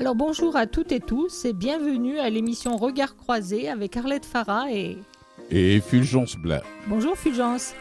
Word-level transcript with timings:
Alors 0.00 0.14
bonjour 0.14 0.56
à 0.56 0.66
toutes 0.66 0.92
et 0.92 1.00
tous 1.00 1.44
et 1.44 1.52
bienvenue 1.52 2.20
à 2.20 2.30
l'émission 2.30 2.78
Regard 2.78 3.16
croisé 3.16 3.68
avec 3.68 3.98
Arlette 3.98 4.24
Farah 4.24 4.72
et... 4.72 4.96
Et 5.50 5.78
Fulgence 5.82 6.36
Blas. 6.36 6.62
Bonjour 6.86 7.18
Fulgence. 7.18 7.74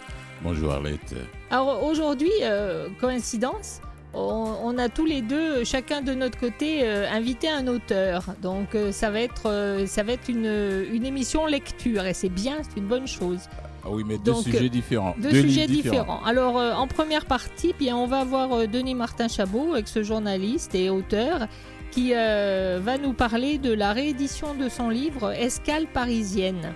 Bonjour 0.43 0.73
Arlette. 0.73 1.15
Alors 1.49 1.81
aujourd'hui, 1.81 2.29
euh, 2.41 2.89
coïncidence, 2.99 3.79
on, 4.13 4.77
a 4.77 4.89
tous 4.89 5.05
les 5.05 5.21
deux, 5.21 5.63
chacun 5.63 6.01
de 6.01 6.13
notre 6.13 6.37
côté, 6.37 6.81
euh, 6.83 7.09
invité 7.09 7.47
un 7.47 7.67
auteur. 7.67 8.25
Donc 8.41 8.75
euh, 8.75 8.91
ça 8.91 9.09
va 9.11 9.21
être, 9.21 9.85
ça 9.87 10.03
va 10.03 10.11
être 10.11 10.29
une, 10.29 10.85
une 10.91 11.05
émission 11.05 11.45
lecture 11.45 12.05
et 12.05 12.13
c'est 12.13 12.27
bien, 12.27 12.57
c'est 12.63 12.81
une 12.81 12.87
bonne 12.87 13.07
chose. 13.07 13.39
Ah 13.85 13.87
oui, 13.91 14.03
mais 14.05 14.17
deux 14.17 14.33
sujets 14.33 14.67
différents. 14.67 15.15
Deux, 15.19 15.31
sujets 15.31 15.67
différents. 15.67 16.21
Alors, 16.25 16.57
en 16.57 16.85
première 16.85 17.25
partie, 17.25 17.73
bien, 17.79 17.95
on 17.95 18.07
va 18.07 18.25
voir 18.25 18.67
Denis 18.67 18.93
Martin 18.93 19.29
Chabot, 19.29 19.71
avec 19.71 19.87
ce 19.87 20.03
journaliste 20.03 20.75
et 20.75 20.89
auteur, 20.89 21.47
qui 21.91 22.13
euh, 22.13 22.79
va 22.81 22.97
nous 22.97 23.13
parler 23.13 23.57
de 23.57 23.71
la 23.71 23.93
réédition 23.93 24.55
de 24.55 24.69
son 24.69 24.89
livre 24.89 25.31
Escale 25.31 25.87
parisienne. 25.87 26.73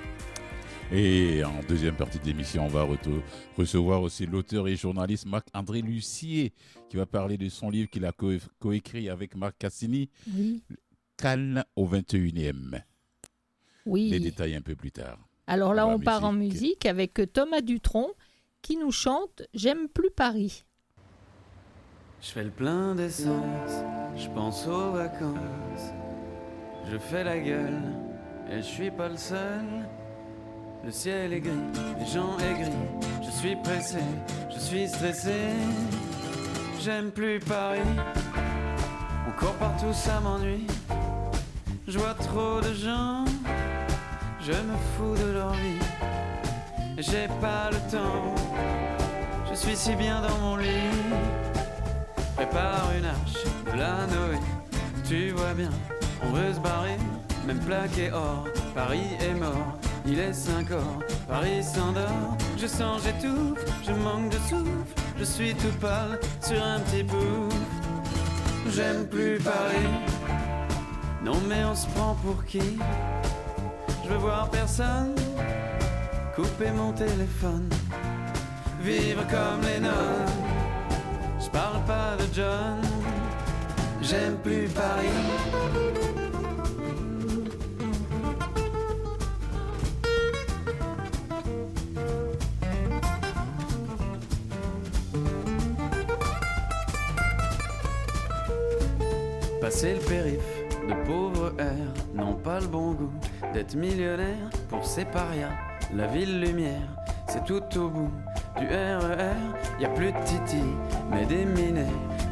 Et 0.91 1.43
en 1.43 1.61
deuxième 1.67 1.95
partie 1.95 2.19
de 2.19 2.25
l'émission, 2.25 2.65
on 2.65 2.69
va 2.69 2.87
recevoir 3.57 4.01
aussi 4.01 4.25
l'auteur 4.25 4.67
et 4.67 4.75
journaliste 4.75 5.25
Marc-André 5.25 5.81
Lucier 5.81 6.53
qui 6.89 6.97
va 6.97 7.05
parler 7.05 7.37
de 7.37 7.49
son 7.49 7.69
livre 7.69 7.89
qu'il 7.89 8.05
a 8.05 8.11
coécrit 8.59 9.09
avec 9.09 9.35
Marc 9.35 9.57
Cassini, 9.57 10.09
oui. 10.35 10.61
Calme 11.17 11.63
au 11.75 11.87
21e. 11.87 12.81
Oui. 13.85 14.09
Les 14.09 14.19
détails 14.19 14.55
un 14.55 14.61
peu 14.61 14.75
plus 14.75 14.91
tard. 14.91 15.17
Alors 15.47 15.73
là, 15.73 15.87
on 15.87 15.99
part 15.99 16.23
en 16.25 16.33
musique 16.33 16.85
avec 16.85 17.19
Thomas 17.33 17.61
Dutronc 17.61 18.11
qui 18.61 18.77
nous 18.77 18.91
chante 18.91 19.43
J'aime 19.53 19.87
plus 19.89 20.11
Paris. 20.11 20.63
Je 22.25 22.31
fais 22.31 22.43
le 22.43 22.51
plein 22.51 22.95
d'essence, 22.95 23.83
je 24.15 24.29
pense 24.29 24.65
aux 24.65 24.91
vacances. 24.91 25.91
Je 26.89 26.97
fais 26.97 27.21
la 27.21 27.37
gueule 27.37 27.81
et 28.49 28.61
je 28.61 28.65
suis 28.65 28.91
pas 28.91 29.09
le 29.09 29.17
seul. 29.17 29.65
Le 30.85 30.89
ciel 30.89 31.33
est 31.33 31.41
gris, 31.41 31.51
les 31.99 32.05
gens 32.05 32.37
aigris. 32.39 32.71
Je 33.21 33.29
suis 33.29 33.57
pressé, 33.57 33.99
je 34.49 34.57
suis 34.57 34.87
stressé. 34.87 35.35
J'aime 36.79 37.11
plus 37.11 37.39
Paris. 37.39 37.81
On 39.27 39.37
court 39.37 39.55
partout, 39.55 39.91
ça 39.91 40.21
m'ennuie. 40.21 40.67
Je 41.89 41.99
vois 41.99 42.13
trop 42.13 42.61
de 42.61 42.73
gens, 42.73 43.25
je 44.39 44.53
me 44.53 44.77
fous 44.95 45.21
de 45.21 45.29
leur 45.33 45.51
vie. 45.51 45.85
J'ai 46.99 47.27
pas 47.41 47.69
le 47.69 47.91
temps, 47.91 48.33
je 49.49 49.55
suis 49.55 49.75
si 49.75 49.93
bien 49.97 50.21
dans 50.21 50.37
mon 50.37 50.55
lit 50.55 51.32
prépare 52.35 52.89
une 52.97 53.05
arche 53.05 53.43
de 53.71 53.79
la 53.79 54.07
Noé. 54.07 54.39
Tu 55.07 55.31
vois 55.31 55.53
bien, 55.53 55.69
on 56.23 56.31
veut 56.31 56.53
se 56.53 56.59
barrer, 56.59 56.97
même 57.45 57.59
plaqué 57.59 58.11
or. 58.11 58.45
Paris 58.73 59.07
est 59.21 59.33
mort, 59.33 59.77
il 60.05 60.19
est 60.19 60.33
5 60.33 60.71
heures, 60.71 60.99
Paris 61.27 61.63
s'endort. 61.63 62.37
Je 62.57 62.67
sens, 62.67 63.01
j'étouffe, 63.03 63.63
je 63.85 63.91
manque 63.91 64.29
de 64.29 64.37
souffle, 64.49 65.03
je 65.19 65.23
suis 65.23 65.53
tout 65.55 65.73
pâle 65.79 66.19
sur 66.41 66.61
un 66.63 66.79
petit 66.79 67.03
pouf. 67.03 67.53
J'aime 68.71 69.05
plus 69.07 69.37
Paris, 69.39 69.89
non 71.23 71.39
mais 71.47 71.63
on 71.65 71.75
se 71.75 71.87
prend 71.87 72.15
pour 72.15 72.43
qui? 72.45 72.79
Je 74.03 74.09
veux 74.09 74.17
voir 74.17 74.49
personne, 74.49 75.15
couper 76.35 76.71
mon 76.71 76.93
téléphone, 76.93 77.69
vivre 78.81 79.21
comme 79.27 79.61
les 79.61 79.79
nonnes 79.79 80.42
parle 81.53 81.85
pas 81.85 82.15
de 82.17 82.25
John, 82.33 82.81
j'aime 84.01 84.37
plus 84.43 84.67
Paris. 84.69 85.07
Passer 99.61 99.93
le 99.93 99.99
périph' 99.99 100.39
de 100.89 101.05
pauvres 101.05 101.53
airs 101.59 101.93
n'ont 102.13 102.35
pas 102.35 102.59
le 102.59 102.67
bon 102.67 102.93
goût 102.93 103.13
d'être 103.53 103.75
millionnaire 103.75 104.49
pour 104.69 104.85
ces 104.85 105.05
parias. 105.05 105.53
La 105.93 106.07
ville 106.07 106.41
lumière, 106.41 106.89
c'est 107.27 107.45
tout 107.45 107.63
au 107.77 107.89
bout 107.89 108.11
du 108.59 108.67
RER, 108.67 108.99
e 109.79 109.81
y 109.81 109.85
a 109.85 109.89
plus 109.89 110.11
de 110.11 110.17
Titi, 110.25 110.63
mais 111.09 111.25
des 111.25 111.45
minets. 111.45 111.85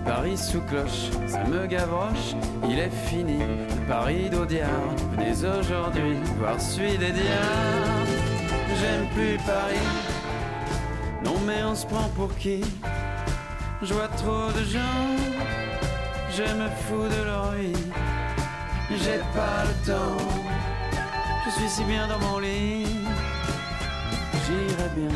Paris 0.05 0.37
sous 0.37 0.61
cloche, 0.61 1.09
ça 1.27 1.43
me 1.43 1.67
gavroche, 1.67 2.35
il 2.69 2.79
est 2.79 2.89
fini. 2.89 3.39
Paris 3.87 4.29
d'Audiard, 4.29 4.69
venez 5.11 5.31
aujourd'hui 5.31 6.17
voir 6.39 6.59
celui 6.59 6.97
des 6.97 7.11
diables. 7.11 8.17
J'aime 8.79 9.07
plus 9.13 9.37
Paris, 9.45 9.87
non 11.23 11.35
mais 11.45 11.63
on 11.63 11.75
se 11.75 11.85
prend 11.85 12.09
pour 12.15 12.35
qui? 12.37 12.63
Je 13.83 13.93
vois 13.93 14.07
trop 14.09 14.51
de 14.51 14.63
gens, 14.63 15.07
je 16.31 16.43
me 16.43 16.67
fous 16.69 17.07
de 17.07 17.25
leur 17.25 17.51
vie. 17.51 17.73
J'ai 18.89 19.19
pas 19.33 19.63
le 19.65 19.91
temps, 19.91 20.17
je 21.45 21.51
suis 21.51 21.69
si 21.69 21.83
bien 21.85 22.07
dans 22.07 22.19
mon 22.19 22.39
lit, 22.39 22.85
j'irai 24.45 24.89
bien 24.95 25.15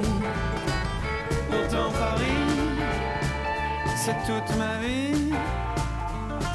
c'est 4.03 4.17
toute 4.25 4.57
ma 4.57 4.77
vie, 4.83 5.31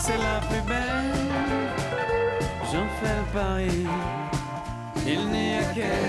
c'est 0.01 0.19
la 0.19 0.41
plus 0.49 0.63
belle. 0.63 1.13
J'en 2.73 2.89
fais 2.99 3.15
le 3.21 3.27
pari, 3.33 3.87
il 5.07 5.29
n'y 5.29 5.55
a 5.55 5.63
qu'elle, 5.73 6.06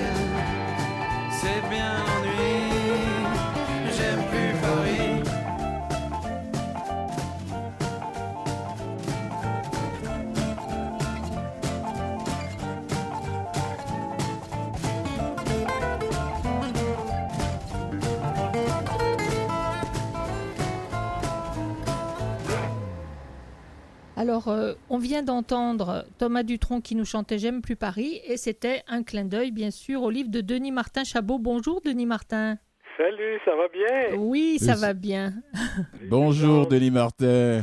Alors, 24.17 24.47
euh, 24.47 24.73
on 24.89 24.97
vient 24.97 25.21
d'entendre 25.21 26.03
Thomas 26.17 26.41
Dutronc 26.41 26.81
qui 26.81 26.95
nous 26.95 27.05
chantait 27.05 27.37
J'aime 27.37 27.61
plus 27.61 27.75
Paris 27.75 28.19
et 28.25 28.35
c'était 28.35 28.81
un 28.87 29.03
clin 29.03 29.25
d'œil, 29.25 29.51
bien 29.51 29.69
sûr, 29.69 30.01
au 30.01 30.09
livre 30.09 30.31
de 30.31 30.41
Denis 30.41 30.71
Martin 30.71 31.03
Chabot. 31.03 31.37
Bonjour, 31.37 31.81
Denis 31.85 32.07
Martin. 32.07 32.57
Salut, 32.97 33.39
ça 33.45 33.55
va 33.55 33.67
bien? 33.67 34.17
Oui, 34.17 34.57
ça 34.57 34.73
va 34.73 34.95
bien. 34.95 35.33
Bonjour, 36.09 36.65
Denis 36.65 36.89
Martin. 36.89 37.61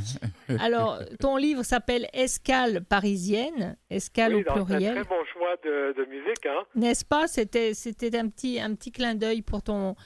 Alors, 0.60 1.00
ton 1.18 1.36
livre 1.36 1.64
s'appelle 1.64 2.06
Escale 2.12 2.84
parisienne, 2.84 3.76
Escale 3.90 4.36
au 4.36 4.42
pluriel. 4.44 4.98
Un 4.98 5.02
très 5.02 5.10
bon 5.10 5.24
choix 5.32 5.56
de, 5.64 6.08
musique, 6.08 6.46
hein 6.46 6.62
N'est-ce 6.76 7.04
pas? 7.04 7.26
C'était, 7.26 7.74
c'était 7.74 8.16
un 8.16 8.28
petit, 8.28 8.60
un 8.60 8.76
petit 8.76 8.92
clin 8.92 9.16
d'œil 9.16 9.42
pour 9.42 9.60
ton, 9.60 9.96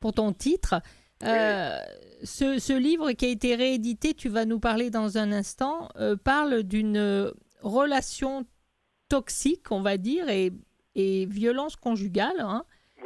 pour 0.00 0.12
ton 0.12 0.34
titre. 0.34 0.82
Euh, 1.22 1.78
ce, 2.24 2.78
livre 2.78 3.12
qui 3.12 3.26
a 3.26 3.28
été 3.28 3.54
réédité, 3.54 4.14
tu 4.14 4.28
vas 4.28 4.44
nous 4.44 4.60
parler 4.60 4.90
dans 4.90 5.18
un 5.18 5.32
instant, 5.32 5.88
euh, 5.96 6.16
parle 6.16 6.62
d'une 6.62 7.32
relation 7.62 8.44
toxique, 9.08 9.70
on 9.70 9.80
va 9.80 9.96
dire, 9.96 10.28
et, 10.28 10.50
et 10.94 11.26
violence 11.26 11.76
conjugale. 11.76 12.40
Hein. 12.40 12.64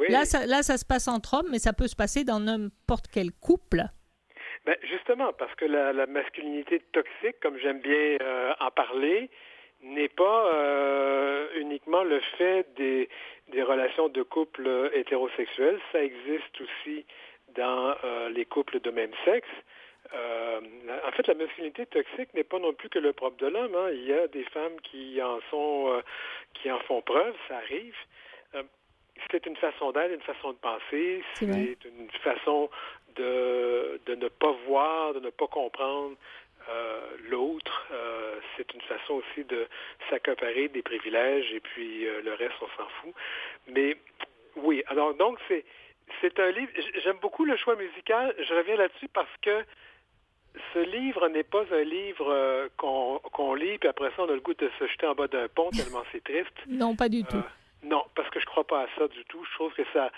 Là, 0.09 0.25
ça, 0.25 0.45
là, 0.45 0.63
ça 0.63 0.77
se 0.77 0.85
passe 0.85 1.07
entre 1.07 1.35
hommes, 1.35 1.49
mais 1.51 1.59
ça 1.59 1.73
peut 1.73 1.87
se 1.87 1.95
passer 1.95 2.23
dans 2.23 2.39
n'importe 2.39 3.05
quel 3.13 3.31
couple. 3.31 3.83
Ben, 4.65 4.75
justement, 4.83 5.33
parce 5.33 5.53
que 5.55 5.65
la, 5.65 6.05
masculinité 6.07 6.79
toxique, 6.91 7.39
comme 7.41 7.57
j'aime 7.57 7.79
bien 7.79 8.17
euh, 8.21 8.53
en 8.59 8.71
parler, 8.71 9.29
n'est 9.81 10.09
pas 10.09 11.47
uniquement 11.55 12.03
le 12.03 12.19
fait 12.37 12.67
des, 12.75 13.07
des 13.51 13.63
relations 13.63 14.09
de 14.09 14.23
couple 14.23 14.91
hétérosexuels, 14.93 15.79
ça 15.91 16.03
existe 16.03 16.61
aussi 16.61 17.05
dans 17.59 17.95
euh, 18.03 18.29
les 18.29 18.45
couples 18.45 18.79
de 18.79 18.89
même 18.89 19.11
sexe. 19.25 19.47
Euh, 20.13 20.59
en 21.05 21.11
fait, 21.11 21.27
la 21.27 21.35
masculinité 21.35 21.85
toxique 21.85 22.33
n'est 22.33 22.43
pas 22.43 22.57
non 22.57 22.73
plus 22.73 22.89
que 22.89 22.99
le 22.99 23.13
propre 23.13 23.37
de 23.37 23.47
l'homme. 23.47 23.75
Hein. 23.75 23.89
Il 23.91 24.05
y 24.05 24.13
a 24.13 24.27
des 24.27 24.45
femmes 24.45 24.79
qui 24.81 25.21
en 25.21 25.39
sont, 25.51 25.93
euh, 25.93 26.01
qui 26.55 26.71
en 26.71 26.79
font 26.79 27.01
preuve, 27.01 27.35
ça 27.47 27.57
arrive. 27.57 27.95
c'est 29.31 29.45
une 29.45 29.57
façon 29.57 29.91
d'être, 29.91 30.13
une 30.13 30.21
façon 30.21 30.53
de 30.53 30.57
penser, 30.57 31.23
c'est 31.35 31.45
une 31.45 32.09
façon 32.23 32.69
de, 33.15 33.99
de 34.05 34.15
ne 34.15 34.29
pas 34.29 34.55
voir, 34.65 35.13
de 35.13 35.19
ne 35.19 35.29
pas 35.29 35.47
comprendre 35.47 36.15
euh, 36.69 37.01
l'autre. 37.29 37.87
Euh, 37.91 38.39
c'est 38.55 38.73
une 38.73 38.81
façon 38.81 39.15
aussi 39.15 39.43
de 39.45 39.67
s'accaparer 40.09 40.67
des 40.67 40.81
privilèges 40.81 41.51
et 41.51 41.59
puis 41.59 42.05
euh, 42.05 42.21
le 42.21 42.33
reste, 42.33 42.55
on 42.61 42.67
s'en 42.77 42.89
fout. 43.01 43.13
Mais 43.67 43.97
oui, 44.55 44.83
alors 44.87 45.13
donc 45.15 45.39
c'est 45.47 45.65
c'est 46.21 46.39
un 46.39 46.51
livre. 46.51 46.71
J'aime 47.03 47.17
beaucoup 47.21 47.45
le 47.45 47.55
choix 47.57 47.75
musical. 47.75 48.33
Je 48.37 48.53
reviens 48.53 48.75
là-dessus 48.75 49.07
parce 49.13 49.29
que 49.41 49.63
ce 50.73 50.79
livre 50.79 51.27
n'est 51.29 51.43
pas 51.43 51.63
un 51.71 51.83
livre 51.83 52.69
qu'on 52.77 53.53
lit, 53.53 53.77
puis 53.77 53.89
après 53.89 54.09
ça, 54.09 54.23
on 54.23 54.29
a 54.29 54.33
le 54.33 54.39
goût 54.39 54.53
de 54.53 54.69
se 54.79 54.87
jeter 54.87 55.07
en 55.07 55.15
bas 55.15 55.27
d'un 55.27 55.47
pont 55.47 55.69
tellement 55.69 56.03
c'est 56.11 56.23
triste. 56.23 56.53
Non, 56.67 56.95
pas 56.95 57.09
du 57.09 57.23
tout. 57.23 57.43
Non, 57.83 58.03
parce 58.15 58.29
que 58.29 58.39
je 58.39 58.45
crois 58.45 58.65
pas 58.65 58.81
à 58.81 58.87
ça 58.97 59.07
du 59.07 59.23
tout. 59.25 59.43
Je 59.45 59.53
trouve 59.55 59.73
que 59.73 59.83
ça, 59.93 60.11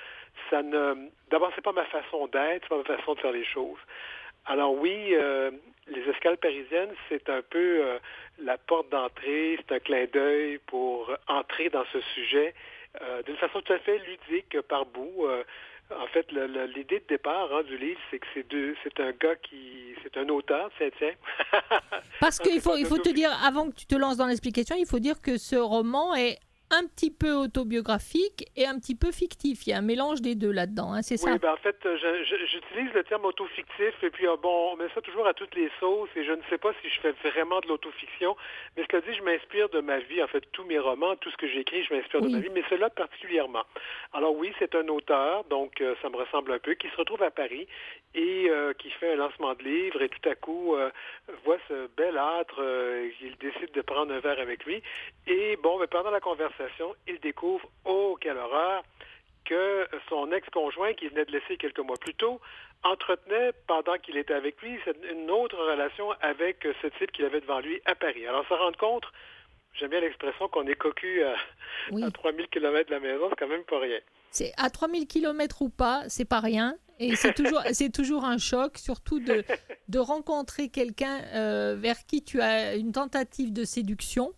ça 0.50 0.64
ne. 0.64 1.10
D'abord, 1.30 1.52
c'est 1.56 1.64
pas 1.64 1.74
ma 1.74 1.86
façon 1.86 2.28
d'être, 2.28 2.64
c'est 2.64 2.70
pas 2.70 2.78
ma 2.78 2.98
façon 2.98 3.14
de 3.14 3.20
faire 3.20 3.32
les 3.32 3.46
choses. 3.46 3.80
Alors 4.46 4.74
oui, 4.74 5.14
euh, 5.14 5.52
les 5.88 6.02
escales 6.10 6.38
parisiennes, 6.38 6.94
c'est 7.10 7.30
un 7.30 7.42
peu 7.42 7.86
euh, 7.86 8.00
la 8.40 8.58
porte 8.58 8.90
d'entrée, 8.90 9.60
c'est 9.60 9.76
un 9.76 9.80
clin 9.80 10.06
d'œil 10.12 10.60
pour 10.66 11.12
entrer 11.28 11.70
dans 11.70 11.86
ce 11.94 12.02
sujet 12.16 12.56
euh, 13.02 13.22
d'une 13.24 13.38
façon 13.38 13.62
tout 13.62 13.74
à 13.74 13.80
fait 13.80 14.00
ludique 14.00 14.60
par 14.62 14.86
bout. 14.86 15.28
En 16.00 16.08
fait, 16.08 16.26
l'idée 16.32 17.00
de 17.00 17.06
départ 17.08 17.50
hein, 17.54 17.64
du 17.64 17.78
livre, 17.78 18.00
c'est 18.10 18.20
que 18.20 18.28
c'est 18.34 18.46
c'est 18.84 19.00
un 19.00 19.12
gars 19.12 19.36
qui, 19.36 19.96
c'est 20.04 20.18
un 20.18 20.28
auteur, 20.30 20.70
tiens, 20.78 20.90
tiens. 20.98 21.14
Parce 22.20 22.40
qu'il 22.44 22.62
faut, 22.62 22.76
il 22.76 22.86
faut 22.86 22.98
te 22.98 23.10
dire, 23.10 23.32
avant 23.44 23.70
que 23.70 23.76
tu 23.76 23.86
te 23.86 23.96
lances 23.96 24.18
dans 24.18 24.28
l'explication, 24.28 24.76
il 24.78 24.86
faut 24.86 25.00
dire 25.00 25.22
que 25.22 25.38
ce 25.38 25.56
roman 25.56 26.16
est 26.16 26.38
un 26.71 26.88
petit 26.88 27.12
peu 27.12 27.33
autobiographique 27.33 28.50
et 28.56 28.65
un 28.65 28.79
petit 28.79 28.95
peu 28.95 29.12
fictif. 29.12 29.68
Il 29.68 29.71
y 29.71 29.73
a 29.73 29.77
un 29.77 29.81
mélange 29.81 30.21
des 30.21 30.35
deux 30.35 30.51
là-dedans, 30.51 30.94
hein, 30.94 31.01
c'est 31.01 31.18
ça? 31.18 31.31
Oui, 31.31 31.38
ben 31.38 31.53
en 31.53 31.57
fait, 31.57 31.77
j'utilise 32.47 32.94
le 32.94 33.03
terme 33.03 33.25
autofictif 33.25 33.94
et 34.01 34.09
puis, 34.09 34.25
ah, 34.27 34.38
bon, 34.41 34.71
on 34.73 34.77
met 34.77 34.88
ça 34.95 35.01
toujours 35.01 35.27
à 35.27 35.33
toutes 35.33 35.53
les 35.56 35.69
sauces 35.79 36.09
et 36.15 36.23
je 36.23 36.31
ne 36.31 36.41
sais 36.50 36.57
pas 36.57 36.71
si 36.81 36.89
je 36.89 37.00
fais 37.01 37.12
vraiment 37.29 37.59
de 37.59 37.68
l'autofiction, 37.68 38.35
mais 38.75 38.83
ce 38.83 38.88
que 38.88 39.01
je 39.13 39.21
m'inspire 39.21 39.69
de 39.69 39.81
ma 39.81 40.00
vie. 40.00 40.23
En 40.23 40.27
fait, 40.27 40.44
tous 40.53 40.63
mes 40.63 40.79
romans, 40.79 41.15
tout 41.18 41.29
ce 41.29 41.38
que 41.38 41.47
j'écris, 41.47 41.83
je 41.83 41.94
m'inspire 41.94 42.21
de 42.21 42.29
ma 42.29 42.39
vie, 42.39 42.50
mais 42.53 42.63
cela 42.69 42.89
particulièrement. 42.89 43.63
Alors 44.13 44.35
oui, 44.35 44.53
c'est 44.59 44.73
un 44.75 44.88
auteur, 44.88 45.44
donc 45.45 45.81
euh, 45.81 45.95
ça 46.01 46.09
me 46.09 46.15
ressemble 46.15 46.53
un 46.53 46.59
peu, 46.59 46.73
qui 46.75 46.88
se 46.89 46.95
retrouve 46.95 47.23
à 47.23 47.31
Paris 47.31 47.68
et 48.13 48.50
euh, 48.50 48.73
qui 48.73 48.89
fait 48.91 49.13
un 49.13 49.15
lancement 49.15 49.53
de 49.56 49.63
livre 49.63 50.01
et 50.01 50.09
tout 50.09 50.29
à 50.29 50.35
coup 50.35 50.75
euh, 50.75 50.89
voit 51.44 51.57
ce 51.68 51.88
bel 51.97 52.18
âtre, 52.18 52.62
il 53.21 53.35
décide 53.38 53.71
de 53.73 53.81
prendre 53.81 54.13
un 54.13 54.19
verre 54.19 54.39
avec 54.39 54.65
lui 54.65 54.81
et 55.27 55.57
bon, 55.57 55.79
mais 55.79 55.88
pendant 55.88 56.12
la 56.12 56.19
conversation, 56.19 56.61
il 57.08 57.19
découvre, 57.19 57.69
oh, 57.86 58.18
quelle 58.19 58.38
horreur, 58.38 58.84
que 59.46 59.88
son 60.10 60.31
ex-conjoint, 60.31 60.94
qui 60.94 61.08
venait 61.08 61.25
de 61.25 61.31
laisser 61.31 61.58
quelques 61.58 61.80
mois 61.80 61.98
plus 61.98 62.13
tôt, 62.16 62.40
entretenait, 62.84 63.52
pendant 63.68 63.98
qu'il 63.98 64.18
était 64.18 64.34
avec 64.34 64.62
lui, 64.62 64.78
une 65.12 65.30
autre 65.30 65.58
relation 65.58 66.12
avec 66.22 66.68
ce 66.81 66.88
type 66.98 67.12
qu'il 67.12 67.25
avait 67.25 67.42
devant 67.42 67.60
lui 67.60 67.81
à 67.86 67.96
Paris. 67.96 68.25
Alors, 68.28 68.46
ça 68.48 68.56
rend 68.56 68.72
compte, 68.74 69.06
j'aime 69.74 69.90
bien 69.90 70.02
l'expression 70.02 70.48
qu'on 70.48 70.68
est 70.68 70.75
cocu 70.75 71.24
à, 71.24 71.36
3000 72.12 72.48
km 72.48 72.90
de 72.90 72.96
la 72.96 73.00
maison, 73.00 73.28
c'est 73.30 73.40
quand 73.40 73.48
même 73.48 73.64
pas 73.64 73.80
rien. 73.80 74.00
C'est 74.31 74.54
à 74.57 74.69
3000 74.69 75.07
km 75.07 75.62
ou 75.62 75.69
pas, 75.69 76.04
c'est 76.07 76.25
pas 76.25 76.40
rien. 76.40 76.75
Et 77.00 77.16
c'est 77.16 77.34
toujours, 77.34 77.62
c'est 77.72 77.92
toujours 77.92 78.25
un 78.25 78.38
choc, 78.38 78.78
surtout 78.78 79.19
de, 79.19 79.44
de 79.90 80.00
rencontrer 80.00 80.69
quelqu'un 80.69 81.22
euh, 81.34 81.75
vers 81.78 82.06
qui 82.06 82.24
tu 82.24 82.42
as 82.42 82.75
une 82.75 82.92
tentative 82.92 83.52
de 83.52 83.64
séduction 83.64 84.34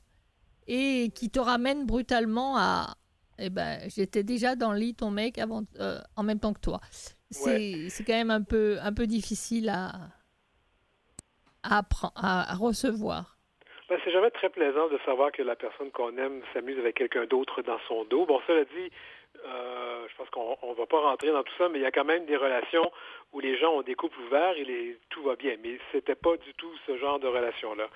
et 0.68 1.10
qui 1.15 1.30
te 1.30 1.39
ramène 1.39 1.86
brutalement 1.86 2.57
à 2.57 2.95
eh 3.39 3.50
ben 3.50 3.80
j'étais 3.88 4.24
déjà 4.24 4.56
dans 4.56 4.71
le 4.71 4.80
lit 4.80 4.95
ton 4.95 5.12
mec 5.12 5.38
avant 5.38 5.63
euh, 5.80 5.98
en 6.15 6.24
même 6.24 6.39
temps 6.39 6.54
que 6.54 6.62
toi 6.62 6.80
c'est 7.31 7.89
quand 8.06 8.13
même 8.13 8.31
un 8.31 8.44
peu 8.44 8.77
un 8.81 8.94
peu 8.94 9.07
difficile 9.07 9.69
à 9.69 9.92
à, 11.63 11.81
à, 12.15 12.56
recevoir 12.56 13.38
ben, 13.89 13.98
c'est 14.04 14.12
jamais 14.12 14.31
très 14.31 14.50
plaisant 14.50 14.88
de 14.89 15.00
savoir 15.06 15.31
que 15.31 15.42
la 15.42 15.56
personne 15.56 15.92
qu'on 15.92 16.15
aime 16.18 16.42
s'amuse 16.54 16.77
avec 16.77 16.95
quelqu'un 16.95 17.25
d'autre 17.25 17.62
dans 17.63 17.80
son 17.88 18.06
dos 18.06 18.25
bon 18.25 18.39
cela 18.48 18.66
dit 18.66 18.92
euh, 19.45 20.07
je 20.09 20.16
pense 20.16 20.30
qu'on 20.30 20.57
ne 20.69 20.75
va 20.75 20.86
pas 20.86 21.00
rentrer 21.00 21.31
dans 21.31 21.44
tout 21.44 21.54
ça, 21.57 21.68
mais 21.69 21.80
il 21.80 21.81
y 21.81 21.86
a 21.86 21.92
quand 21.92 22.06
même 22.06 22.25
des 22.25 22.38
relations 22.38 22.92
où 23.31 23.39
les 23.39 23.57
gens 23.57 23.74
ont 23.74 23.81
des 23.81 23.95
couples 23.95 24.19
ouverts 24.27 24.56
et 24.57 24.63
les, 24.63 24.98
tout 25.09 25.24
va 25.24 25.36
bien. 25.36 25.56
Mais 25.62 25.80
c'était 25.92 26.16
pas 26.16 26.38
du 26.38 26.54
tout 26.54 26.71
ce 26.86 26.98
genre 26.98 27.19
de 27.19 27.27
relation-là. 27.27 27.88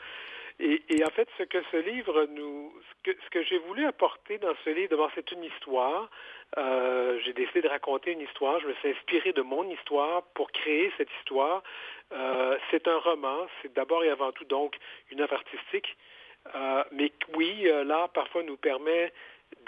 Et, 0.60 1.04
en 1.06 1.10
fait, 1.12 1.30
ce 1.38 1.44
que 1.44 1.60
ce 1.72 1.78
livre 1.78 2.26
nous, 2.32 2.74
ce 2.82 3.12
que, 3.12 3.18
ce 3.24 3.30
que 3.30 3.44
j'ai 3.44 3.60
voulu 3.60 3.86
apporter 3.86 4.40
dans 4.40 4.56
ce 4.66 4.72
livre, 4.72 4.90
d'abord, 4.90 5.12
c'est 5.14 5.32
une 5.32 5.44
histoire. 5.44 6.10
Euh, 6.58 7.20
j'ai 7.24 7.34
décidé 7.34 7.62
de 7.62 7.68
raconter 7.68 8.12
une 8.12 8.22
histoire. 8.22 8.60
Je 8.60 8.68
me 8.68 8.74
suis 8.76 8.90
inspiré 8.90 9.34
de 9.34 9.44
mon 9.44 9.70
histoire 9.70 10.24
pour 10.34 10.52
créer 10.52 10.92
cette 10.98 11.10
histoire. 11.20 11.62
Euh, 12.12 12.58
c'est 12.72 12.88
un 12.88 12.98
roman. 12.98 13.46
C'est 13.62 13.72
d'abord 13.74 14.04
et 14.04 14.10
avant 14.10 14.32
tout 14.32 14.46
donc 14.46 14.76
une 15.12 15.22
œuvre 15.22 15.36
artistique. 15.36 15.96
Euh, 16.56 16.84
mais 16.92 17.12
oui, 17.36 17.70
l'art 17.86 18.10
parfois 18.10 18.42
nous 18.42 18.58
permet 18.58 19.14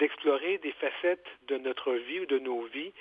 d'explorer 0.00 0.58
des 0.58 0.72
facettes 0.72 1.26
de 1.46 1.56
notre 1.58 1.92
vie 1.92 2.20
ou 2.20 2.26
de 2.26 2.40
nos 2.40 2.62
vies 2.62 2.92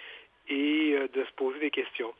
et 0.47 0.95
de 1.11 1.23
se 1.25 1.31
poser 1.31 1.59
des 1.59 1.71
questions. 1.71 2.13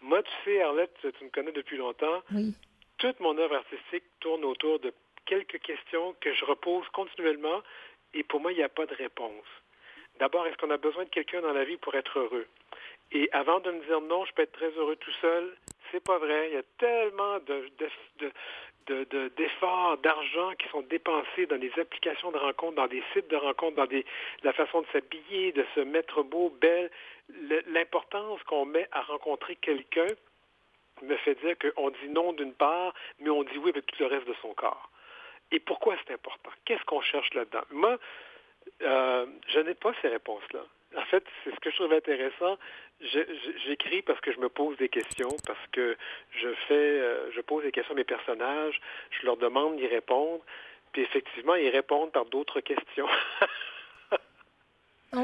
Moi, 0.00 0.22
tu 0.22 0.32
sais, 0.44 0.62
Arlette, 0.62 0.96
tu 1.18 1.24
me 1.24 1.30
connais 1.30 1.52
depuis 1.52 1.76
longtemps. 1.76 2.22
Oui 2.32 2.54
toute 2.98 3.20
mon 3.20 3.36
œuvre 3.38 3.56
artistique 3.56 4.04
tourne 4.20 4.44
autour 4.44 4.78
de 4.80 4.92
quelques 5.26 5.60
questions 5.60 6.14
que 6.20 6.32
je 6.32 6.44
repose 6.44 6.88
continuellement 6.90 7.62
et 8.14 8.22
pour 8.22 8.40
moi, 8.40 8.52
il 8.52 8.56
n'y 8.56 8.64
a 8.64 8.68
pas 8.68 8.86
de 8.86 8.94
réponse. 8.94 9.44
D'abord, 10.18 10.46
est-ce 10.46 10.56
qu'on 10.56 10.70
a 10.70 10.78
besoin 10.78 11.04
de 11.04 11.10
quelqu'un 11.10 11.42
dans 11.42 11.52
la 11.52 11.64
vie 11.64 11.76
pour 11.76 11.94
être 11.94 12.18
heureux? 12.18 12.46
Et 13.12 13.28
avant 13.32 13.60
de 13.60 13.70
me 13.70 13.84
dire 13.84 14.00
non, 14.00 14.24
je 14.24 14.32
peux 14.32 14.42
être 14.42 14.52
très 14.52 14.70
heureux 14.70 14.96
tout 14.96 15.12
seul, 15.20 15.54
c'est 15.92 16.02
pas 16.02 16.18
vrai. 16.18 16.48
Il 16.48 16.54
y 16.54 16.58
a 16.58 16.62
tellement 16.78 17.38
de, 17.40 17.70
d'efforts, 19.36 19.98
d'argent 19.98 20.52
qui 20.58 20.68
sont 20.68 20.82
dépensés 20.82 21.46
dans 21.46 21.58
des 21.58 21.72
applications 21.78 22.32
de 22.32 22.38
rencontres, 22.38 22.76
dans 22.76 22.86
des 22.86 23.02
sites 23.12 23.28
de 23.28 23.36
rencontres, 23.36 23.76
dans 23.76 24.02
la 24.42 24.52
façon 24.54 24.80
de 24.80 24.86
s'habiller, 24.92 25.52
de 25.52 25.64
se 25.74 25.80
mettre 25.80 26.22
beau, 26.22 26.50
belle. 26.60 26.90
L'importance 27.66 28.42
qu'on 28.44 28.64
met 28.64 28.88
à 28.92 29.02
rencontrer 29.02 29.56
quelqu'un 29.56 30.08
me 31.02 31.16
fait 31.16 31.34
dire 31.36 31.56
qu'on 31.58 31.90
dit 31.90 32.08
non 32.08 32.32
d'une 32.32 32.54
part, 32.54 32.94
mais 33.18 33.30
on 33.30 33.42
dit 33.42 33.58
oui 33.58 33.70
avec 33.70 33.86
tout 33.86 33.96
le 34.00 34.06
reste 34.06 34.26
de 34.26 34.34
son 34.42 34.54
corps. 34.54 34.90
Et 35.52 35.60
pourquoi 35.60 35.96
c'est 36.06 36.14
important? 36.14 36.50
Qu'est-ce 36.64 36.84
qu'on 36.84 37.00
cherche 37.00 37.32
là-dedans? 37.34 37.62
Moi, 37.70 37.98
euh, 38.82 39.26
je 39.48 39.60
n'ai 39.60 39.74
pas 39.74 39.92
ces 40.02 40.08
réponses-là. 40.08 40.64
En 40.96 41.04
fait, 41.04 41.24
c'est 41.44 41.54
ce 41.54 41.60
que 41.60 41.70
je 41.70 41.76
trouve 41.76 41.92
intéressant. 41.92 42.58
J'écris 43.00 44.02
parce 44.02 44.20
que 44.20 44.32
je 44.32 44.38
me 44.38 44.48
pose 44.48 44.76
des 44.78 44.88
questions, 44.88 45.36
parce 45.46 45.66
que 45.72 45.96
je 46.30 46.48
fais, 46.66 46.74
euh, 46.74 47.30
je 47.32 47.40
pose 47.42 47.64
des 47.64 47.72
questions 47.72 47.94
à 47.94 47.96
mes 47.96 48.04
personnages, 48.04 48.80
je 49.10 49.26
leur 49.26 49.36
demande 49.36 49.76
d'y 49.76 49.86
répondre, 49.86 50.42
puis 50.92 51.02
effectivement, 51.02 51.54
ils 51.54 51.68
répondent 51.68 52.12
par 52.12 52.24
d'autres 52.24 52.60
questions. 52.60 53.08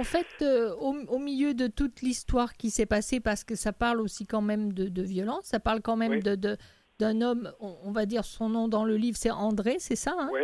En 0.02 0.04
fait, 0.04 0.26
euh, 0.42 0.74
au, 0.74 1.20
milieu 1.20 1.54
de 1.54 1.68
toute 1.68 2.02
l'histoire 2.02 2.54
qui 2.54 2.70
s'est 2.70 2.86
passée, 2.86 3.20
parce 3.20 3.44
que 3.44 3.54
ça 3.54 3.72
parle 3.72 4.00
aussi 4.00 4.26
quand 4.26 4.40
même 4.40 4.72
de, 4.72 5.02
violence, 5.02 5.44
ça 5.44 5.60
parle 5.60 5.80
quand 5.80 5.94
même 5.94 6.20
de, 6.20 6.56
d'un 6.98 7.20
homme, 7.20 7.52
on, 7.60 7.92
va 7.92 8.04
dire 8.04 8.24
son 8.24 8.48
nom 8.48 8.66
dans 8.66 8.84
le 8.84 8.96
livre, 8.96 9.16
c'est 9.16 9.30
André, 9.30 9.76
c'est 9.78 9.94
ça 9.94 10.16
hein? 10.18 10.28
Oui, 10.32 10.40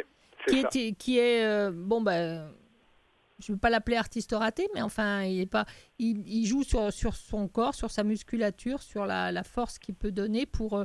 qui, 0.46 0.78
Est, 0.78 0.92
qui 0.92 1.18
est, 1.18 1.44
euh, 1.44 1.72
bon, 1.74 2.00
ben, 2.00 2.48
je 3.40 3.50
ne 3.50 3.56
veux 3.56 3.58
pas 3.58 3.68
l'appeler 3.68 3.96
artiste 3.96 4.30
raté, 4.30 4.68
mais 4.74 4.80
enfin, 4.80 5.24
il, 5.24 5.40
est 5.40 5.46
pas, 5.46 5.66
il, 5.98 6.46
joue 6.46 6.62
sur, 6.62 6.92
sur 6.92 7.16
son 7.16 7.48
corps, 7.48 7.74
sur 7.74 7.90
sa 7.90 8.04
musculature, 8.04 8.80
sur 8.80 9.06
la, 9.06 9.42
force 9.42 9.80
qu'il 9.80 9.96
peut 9.96 10.12
donner 10.12 10.46
pour 10.46 10.76
euh, 10.76 10.84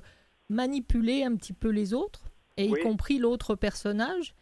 manipuler 0.49 1.23
un 1.23 1.35
petit 1.35 1.53
peu 1.53 1.69
les 1.69 1.93
autres, 1.93 2.31
et 2.57 2.65
y 2.65 2.73
compris 2.81 3.19
l'autre 3.19 3.53
personnage. 3.53 4.33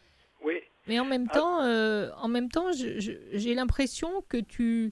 Oui. 0.42 0.56
Mais 0.92 1.00
en 1.00 1.06
même 1.06 1.28
ah. 1.30 1.34
temps, 1.34 1.62
euh, 1.62 2.10
en 2.18 2.28
même 2.28 2.50
temps, 2.50 2.68
j'ai 2.74 3.56
l'impression 3.56 4.10
que 4.28 4.36
tu 4.36 4.92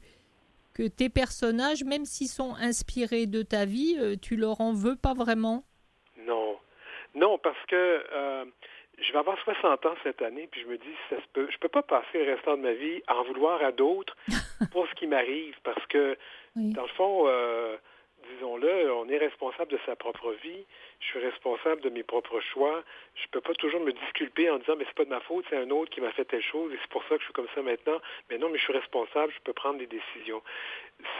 que 0.73 0.87
tes 0.87 1.09
personnages, 1.09 1.83
même 1.83 2.05
s'ils 2.05 2.29
sont 2.29 2.55
inspirés 2.55 3.25
de 3.25 3.41
ta 3.41 3.65
vie, 3.65 3.97
euh, 3.99 4.15
tu 4.15 4.37
leur 4.37 4.61
en 4.61 4.71
veux 4.71 4.95
pas 4.95 5.13
vraiment. 5.13 5.65
Non, 6.25 6.57
non, 7.15 7.37
parce 7.37 7.59
que 7.67 7.75
euh, 7.75 8.45
je 8.97 9.11
vais 9.11 9.19
avoir 9.19 9.37
60 9.39 9.85
ans 9.87 9.95
cette 10.03 10.21
année, 10.21 10.47
puis 10.49 10.61
je 10.61 10.67
me 10.67 10.77
dis, 10.77 10.95
ça 11.09 11.17
se 11.17 11.27
peut, 11.33 11.49
je 11.51 11.57
peux 11.57 11.67
pas 11.67 11.81
passer 11.81 12.23
le 12.23 12.33
restant 12.33 12.55
de 12.55 12.61
ma 12.61 12.71
vie 12.71 13.01
à 13.07 13.17
en 13.17 13.25
vouloir 13.25 13.61
à 13.61 13.73
d'autres 13.73 14.15
pour 14.71 14.87
ce 14.87 14.95
qui 14.95 15.05
m'arrive, 15.05 15.55
parce 15.65 15.85
que 15.87 16.17
dans 16.55 16.83
le 16.83 16.95
fond 16.95 17.27
disons-le, 18.35 18.93
on 18.93 19.07
est 19.09 19.17
responsable 19.17 19.71
de 19.71 19.79
sa 19.85 19.95
propre 19.95 20.31
vie. 20.43 20.65
Je 20.99 21.05
suis 21.07 21.19
responsable 21.19 21.81
de 21.81 21.89
mes 21.89 22.03
propres 22.03 22.39
choix. 22.39 22.83
Je 23.15 23.23
ne 23.23 23.27
peux 23.31 23.41
pas 23.41 23.53
toujours 23.55 23.81
me 23.81 23.91
disculper 23.91 24.49
en 24.49 24.57
disant 24.57 24.75
mais 24.77 24.85
c'est 24.85 24.95
pas 24.95 25.05
de 25.05 25.09
ma 25.09 25.19
faute, 25.21 25.45
c'est 25.49 25.57
un 25.57 25.69
autre 25.69 25.91
qui 25.91 26.01
m'a 26.01 26.11
fait 26.11 26.25
telle 26.25 26.43
chose 26.43 26.73
et 26.73 26.77
c'est 26.81 26.89
pour 26.89 27.03
ça 27.03 27.15
que 27.15 27.19
je 27.19 27.25
suis 27.25 27.33
comme 27.33 27.47
ça 27.55 27.61
maintenant. 27.61 27.99
Mais 28.29 28.37
non, 28.37 28.49
mais 28.49 28.57
je 28.57 28.63
suis 28.63 28.73
responsable, 28.73 29.33
je 29.33 29.41
peux 29.43 29.53
prendre 29.53 29.79
des 29.79 29.87
décisions. 29.87 30.41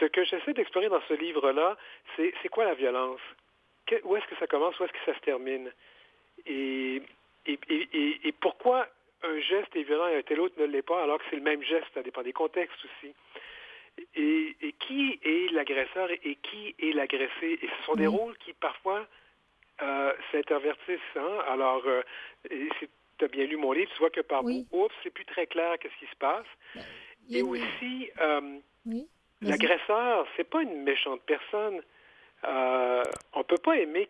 Ce 0.00 0.06
que 0.06 0.24
j'essaie 0.24 0.52
d'explorer 0.52 0.88
dans 0.88 1.02
ce 1.08 1.14
livre-là, 1.14 1.76
c'est 2.16 2.32
c'est 2.42 2.48
quoi 2.48 2.64
la 2.64 2.74
violence? 2.74 3.20
Où 4.04 4.16
est-ce 4.16 4.26
que 4.26 4.36
ça 4.36 4.46
commence 4.46 4.78
Où 4.78 4.84
est-ce 4.84 4.92
que 4.92 5.04
ça 5.04 5.14
se 5.14 5.20
termine? 5.20 5.72
Et, 6.46 7.02
et, 7.46 8.32
pourquoi 8.40 8.86
un 9.22 9.40
geste 9.40 9.74
est 9.76 9.82
violent 9.82 10.08
et 10.08 10.16
un 10.16 10.22
tel 10.22 10.40
autre 10.40 10.54
ne 10.58 10.66
l'est 10.66 10.82
pas, 10.82 11.02
alors 11.02 11.18
que 11.18 11.24
c'est 11.30 11.36
le 11.36 11.42
même 11.42 11.62
geste, 11.62 11.86
ça 11.94 12.02
dépend 12.02 12.22
des 12.22 12.32
contextes 12.32 12.78
aussi. 12.84 13.14
Et, 14.14 14.74
qui 14.78 15.20
est 15.22 15.52
l'agresseur 15.52 16.10
et 16.10 16.36
qui 16.36 16.74
est 16.78 16.92
l'agressé? 16.92 17.58
Et 17.62 17.68
ce 17.68 17.86
sont 17.86 17.94
des 17.94 18.06
rôles 18.06 18.36
qui 18.38 18.52
parfois 18.54 19.06
euh, 19.82 20.12
s'intervertissent. 20.32 21.00
Hein? 21.16 21.38
Alors, 21.48 21.82
euh, 21.86 22.02
si 22.48 22.88
tu 23.18 23.24
as 23.24 23.28
bien 23.28 23.46
lu 23.46 23.56
mon 23.56 23.72
livre, 23.72 23.90
tu 23.92 23.98
vois 23.98 24.10
que 24.10 24.20
par 24.20 24.44
oui. 24.44 24.66
oups, 24.72 24.94
c'est 25.02 25.10
plus 25.10 25.24
très 25.24 25.46
clair 25.46 25.78
qu'est-ce 25.78 25.96
qui 25.98 26.10
se 26.10 26.16
passe. 26.16 26.46
Ben, 26.74 26.82
et 27.30 27.42
aussi, 27.42 28.10
euh, 28.20 28.58
l'agresseur, 29.42 30.26
c'est 30.36 30.48
pas 30.48 30.62
une 30.62 30.82
méchante 30.82 31.22
personne. 31.26 31.82
Euh, 32.44 33.02
on 33.34 33.44
peut 33.44 33.58
pas 33.58 33.76
aimer 33.76 34.08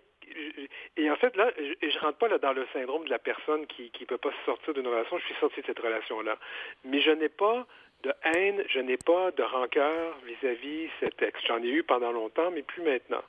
et 0.97 1.11
en 1.11 1.17
fait, 1.17 1.37
là, 1.37 1.51
je, 1.57 1.87
ne 1.87 2.01
rentre 2.01 2.19
pas 2.19 2.29
là 2.29 2.39
dans 2.39 2.53
le 2.53 2.67
syndrome 2.73 3.05
de 3.05 3.11
la 3.11 3.19
personne 3.19 3.67
qui 3.67 3.91
ne 4.01 4.07
peut 4.07 4.19
pas 4.19 4.31
se 4.31 4.45
sortir 4.47 4.75
d'une 4.75 4.87
relation. 4.87 5.19
Je 5.19 5.25
suis 5.25 5.35
sorti 5.41 5.61
de 5.61 5.67
cette 5.67 5.79
relation-là. 5.79 6.39
Mais 6.85 7.01
je 7.01 7.11
n'ai 7.11 7.29
pas 7.29 7.67
de 8.03 8.13
haine, 8.25 8.63
je 8.69 8.81
n'ai 8.81 8.97
pas 8.97 9.31
de 9.33 9.43
rancœur 9.43 10.17
vis-à-vis 10.25 10.89
cet 11.01 11.21
ex. 11.23 11.39
J'en 11.47 11.63
ai 11.63 11.69
eu 11.69 11.83
pendant 11.83 12.13
longtemps, 12.13 12.51
mais 12.51 12.63
plus 12.63 12.83
maintenant. 12.83 13.23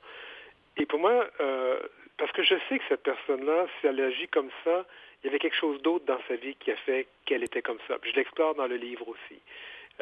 Et 0.76 0.86
pour 0.86 0.98
moi, 0.98 1.26
euh, 1.40 1.78
parce 2.18 2.32
que 2.32 2.42
je 2.42 2.54
sais 2.68 2.78
que 2.78 2.84
cette 2.88 3.02
personne-là, 3.02 3.66
si 3.80 3.86
elle 3.86 4.00
agit 4.00 4.28
comme 4.28 4.50
ça, 4.64 4.86
il 5.22 5.26
y 5.26 5.28
avait 5.28 5.38
quelque 5.38 5.56
chose 5.56 5.80
d'autre 5.82 6.04
dans 6.06 6.20
sa 6.28 6.36
vie 6.36 6.56
qui 6.56 6.70
a 6.70 6.76
fait 6.76 7.06
qu'elle 7.26 7.44
était 7.44 7.62
comme 7.62 7.78
ça. 7.86 7.96
je 8.02 8.12
l'explore 8.12 8.54
dans 8.54 8.66
le 8.66 8.76
livre 8.76 9.06
aussi. 9.08 9.40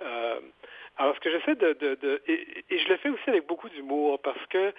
Euh, 0.03 0.41
alors, 0.97 1.15
ce 1.15 1.21
que 1.21 1.31
j'essaie 1.31 1.57
de... 1.57 1.73
de, 1.73 2.23
et, 2.27 2.79
je 2.79 2.89
le 2.89 2.97
fais 2.99 3.09
aussi 3.09 3.29
avec 3.29 3.47
beaucoup 3.47 3.69
d'humour, 3.69 4.21
parce 4.23 4.45
que, 4.47 4.73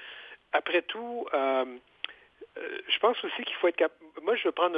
après 0.54 0.82
tout, 0.84 1.26
euh, 1.34 1.66
je 2.56 3.00
pense 3.00 3.24
aussi 3.24 3.44
qu'il 3.44 3.56
faut 3.56 3.68
être 3.68 3.78
capable. 3.78 4.00
Moi, 4.24 4.36
je 4.36 4.50
prends 4.50 4.70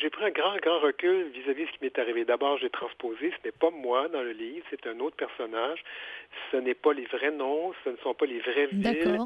j'ai 0.00 0.10
pris 0.10 0.24
un 0.24 0.30
grand, 0.30 0.56
grand 0.58 0.78
recul 0.78 1.28
vis-à-vis 1.30 1.64
de 1.64 1.68
ce 1.68 1.72
qui 1.72 1.84
m'est 1.84 1.98
arrivé. 1.98 2.24
D'abord, 2.24 2.56
j'ai 2.58 2.70
transposé. 2.70 3.32
Ce 3.32 3.46
n'est 3.46 3.52
pas 3.52 3.70
moi 3.70 4.08
dans 4.08 4.22
le 4.22 4.32
livre, 4.32 4.64
c'est 4.70 4.86
un 4.86 4.98
autre 5.00 5.16
personnage. 5.16 5.82
Ce 6.50 6.56
n'est 6.56 6.74
pas 6.74 6.92
les 6.92 7.06
vrais 7.06 7.32
noms, 7.32 7.74
ce 7.84 7.90
ne 7.90 7.96
sont 7.98 8.14
pas 8.14 8.26
les 8.26 8.38
vraies 8.40 8.68
villes. 8.70 9.18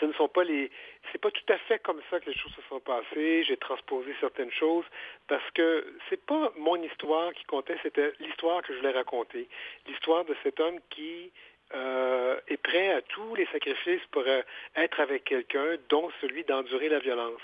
Ce 0.00 0.04
ne 0.04 0.12
sont 0.12 0.28
pas 0.28 0.44
les. 0.44 0.70
C'est 1.10 1.20
pas 1.20 1.30
tout 1.30 1.52
à 1.52 1.56
fait 1.56 1.78
comme 1.78 2.00
ça 2.10 2.20
que 2.20 2.28
les 2.28 2.36
choses 2.36 2.52
se 2.54 2.62
sont 2.68 2.80
passées. 2.80 3.44
J'ai 3.44 3.56
transposé 3.56 4.14
certaines 4.20 4.50
choses 4.50 4.84
parce 5.26 5.48
que 5.52 5.86
c'est 6.10 6.22
pas 6.26 6.52
mon 6.58 6.76
histoire 6.82 7.32
qui 7.32 7.44
comptait, 7.44 7.78
c'était 7.82 8.12
l'histoire 8.20 8.62
que 8.62 8.74
je 8.74 8.78
voulais 8.78 8.92
raconter. 8.92 9.48
L'histoire 9.86 10.24
de 10.24 10.36
cet 10.42 10.60
homme 10.60 10.80
qui 10.90 11.32
euh, 11.74 12.36
est 12.46 12.56
prêt 12.58 12.92
à 12.92 13.02
tous 13.02 13.34
les 13.34 13.46
sacrifices 13.46 14.02
pour 14.12 14.22
euh, 14.26 14.42
être 14.76 15.00
avec 15.00 15.24
quelqu'un, 15.24 15.76
dont 15.88 16.08
celui 16.20 16.44
d'endurer 16.44 16.88
la 16.88 17.00
violence. 17.00 17.40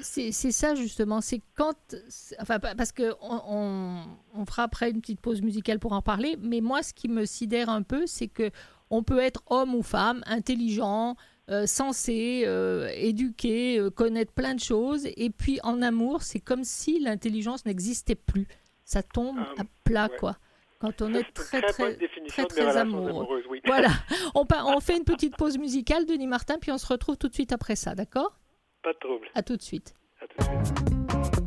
C'est 0.00 0.30
ça 0.32 0.76
justement, 0.76 1.20
c'est 1.20 1.40
quand, 1.56 1.76
enfin 2.40 2.60
parce 2.60 2.92
que 2.92 3.14
on, 3.20 4.04
on, 4.32 4.46
fera 4.46 4.62
après 4.62 4.90
une 4.90 5.00
petite 5.00 5.20
pause 5.20 5.42
musicale 5.42 5.80
pour 5.80 5.92
en 5.92 6.02
parler, 6.02 6.36
mais 6.40 6.60
moi 6.60 6.84
ce 6.84 6.94
qui 6.94 7.08
me 7.08 7.24
sidère 7.24 7.68
un 7.68 7.82
peu, 7.82 8.06
c'est 8.06 8.28
que 8.28 8.50
on 8.90 9.02
peut 9.02 9.18
être 9.18 9.42
homme 9.50 9.74
ou 9.74 9.82
femme, 9.82 10.22
intelligent, 10.26 11.16
euh, 11.50 11.66
sensé, 11.66 12.46
éduqué, 12.94 13.84
connaître 13.96 14.32
plein 14.32 14.54
de 14.54 14.60
choses, 14.60 15.08
et 15.16 15.30
puis 15.30 15.58
en 15.64 15.82
amour, 15.82 16.22
c'est 16.22 16.38
comme 16.38 16.62
si 16.62 17.00
l'intelligence 17.00 17.66
n'existait 17.66 18.14
plus. 18.14 18.46
Ça 18.84 19.02
tombe 19.02 19.40
à 19.58 19.64
plat, 19.82 20.08
quoi. 20.08 20.36
Quand 20.78 21.00
on 21.00 21.14
est 21.14 21.24
très, 21.32 21.62
très, 21.62 21.96
très, 22.28 22.46
très, 22.46 22.76
amoureux. 22.76 23.42
Voilà. 23.64 23.88
On, 24.34 24.44
on 24.50 24.80
fait 24.80 24.96
une 24.96 25.04
petite 25.04 25.36
pause 25.36 25.56
musicale, 25.58 26.04
Denis 26.04 26.26
Martin, 26.26 26.58
puis 26.60 26.70
on 26.70 26.78
se 26.78 26.86
retrouve 26.86 27.16
tout 27.16 27.28
de 27.28 27.34
suite 27.34 27.52
après 27.52 27.76
ça, 27.76 27.94
d'accord? 27.94 28.38
Pas 28.82 28.92
de 28.92 28.98
trouble. 28.98 29.28
À 29.34 29.42
tout 29.42 29.56
de 29.56 29.62
suite. 29.62 29.94
À 30.20 30.26
tout 30.26 30.36
de 30.36 30.66
suite. 30.66 31.45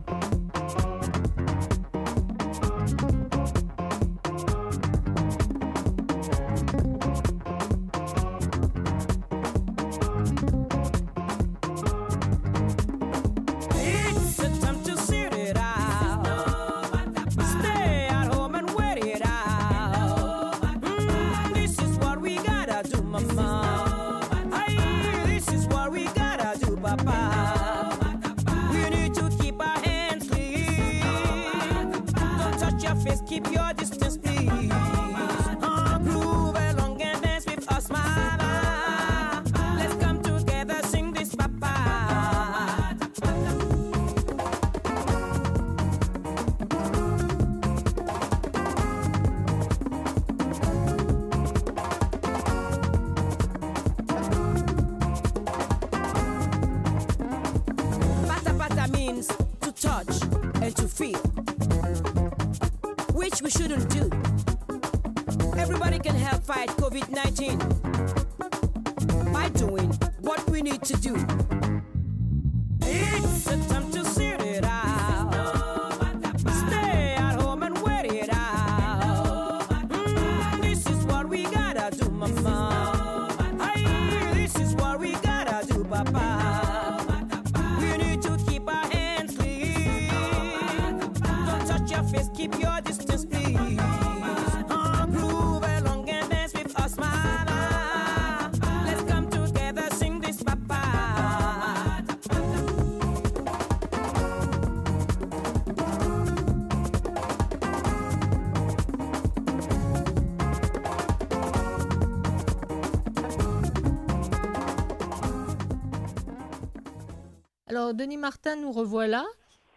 Denis 117.93 118.17
Martin, 118.17 118.55
nous 118.55 118.71
revoilà. 118.71 119.23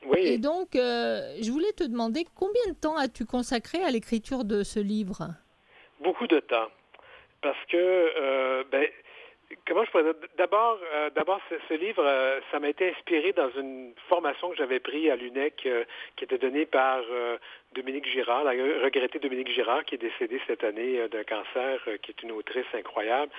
Oui. 0.07 0.21
Et 0.21 0.39
donc, 0.39 0.75
euh, 0.75 1.37
je 1.41 1.51
voulais 1.51 1.73
te 1.73 1.85
demander 1.85 2.25
combien 2.35 2.67
de 2.69 2.79
temps 2.79 2.97
as-tu 2.97 3.25
consacré 3.25 3.83
à 3.83 3.91
l'écriture 3.91 4.45
de 4.45 4.63
ce 4.63 4.81
livre? 4.81 5.29
Beaucoup 6.01 6.27
de 6.27 6.41
temps. 6.41 6.69
Parce 7.41 7.65
que, 7.69 7.77
euh, 7.77 8.65
ben, 8.71 8.87
comment 9.67 9.85
je 9.85 9.91
pourrais 9.91 10.13
D'abord, 10.37 10.79
euh, 10.95 11.11
d'abord 11.11 11.41
ce, 11.49 11.75
livre, 11.75 12.05
ça 12.51 12.59
m'a 12.59 12.69
été 12.69 12.91
inspiré 12.91 13.33
dans 13.33 13.51
une 13.51 13.93
formation 14.09 14.51
que 14.51 14.57
j'avais 14.57 14.81
prise 14.81 15.09
à 15.11 15.17
l'UNEC 15.17 15.69
qui 16.17 16.25
était 16.25 16.39
donnée 16.39 16.67
par 16.67 17.03
Dominique 17.73 18.09
Girard, 18.09 18.45
la 18.45 18.51
regrettée 18.51 19.21
Dominique 19.21 19.53
Girard, 19.53 19.85
qui 19.85 19.95
est 19.95 19.99
décédée 19.99 20.41
cette 20.47 20.65
année 20.65 21.09
d'un 21.09 21.25
cancer, 21.25 21.81
qui 22.03 22.11
est 22.11 22.23
une 22.23 22.33
autrice 22.33 22.67
incroyable 22.75 23.31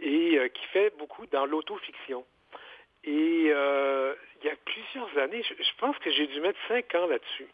et 0.00 0.38
qui 0.52 0.66
fait 0.66 0.92
beaucoup 0.98 1.26
dans 1.26 1.46
l'autofiction. 1.46 2.24
Et 3.04 3.50
euh, 3.50 4.14
il 4.40 4.46
y 4.46 4.50
a 4.50 4.56
plusieurs 4.64 5.18
années, 5.18 5.42
je, 5.42 5.72
pense 5.78 5.96
que 5.98 6.10
j'ai 6.10 6.26
dû 6.26 6.40
mettre 6.40 6.58
cinq 6.68 6.94
ans 6.94 7.06
là-dessus. 7.06 7.48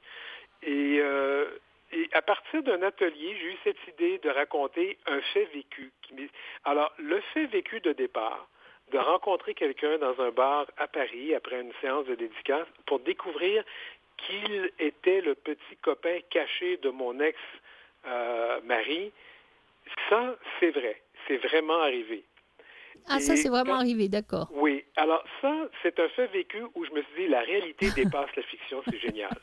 Et, 0.63 0.99
euh, 1.01 1.47
et, 1.93 2.09
à 2.13 2.23
partir 2.23 2.63
d'un 2.63 2.83
atelier, 2.83 3.37
j'ai 3.41 3.53
eu 3.53 3.57
cette 3.65 3.89
idée 3.89 4.19
de 4.19 4.31
raconter 4.31 4.99
un 5.07 5.21
fait 5.33 5.45
vécu. 5.47 5.93
Alors, 6.65 6.93
le 6.99 7.21
fait 7.33 7.47
vécu 7.47 7.81
de 7.81 7.93
départ, 7.93 8.49
de 8.93 8.99
rencontrer 8.99 9.55
quelqu'un 9.55 9.99
dans 9.99 10.21
un 10.21 10.31
bar 10.31 10.67
à 10.77 10.87
Paris 10.87 11.35
après 11.35 11.61
une 11.61 11.73
séance 11.81 12.07
de 12.07 12.15
dédicace 12.15 12.67
pour 12.87 13.01
découvrir 13.01 13.65
qu'il 14.17 14.73
était 14.79 15.21
le 15.21 15.35
petit 15.35 15.77
copain 15.83 16.19
caché 16.31 16.79
de 16.79 16.91
mon 16.91 17.19
ex-mari, 17.21 18.07
euh, 18.07 19.91
ça, 20.09 20.37
c'est 20.59 20.71
vrai. 20.71 21.01
C'est 21.27 21.39
vraiment 21.39 21.81
arrivé. 21.81 22.25
Ah, 23.09 23.21
ça, 23.21 23.37
c'est 23.37 23.49
vraiment 23.49 23.77
arrivé, 23.77 24.09
d'accord. 24.09 24.49
Oui. 24.53 24.85
Alors, 24.97 25.23
ça, 25.41 25.55
c'est 25.83 25.99
un 26.01 26.09
fait 26.09 26.27
vécu 26.29 26.63
où 26.75 26.85
je 26.85 26.91
me 26.91 27.03
suis 27.03 27.23
dit, 27.25 27.29
la 27.29 27.41
réalité 27.41 27.89
dépasse 27.95 28.35
la 28.37 28.43
fiction, 28.43 28.83
c'est 28.89 28.99
génial. 28.99 29.37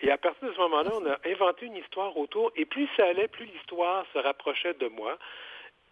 Et 0.00 0.10
à 0.10 0.18
partir 0.18 0.48
de 0.48 0.54
ce 0.54 0.58
moment-là, 0.58 0.90
on 0.94 1.06
a 1.06 1.18
inventé 1.26 1.66
une 1.66 1.76
histoire 1.76 2.16
autour, 2.16 2.52
et 2.56 2.64
plus 2.64 2.88
ça 2.96 3.06
allait, 3.06 3.28
plus 3.28 3.46
l'histoire 3.46 4.06
se 4.12 4.18
rapprochait 4.18 4.74
de 4.74 4.88
moi. 4.88 5.18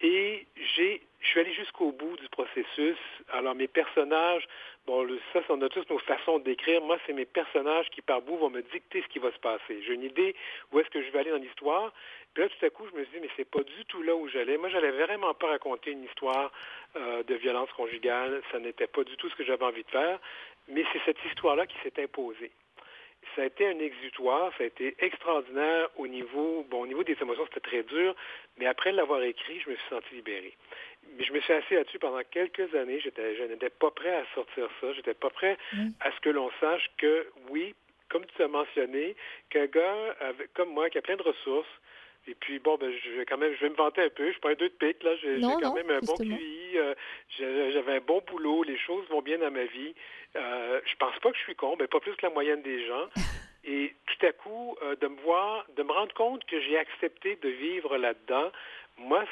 Et 0.01 0.47
j'ai, 0.75 1.01
je 1.19 1.27
suis 1.27 1.39
allé 1.39 1.53
jusqu'au 1.53 1.91
bout 1.91 2.15
du 2.17 2.29
processus. 2.29 2.97
Alors 3.33 3.53
mes 3.53 3.67
personnages, 3.67 4.47
bon, 4.89 5.07
ça, 5.33 5.41
on 5.49 5.61
a 5.61 5.69
tous 5.69 5.85
nos 5.89 5.99
façons 5.99 6.39
d'écrire. 6.39 6.81
Moi, 6.81 6.97
c'est 7.05 7.13
mes 7.13 7.25
personnages 7.25 7.89
qui, 7.91 8.01
par 8.01 8.21
bout, 8.21 8.37
vont 8.37 8.49
me 8.49 8.61
dicter 8.61 9.03
ce 9.03 9.07
qui 9.07 9.19
va 9.19 9.31
se 9.31 9.37
passer. 9.37 9.83
J'ai 9.85 9.93
une 9.93 10.03
idée 10.03 10.35
où 10.71 10.79
est-ce 10.79 10.89
que 10.89 11.01
je 11.01 11.11
vais 11.11 11.19
aller 11.19 11.29
dans 11.29 11.37
l'histoire. 11.37 11.93
Puis 12.33 12.43
là, 12.43 12.49
tout 12.49 12.65
à 12.65 12.69
coup, 12.69 12.83
je 12.91 12.97
me 12.97 13.03
suis 13.05 13.13
dit, 13.13 13.19
mais 13.21 13.29
c'est 13.37 13.49
pas 13.49 13.63
du 13.63 13.85
tout 13.85 14.01
là 14.01 14.15
où 14.15 14.27
j'allais. 14.27 14.57
Moi, 14.57 14.69
j'allais 14.69 14.91
vraiment 14.91 15.33
pas 15.35 15.47
raconter 15.47 15.91
une 15.91 16.03
histoire 16.03 16.51
euh, 16.95 17.23
de 17.23 17.35
violence 17.35 17.71
conjugale. 17.73 18.41
Ça 18.51 18.59
n'était 18.59 18.87
pas 18.87 19.03
du 19.03 19.15
tout 19.17 19.29
ce 19.29 19.35
que 19.35 19.43
j'avais 19.43 19.65
envie 19.65 19.83
de 19.83 19.91
faire. 19.91 20.19
Mais 20.67 20.83
c'est 20.91 21.01
cette 21.05 21.23
histoire-là 21.25 21.67
qui 21.67 21.75
s'est 21.83 22.01
imposée 22.01 22.51
ça 23.35 23.43
a 23.43 23.45
été 23.45 23.67
un 23.67 23.79
exutoire, 23.79 24.51
ça 24.57 24.63
a 24.63 24.67
été 24.67 24.95
extraordinaire 24.99 25.89
au 25.97 26.07
niveau, 26.07 26.65
bon, 26.69 26.81
au 26.81 26.87
niveau 26.87 27.03
des 27.03 27.17
émotions, 27.21 27.45
c'était 27.45 27.59
très 27.59 27.83
dur, 27.83 28.15
mais 28.57 28.65
après 28.65 28.91
l'avoir 28.91 29.21
écrit, 29.23 29.59
je 29.59 29.69
me 29.69 29.75
suis 29.75 29.89
senti 29.89 30.15
libéré. 30.15 30.55
Mais 31.17 31.23
je 31.23 31.33
me 31.33 31.39
suis 31.39 31.53
assis 31.53 31.73
là-dessus 31.73 31.99
pendant 31.99 32.21
quelques 32.29 32.73
années, 32.75 32.99
j'étais, 32.99 33.35
je 33.35 33.43
n'étais 33.43 33.69
pas 33.69 33.91
prêt 33.91 34.15
à 34.15 34.25
sortir 34.35 34.69
ça, 34.81 34.93
j'étais 34.93 35.13
pas 35.13 35.29
prêt 35.29 35.57
à 36.01 36.11
ce 36.11 36.19
que 36.21 36.29
l'on 36.29 36.49
sache 36.59 36.89
que, 36.97 37.27
oui, 37.49 37.75
comme 38.09 38.25
tu 38.25 38.41
as 38.41 38.47
mentionné, 38.47 39.15
qu'un 39.49 39.67
gars 39.67 40.15
comme 40.53 40.69
moi 40.69 40.89
qui 40.89 40.97
a 40.97 41.01
plein 41.01 41.15
de 41.15 41.23
ressources, 41.23 41.69
et 42.27 42.35
puis, 42.35 42.59
bon, 42.59 42.77
ben, 42.77 42.91
je 43.03 43.11
vais 43.11 43.25
quand 43.25 43.37
même, 43.37 43.53
je 43.55 43.61
vais 43.61 43.69
me 43.69 43.75
vanter 43.75 44.03
un 44.03 44.09
peu. 44.09 44.27
Je 44.27 44.31
suis 44.31 44.41
pas 44.41 44.51
un 44.51 44.55
deux 44.55 44.69
de 44.69 44.73
pique, 44.73 45.01
là. 45.03 45.15
J'ai 45.15 45.39
quand 45.39 45.73
même 45.73 45.89
un 45.89 45.99
bon 45.99 46.15
QI. 46.15 46.77
Euh, 46.77 46.93
j'avais 47.37 47.95
un 47.95 48.01
bon 48.01 48.21
boulot. 48.27 48.63
Les 48.63 48.77
choses 48.77 49.07
vont 49.09 49.21
bien 49.21 49.39
dans 49.39 49.51
ma 49.51 49.65
vie. 49.65 49.95
Euh, 50.35 50.79
je 50.85 50.95
pense 50.97 51.17
pas 51.19 51.31
que 51.31 51.37
je 51.37 51.43
suis 51.43 51.55
con, 51.55 51.75
mais 51.79 51.87
pas 51.87 51.99
plus 51.99 52.15
que 52.15 52.25
la 52.25 52.31
moyenne 52.31 52.61
des 52.61 52.85
gens. 52.85 53.07
Et 53.63 53.93
tout 54.05 54.25
à 54.25 54.31
coup, 54.31 54.77
euh, 54.83 54.95
de 54.95 55.07
me 55.07 55.19
voir, 55.21 55.65
de 55.75 55.83
me 55.83 55.91
rendre 55.91 56.13
compte 56.13 56.45
que 56.45 56.59
j'ai 56.61 56.77
accepté 56.77 57.37
de 57.41 57.49
vivre 57.49 57.97
là-dedans, 57.97 58.51
moi, 58.97 59.25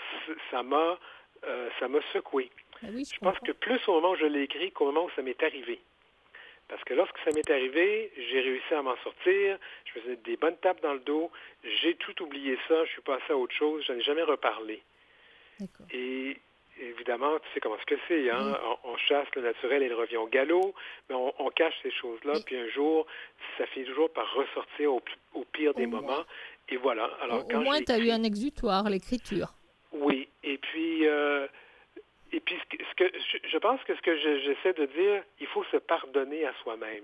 ça 0.51 0.63
m'a, 0.63 0.97
euh, 1.45 1.69
ça 1.79 1.87
m'a 1.87 1.99
secoué. 2.13 2.49
Ah 2.83 2.87
je, 2.91 3.13
je 3.13 3.19
pense 3.19 3.39
que 3.39 3.51
plus 3.51 3.79
au 3.87 3.93
moment 3.93 4.11
où 4.11 4.15
je 4.15 4.25
l'ai 4.25 4.43
écrit 4.43 4.71
qu'au 4.71 4.85
moment 4.85 5.05
où 5.05 5.09
ça 5.15 5.21
m'est 5.21 5.41
arrivé. 5.43 5.79
Parce 6.69 6.83
que 6.83 6.93
lorsque 6.93 7.17
ça 7.19 7.31
m'est 7.33 7.49
arrivé, 7.49 8.11
j'ai 8.17 8.41
réussi 8.41 8.73
à 8.73 8.81
m'en 8.81 8.97
sortir, 8.97 9.57
je 9.85 9.99
faisais 9.99 10.15
des 10.17 10.35
bonnes 10.35 10.57
tapes 10.57 10.81
dans 10.81 10.93
le 10.93 10.99
dos, 10.99 11.31
j'ai 11.63 11.95
tout 11.95 12.21
oublié 12.21 12.57
ça, 12.67 12.83
je 12.85 12.91
suis 12.91 13.01
passé 13.01 13.23
à 13.29 13.37
autre 13.37 13.55
chose, 13.55 13.83
je 13.87 13.93
n'en 13.93 13.99
ai 13.99 14.01
jamais 14.01 14.23
reparlé. 14.23 14.81
Et 15.91 16.37
évidemment, 16.79 17.39
tu 17.39 17.47
sais 17.53 17.59
comment 17.61 17.77
ce 17.79 17.85
que 17.85 17.99
c'est, 18.07 18.29
hein? 18.29 18.59
On, 18.83 18.97
chasse 18.97 19.27
le 19.35 19.43
naturel 19.43 19.81
et 19.81 19.85
il 19.85 19.93
revient 19.93 20.17
au 20.17 20.27
galop, 20.27 20.75
mais 21.09 21.15
on, 21.15 21.49
cache 21.51 21.73
ces 21.81 21.91
choses-là, 21.91 22.33
puis 22.45 22.57
un 22.57 22.67
jour, 22.69 23.07
ça 23.57 23.65
finit 23.67 23.85
toujours 23.85 24.11
par 24.11 24.31
ressortir 24.33 24.93
au, 24.93 25.01
pire 25.53 25.73
des 25.73 25.87
moments. 25.87 26.25
Et 26.69 26.75
voilà. 26.77 27.05
Alors, 27.21 27.45
au, 27.47 27.59
moins, 27.61 27.79
tu 27.81 27.91
as 27.91 27.99
eu 27.99 28.11
un 28.11 28.23
exutoire, 28.23 28.89
l'écriture. 28.89 29.53
Oui, 29.93 30.27
et 30.43 30.57
puis... 30.57 31.07
Euh, 31.07 31.47
et 32.31 32.39
puis, 32.39 32.57
ce 32.69 32.95
que, 32.95 33.11
je 33.47 33.57
pense 33.57 33.81
que 33.83 33.95
ce 33.95 34.01
que 34.01 34.17
j'essaie 34.17 34.73
de 34.73 34.85
dire, 34.85 35.23
il 35.39 35.47
faut 35.47 35.63
se 35.65 35.77
pardonner 35.77 36.45
à 36.45 36.53
soi-même. 36.63 37.03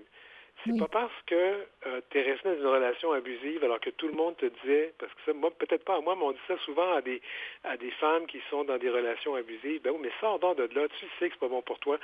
C'est 0.62 0.78
pas 0.78 0.88
parce 0.88 1.22
que 1.26 1.66
euh, 1.86 2.00
tu 2.08 2.18
es 2.18 2.22
resté 2.22 2.48
dans 2.48 2.56
une 2.56 2.66
relation 2.66 3.12
abusive 3.12 3.62
alors 3.64 3.80
que 3.80 3.90
tout 3.90 4.06
le 4.06 4.14
monde 4.14 4.36
te 4.36 4.46
disait, 4.46 4.94
parce 4.98 5.12
que 5.12 5.20
ça, 5.26 5.32
moi, 5.34 5.50
peut-être 5.50 5.84
pas 5.84 5.96
à 5.96 6.00
moi, 6.00 6.16
mais 6.16 6.24
on 6.24 6.32
dit 6.32 6.38
ça 6.48 6.56
souvent 6.58 6.94
à 6.94 7.02
des, 7.02 7.20
à 7.64 7.76
des 7.76 7.90
femmes 7.90 8.26
qui 8.26 8.40
sont 8.48 8.64
dans 8.64 8.78
des 8.78 8.88
relations 8.88 9.34
abusives. 9.34 9.82
Ben 9.82 9.90
oui, 9.90 9.98
mais 10.02 10.12
sors 10.20 10.38
donc 10.38 10.56
de 10.56 10.62
là, 10.74 10.88
tu 10.88 11.06
sais 11.18 11.28
que 11.28 11.34
c'est 11.34 11.40
pas 11.40 11.48
bon 11.48 11.60
pour 11.60 11.78
toi. 11.80 11.98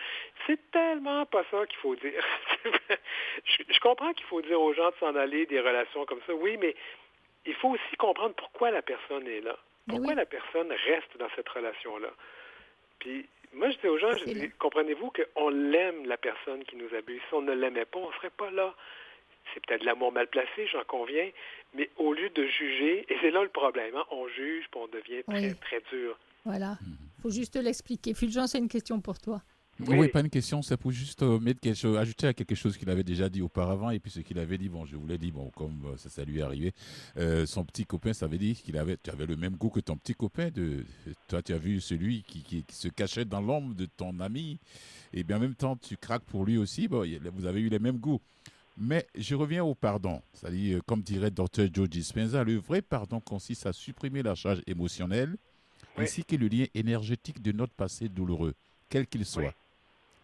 C'est 0.46 0.58
tellement 0.72 1.24
pas 1.26 1.44
ça 1.50 1.64
qu'il 1.66 1.78
faut 1.78 1.96
dire. 1.96 2.22
je, 3.44 3.80
comprends 3.80 4.12
qu'il 4.12 4.26
faut 4.26 4.42
dire 4.42 4.60
aux 4.60 4.74
gens 4.74 4.90
de 4.90 4.96
s'en 5.00 5.14
aller 5.14 5.46
des 5.46 5.60
relations 5.60 6.04
comme 6.04 6.20
ça, 6.26 6.34
oui, 6.34 6.58
mais 6.58 6.74
il 7.46 7.54
faut 7.54 7.68
aussi 7.68 7.96
comprendre 7.96 8.34
pourquoi 8.34 8.70
la 8.70 8.82
personne 8.82 9.26
est 9.26 9.40
là. 9.40 9.56
Ben 9.86 9.96
pourquoi 9.96 10.14
la 10.14 10.26
personne 10.26 10.70
reste 10.70 11.16
dans 11.16 11.30
cette 11.34 11.48
relation-là? 11.48 12.10
Puis 13.00 13.28
moi, 13.52 13.70
je 13.70 13.78
dis 13.78 13.88
aux 13.88 13.98
gens, 13.98 14.16
je 14.16 14.24
dis, 14.24 14.50
comprenez-vous 14.58 15.10
qu'on 15.10 15.48
l'aime, 15.48 16.06
la 16.06 16.16
personne 16.16 16.62
qui 16.64 16.76
nous 16.76 16.94
abuse. 16.96 17.20
Si 17.28 17.34
on 17.34 17.42
ne 17.42 17.52
l'aimait 17.52 17.84
pas, 17.84 17.98
on 17.98 18.08
ne 18.08 18.14
serait 18.14 18.30
pas 18.30 18.50
là. 18.50 18.74
C'est 19.52 19.66
peut-être 19.66 19.80
de 19.80 19.86
l'amour 19.86 20.12
mal 20.12 20.28
placé, 20.28 20.68
j'en 20.70 20.84
conviens, 20.84 21.28
mais 21.74 21.90
au 21.96 22.12
lieu 22.12 22.28
de 22.30 22.46
juger, 22.46 23.04
et 23.08 23.16
c'est 23.20 23.32
là 23.32 23.42
le 23.42 23.48
problème, 23.48 23.96
hein, 23.96 24.04
on 24.10 24.28
juge, 24.28 24.66
puis 24.70 24.80
on 24.80 24.86
devient 24.86 25.24
très, 25.24 25.54
très 25.54 25.82
dur. 25.90 26.16
Voilà. 26.44 26.76
Il 27.18 27.22
faut 27.22 27.30
juste 27.30 27.56
l'expliquer. 27.56 28.14
Fulgence, 28.14 28.52
c'est 28.52 28.58
une 28.58 28.68
question 28.68 29.00
pour 29.00 29.18
toi. 29.18 29.42
Oui. 29.88 30.08
pas 30.08 30.20
une 30.20 30.30
question, 30.30 30.62
c'est 30.62 30.76
pour 30.76 30.90
juste 30.90 31.22
euh, 31.22 31.38
mettre 31.38 31.60
quelque 31.60 31.76
chose, 31.76 31.96
ajouter 31.96 32.26
à 32.26 32.34
quelque 32.34 32.54
chose 32.54 32.76
qu'il 32.76 32.88
avait 32.90 33.04
déjà 33.04 33.28
dit 33.28 33.42
auparavant 33.42 33.90
et 33.90 33.98
puis 33.98 34.10
ce 34.10 34.20
qu'il 34.20 34.38
avait 34.38 34.58
dit, 34.58 34.68
bon, 34.68 34.84
je 34.84 34.96
vous 34.96 35.06
l'ai 35.06 35.18
dit, 35.18 35.30
bon, 35.30 35.50
comme 35.56 35.84
euh, 35.86 35.96
ça, 35.96 36.08
ça 36.08 36.24
lui 36.24 36.38
est 36.38 36.42
arrivé, 36.42 36.72
euh, 37.16 37.46
son 37.46 37.64
petit 37.64 37.84
copain, 37.84 38.12
ça 38.12 38.26
veut 38.26 38.38
dire 38.38 38.56
qu'il 38.56 38.76
avait, 38.76 38.96
tu 39.02 39.10
avais 39.10 39.26
le 39.26 39.36
même 39.36 39.56
goût 39.56 39.70
que 39.70 39.80
ton 39.80 39.96
petit 39.96 40.14
copain, 40.14 40.50
de, 40.50 40.84
toi 41.28 41.42
tu 41.42 41.52
as 41.52 41.58
vu 41.58 41.80
celui 41.80 42.22
qui, 42.22 42.42
qui, 42.42 42.64
se 42.70 42.88
cachait 42.88 43.24
dans 43.24 43.40
l'ombre 43.40 43.74
de 43.74 43.86
ton 43.86 44.20
ami 44.20 44.58
et 45.12 45.24
bien 45.24 45.36
en 45.36 45.40
même 45.40 45.54
temps 45.54 45.76
tu 45.76 45.96
craques 45.96 46.24
pour 46.24 46.44
lui 46.44 46.56
aussi, 46.56 46.88
bon, 46.88 47.06
vous 47.34 47.46
avez 47.46 47.60
eu 47.60 47.68
les 47.68 47.78
mêmes 47.78 47.98
goûts. 47.98 48.20
Mais 48.78 49.06
je 49.14 49.34
reviens 49.34 49.62
au 49.62 49.74
pardon, 49.74 50.22
c'est-à-dire, 50.32 50.80
comme 50.86 51.02
dirait 51.02 51.30
Dr. 51.30 51.66
Joe 51.72 51.88
Dispenza, 51.88 52.44
le 52.44 52.56
vrai 52.56 52.80
pardon 52.80 53.20
consiste 53.20 53.66
à 53.66 53.72
supprimer 53.72 54.22
la 54.22 54.34
charge 54.34 54.62
émotionnelle 54.66 55.36
ainsi 55.96 56.24
que 56.24 56.36
le 56.36 56.48
lien 56.48 56.66
énergétique 56.74 57.42
de 57.42 57.52
notre 57.52 57.74
passé 57.74 58.08
douloureux, 58.08 58.54
quel 58.88 59.06
qu'il 59.06 59.24
soit. 59.24 59.54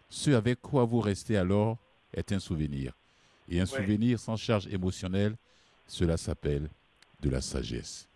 Ce 0.09 0.31
avec 0.31 0.61
quoi 0.61 0.85
vous 0.85 1.01
restez 1.01 1.37
alors 1.37 1.79
est 2.15 2.33
un 2.33 2.39
souvenir. 2.39 2.93
Et 3.49 3.61
un 3.61 3.67
souvenir 3.67 4.19
sans 4.19 4.37
charge 4.37 4.67
émotionnelle, 4.73 5.35
cela 5.87 6.17
s'appelle 6.17 6.69
de 7.21 7.31
la 7.31 7.41
sagesse. 7.41 8.09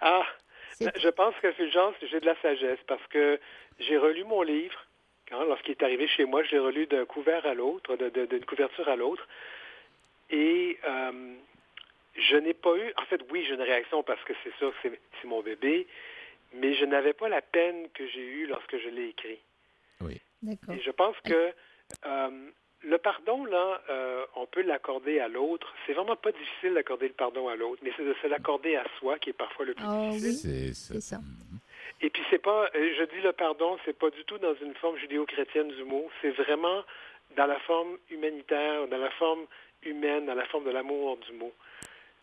Ah, 0.00 0.24
je 0.80 1.08
pense 1.08 1.34
que 1.40 1.52
Fulgence, 1.52 1.94
j'ai 2.10 2.20
de 2.20 2.26
la 2.26 2.40
sagesse 2.40 2.80
parce 2.86 3.06
que 3.08 3.38
j'ai 3.78 3.96
relu 3.96 4.24
mon 4.24 4.42
livre. 4.42 4.86
Hein, 5.30 5.44
lorsqu'il 5.46 5.72
est 5.72 5.82
arrivé 5.82 6.08
chez 6.08 6.24
moi, 6.24 6.42
je 6.42 6.50
l'ai 6.50 6.58
relu 6.58 6.86
d'un 6.86 7.04
couvert 7.04 7.46
à 7.46 7.54
l'autre, 7.54 7.96
d'une 7.96 8.44
couverture 8.44 8.88
à 8.88 8.96
l'autre. 8.96 9.26
Et 10.30 10.78
euh, 10.84 11.34
je 12.16 12.36
n'ai 12.36 12.54
pas 12.54 12.76
eu, 12.76 12.92
en 12.96 13.04
fait, 13.06 13.20
oui, 13.30 13.44
j'ai 13.46 13.54
une 13.54 13.62
réaction 13.62 14.02
parce 14.02 14.22
que 14.24 14.32
c'est 14.42 14.54
sûr, 14.56 14.72
c'est 14.82 15.26
mon 15.26 15.42
bébé, 15.42 15.86
mais 16.54 16.74
je 16.74 16.84
n'avais 16.84 17.12
pas 17.12 17.28
la 17.28 17.40
peine 17.40 17.88
que 17.94 18.06
j'ai 18.08 18.24
eue 18.24 18.46
lorsque 18.46 18.76
je 18.78 18.88
l'ai 18.88 19.08
écrit. 19.08 19.38
Oui. 20.00 20.20
Et 20.48 20.80
je 20.80 20.90
pense 20.90 21.16
que 21.24 21.52
euh, 22.06 22.50
le 22.82 22.98
pardon, 22.98 23.44
là, 23.44 23.80
euh, 23.90 24.26
on 24.36 24.46
peut 24.46 24.62
l'accorder 24.62 25.20
à 25.20 25.28
l'autre. 25.28 25.72
C'est 25.86 25.92
vraiment 25.92 26.16
pas 26.16 26.32
difficile 26.32 26.74
d'accorder 26.74 27.08
le 27.08 27.14
pardon 27.14 27.48
à 27.48 27.56
l'autre, 27.56 27.80
mais 27.84 27.92
c'est 27.96 28.04
de 28.04 28.14
se 28.20 28.26
l'accorder 28.26 28.76
à 28.76 28.84
soi 28.98 29.18
qui 29.18 29.30
est 29.30 29.34
parfois 29.34 29.64
le 29.64 29.74
plus 29.74 29.84
ah 29.86 30.08
difficile. 30.10 30.74
c'est 30.74 31.00
ça. 31.00 31.18
Et 32.00 32.10
puis 32.10 32.22
c'est 32.30 32.42
pas, 32.42 32.68
euh, 32.74 32.94
je 32.98 33.04
dis 33.04 33.20
le 33.22 33.32
pardon, 33.32 33.78
c'est 33.84 33.96
pas 33.96 34.10
du 34.10 34.24
tout 34.24 34.38
dans 34.38 34.54
une 34.54 34.74
forme 34.74 34.96
judéo-chrétienne 34.98 35.68
du 35.68 35.84
mot. 35.84 36.10
C'est 36.20 36.30
vraiment 36.30 36.82
dans 37.36 37.46
la 37.46 37.60
forme 37.60 37.96
humanitaire, 38.10 38.88
dans 38.88 38.98
la 38.98 39.10
forme 39.10 39.46
humaine, 39.84 40.26
dans 40.26 40.34
la 40.34 40.44
forme 40.46 40.64
de 40.64 40.70
l'amour 40.70 41.18
du 41.18 41.32
mot. 41.32 41.52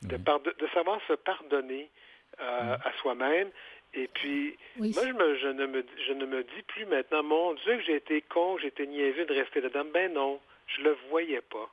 De, 0.01 0.15
de, 0.15 0.67
savoir 0.73 1.01
se 1.10 1.13
pardonner 1.13 1.89
à 2.38 2.89
soi-même 3.01 3.49
et 3.93 4.08
puis, 4.13 4.56
moi, 4.78 4.89
je, 4.91 5.47
ne 5.47 5.65
me, 5.65 5.84
je 6.08 6.13
ne 6.13 6.25
me 6.25 6.43
dis 6.43 6.62
plus 6.67 6.86
maintenant, 6.86 7.23
mon 7.23 7.54
Dieu, 7.56 7.78
que 7.78 7.84
j'ai 7.84 7.95
été 7.95 8.21
con, 8.21 8.58
j'ai 8.60 8.67
été 8.67 8.86
niaiseux 8.86 9.25
de 9.25 9.34
rester 9.34 9.62
là-dedans. 9.62 9.89
Ben 9.93 10.13
non, 10.13 10.39
je 10.67 10.84
le 10.84 10.95
voyais 11.10 11.41
pas. 11.41 11.69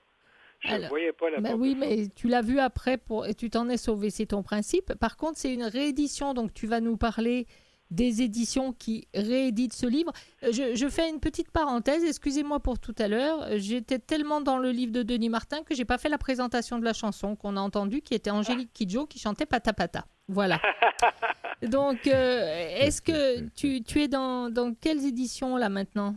Je 0.60 0.74
ne 0.74 0.88
voyais 0.88 1.12
pas 1.12 1.28
la 1.28 1.40
ben 1.40 1.54
Oui, 1.54 1.76
mais 1.78 2.08
tu 2.16 2.28
l'as 2.28 2.40
vu 2.40 2.58
après 2.58 2.96
pour, 2.96 3.26
et 3.26 3.34
tu 3.34 3.50
t'en 3.50 3.68
es 3.68 3.76
sauvé, 3.76 4.08
c'est 4.08 4.26
ton 4.26 4.42
principe. 4.42 4.94
Par 4.94 5.16
contre, 5.18 5.38
c'est 5.38 5.52
une 5.52 5.64
réédition, 5.64 6.32
donc 6.32 6.54
tu 6.54 6.66
vas 6.66 6.80
nous 6.80 6.96
parler 6.96 7.46
des 7.90 8.22
éditions 8.22 8.72
qui 8.72 9.08
rééditent 9.14 9.72
ce 9.72 9.86
livre. 9.86 10.12
Euh, 10.42 10.50
je, 10.52 10.88
fais 10.88 11.08
une 11.08 11.20
petite 11.20 11.50
parenthèse, 11.50 12.04
excusez-moi 12.04 12.60
pour 12.60 12.78
tout 12.78 12.94
à 12.98 13.08
l'heure. 13.08 13.46
J'étais 13.56 13.98
tellement 13.98 14.40
dans 14.40 14.58
le 14.58 14.70
livre 14.70 14.92
de 14.92 15.02
Denis 15.02 15.28
Martin 15.28 15.62
que 15.62 15.74
j'ai 15.74 15.84
pas 15.84 15.98
fait 15.98 16.08
la 16.08 16.18
présentation 16.18 16.78
de 16.78 16.84
la 16.84 16.92
chanson 16.92 17.36
qu'on 17.36 17.56
a 17.56 17.60
entendue, 17.60 18.00
qui 18.00 18.14
était 18.14 18.30
Angélique 18.30 18.72
Kidjo 18.72 19.06
qui 19.06 19.18
chantait 19.18 19.46
Pata 19.46 19.72
Pata. 19.72 20.04
Voilà. 20.28 20.60
Donc, 21.62 22.06
euh, 22.06 22.68
est-ce 22.80 23.00
que 23.00 23.48
tu, 23.56 23.82
tu 23.82 24.02
es 24.02 24.08
dans, 24.08 24.50
dans, 24.50 24.74
quelles 24.74 25.06
éditions 25.06 25.56
là 25.56 25.68
maintenant? 25.68 26.14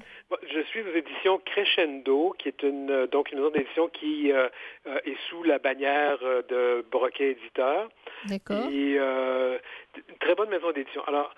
Je 0.52 0.62
suis 0.64 0.82
aux 0.82 0.94
éditions 0.94 1.40
Crescendo, 1.46 2.36
qui 2.38 2.50
est 2.50 2.64
une 2.64 3.08
donc 3.08 3.32
une 3.32 3.40
autre 3.40 3.58
édition 3.58 3.88
qui 3.88 4.32
euh, 4.32 4.50
est 5.06 5.16
sous 5.30 5.44
la 5.44 5.60
bannière 5.60 6.18
de 6.50 6.84
Broquet 6.92 7.32
Éditeur. 7.32 7.90
D'accord. 8.28 8.68
Et 8.70 8.98
une 8.98 10.18
très 10.20 10.36
bonne 10.36 10.50
maison 10.50 10.72
d'édition. 10.72 11.04
Alors, 11.08 11.34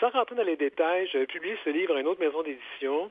sans 0.00 0.10
rentrer 0.10 0.36
dans 0.36 0.44
les 0.44 0.56
détails, 0.56 1.08
j'avais 1.12 1.26
publié 1.26 1.56
ce 1.64 1.70
livre 1.70 1.96
à 1.96 2.00
une 2.00 2.06
autre 2.06 2.20
maison 2.20 2.42
d'édition. 2.42 3.10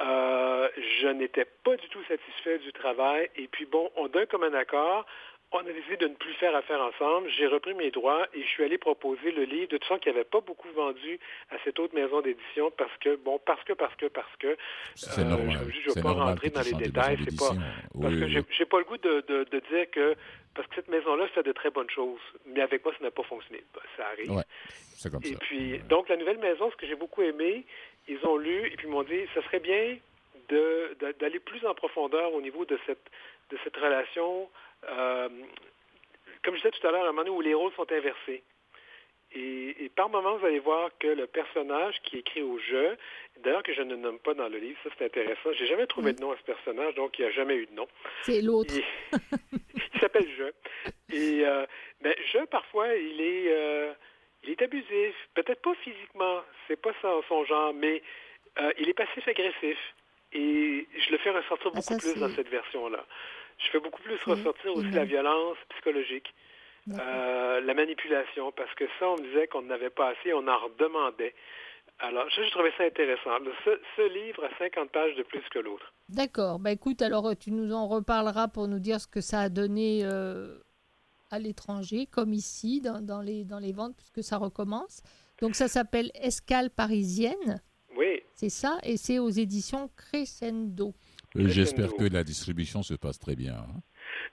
Euh, 0.00 0.68
je 1.02 1.08
n'étais 1.08 1.44
pas 1.44 1.76
du 1.76 1.88
tout 1.88 2.02
satisfait 2.04 2.58
du 2.58 2.72
travail. 2.72 3.28
Et 3.36 3.48
puis 3.48 3.66
bon, 3.66 3.90
on 3.96 4.08
donne 4.08 4.26
comme 4.26 4.44
un 4.44 4.54
accord. 4.54 5.06
On 5.52 5.58
a 5.58 5.72
décidé 5.72 5.96
de 5.96 6.06
ne 6.06 6.14
plus 6.14 6.32
faire 6.34 6.54
affaire 6.54 6.80
ensemble. 6.80 7.28
J'ai 7.30 7.46
repris 7.46 7.74
mes 7.74 7.90
droits 7.90 8.26
et 8.34 8.42
je 8.42 8.46
suis 8.46 8.62
allé 8.62 8.78
proposer 8.78 9.32
le 9.32 9.44
livre 9.44 9.68
de 9.68 9.78
toute 9.78 9.84
façon 9.84 9.98
qui 9.98 10.08
n'avait 10.08 10.24
pas 10.24 10.40
beaucoup 10.40 10.68
vendu 10.70 11.18
à 11.50 11.56
cette 11.64 11.78
autre 11.78 11.94
maison 11.94 12.20
d'édition 12.20 12.70
parce 12.76 12.96
que, 12.98 13.16
bon, 13.16 13.40
parce 13.44 13.62
que, 13.64 13.72
parce 13.72 13.94
que, 13.96 14.06
parce 14.06 14.36
que. 14.38 14.56
C'est 14.94 15.24
normal. 15.24 15.58
Je 15.68 15.90
ne 15.90 15.94
vais 15.94 16.02
pas 16.02 16.12
rentrer 16.12 16.50
dans 16.50 16.62
les 16.62 16.72
détails. 16.72 17.18
C'est 17.24 17.36
pas, 17.36 17.52
parce 18.00 18.14
que 18.14 18.28
j'ai 18.28 18.64
pas 18.64 18.78
le 18.78 18.84
goût 18.84 18.98
de, 18.98 19.20
de, 19.26 19.62
dire 19.70 19.90
que. 19.90 20.14
Parce 20.54 20.66
que 20.68 20.76
cette 20.76 20.88
maison-là 20.88 21.28
fait 21.28 21.44
de 21.44 21.52
très 21.52 21.70
bonnes 21.70 21.90
choses, 21.90 22.20
mais 22.44 22.60
avec 22.60 22.84
moi, 22.84 22.92
ça 22.98 23.04
n'a 23.04 23.12
pas 23.12 23.22
fonctionné. 23.22 23.62
Ben, 23.72 23.80
ça 23.96 24.06
arrive. 24.08 24.32
Ouais, 24.32 24.42
c'est 24.96 25.10
comme 25.10 25.22
et 25.22 25.34
ça. 25.34 25.38
puis, 25.40 25.78
donc, 25.88 26.08
la 26.08 26.16
nouvelle 26.16 26.38
maison, 26.38 26.70
ce 26.72 26.76
que 26.76 26.88
j'ai 26.88 26.96
beaucoup 26.96 27.22
aimé, 27.22 27.64
ils 28.08 28.18
ont 28.26 28.36
lu 28.36 28.66
et 28.66 28.76
puis 28.76 28.88
m'ont 28.88 29.04
dit, 29.04 29.20
ça 29.32 29.42
serait 29.44 29.60
bien 29.60 29.96
d'aller 31.20 31.38
plus 31.38 31.64
en 31.64 31.74
profondeur 31.74 32.34
au 32.34 32.40
niveau 32.40 32.64
de 32.64 32.76
cette, 32.84 33.08
de 33.50 33.58
cette 33.64 33.76
relation 33.76 34.48
euh, 34.88 35.28
comme 36.42 36.54
je 36.54 36.60
disais 36.60 36.70
tout 36.70 36.86
à 36.86 36.90
l'heure, 36.90 37.04
à 37.04 37.08
un 37.08 37.12
moment 37.12 37.30
où 37.30 37.40
les 37.40 37.54
rôles 37.54 37.72
sont 37.74 37.90
inversés. 37.90 38.42
Et, 39.32 39.90
par 39.94 40.08
moments, 40.08 40.36
vous 40.38 40.46
allez 40.46 40.58
voir 40.58 40.90
que 40.98 41.06
le 41.06 41.28
personnage 41.28 41.94
qui 42.02 42.18
écrit 42.18 42.42
au 42.42 42.58
jeu, 42.58 42.96
d'ailleurs 43.44 43.62
que 43.62 43.72
je 43.72 43.82
ne 43.82 43.94
nomme 43.94 44.18
pas 44.18 44.34
dans 44.34 44.48
le 44.48 44.58
livre, 44.58 44.78
ça 44.82 44.90
c'est 44.98 45.04
intéressant. 45.04 45.52
J'ai 45.52 45.66
jamais 45.66 45.86
trouvé 45.86 46.12
de 46.12 46.20
nom 46.20 46.32
à 46.32 46.36
ce 46.36 46.42
personnage, 46.42 46.96
donc 46.96 47.16
il 47.18 47.22
n'y 47.22 47.28
a 47.28 47.30
jamais 47.30 47.54
eu 47.54 47.66
de 47.66 47.74
nom. 47.74 47.86
C'est 48.22 48.42
l'autre. 48.42 48.74
il 49.94 50.00
s'appelle 50.00 50.28
Jeu. 50.36 50.52
Et 51.12 51.46
euh, 51.46 51.64
ben, 52.00 52.12
Jeu, 52.32 52.44
parfois, 52.46 52.92
il 52.96 53.20
est, 53.20 53.52
euh, 53.52 53.92
il 54.42 54.50
est 54.50 54.62
abusif. 54.62 55.14
Peut-être 55.34 55.62
pas 55.62 55.74
physiquement, 55.76 56.42
c'est 56.66 56.80
pas 56.80 56.92
son, 57.00 57.22
son 57.28 57.44
genre, 57.44 57.72
mais 57.72 58.02
euh, 58.60 58.72
il 58.78 58.88
est 58.88 58.94
passif-agressif. 58.94 59.78
Et 60.32 60.88
je 60.96 61.10
le 61.12 61.18
fais 61.18 61.30
ressortir 61.30 61.70
ah, 61.72 61.76
beaucoup 61.76 61.98
plus 61.98 62.18
dans 62.18 62.30
cette 62.30 62.48
version-là. 62.48 63.04
Je 63.60 63.70
fais 63.70 63.80
beaucoup 63.80 64.02
plus 64.02 64.22
ressortir 64.24 64.74
aussi 64.74 64.90
la 64.90 65.04
violence 65.04 65.58
psychologique, 65.70 66.34
euh, 66.88 67.60
la 67.60 67.74
manipulation, 67.74 68.52
parce 68.52 68.74
que 68.74 68.84
ça, 68.98 69.08
on 69.08 69.16
me 69.16 69.22
disait 69.22 69.46
qu'on 69.48 69.62
n'avait 69.62 69.90
pas 69.90 70.08
assez, 70.08 70.32
on 70.32 70.46
en 70.48 70.58
redemandait. 70.58 71.34
Alors, 71.98 72.24
je, 72.30 72.42
je 72.42 72.50
trouvais 72.50 72.72
ça 72.78 72.84
intéressant. 72.84 73.30
Ce, 73.64 74.08
livre 74.14 74.44
a 74.44 74.58
50 74.58 74.90
pages 74.90 75.14
de 75.16 75.22
plus 75.22 75.42
que 75.50 75.58
l'autre. 75.58 75.92
D'accord. 76.08 76.58
Bah, 76.58 76.72
écoute, 76.72 77.02
alors 77.02 77.36
tu 77.38 77.50
nous 77.50 77.72
en 77.72 77.86
reparleras 77.86 78.48
pour 78.48 78.68
nous 78.68 78.78
dire 78.78 79.00
ce 79.00 79.06
que 79.06 79.20
ça 79.20 79.40
a 79.40 79.48
donné 79.50 80.00
euh, 80.04 80.56
à 81.30 81.38
l'étranger, 81.38 82.06
comme 82.06 82.32
ici, 82.32 82.80
dans, 82.80 83.02
dans, 83.02 83.20
les, 83.20 83.44
dans 83.44 83.58
les 83.58 83.72
ventes, 83.72 83.94
puisque 83.96 84.22
ça 84.22 84.38
recommence. 84.38 85.02
Donc, 85.42 85.54
ça 85.54 85.68
s'appelle 85.68 86.10
Escale 86.14 86.70
parisienne. 86.70 87.60
Oui. 87.96 88.22
C'est 88.34 88.48
ça, 88.48 88.78
et 88.82 88.96
c'est 88.96 89.18
aux 89.18 89.28
éditions 89.28 89.90
Crescendo. 89.94 90.94
J'espère 91.34 91.94
que 91.94 92.12
la 92.12 92.24
distribution 92.24 92.82
se 92.82 92.94
passe 92.94 93.18
très 93.18 93.36
bien. 93.36 93.54
Hein. 93.54 93.80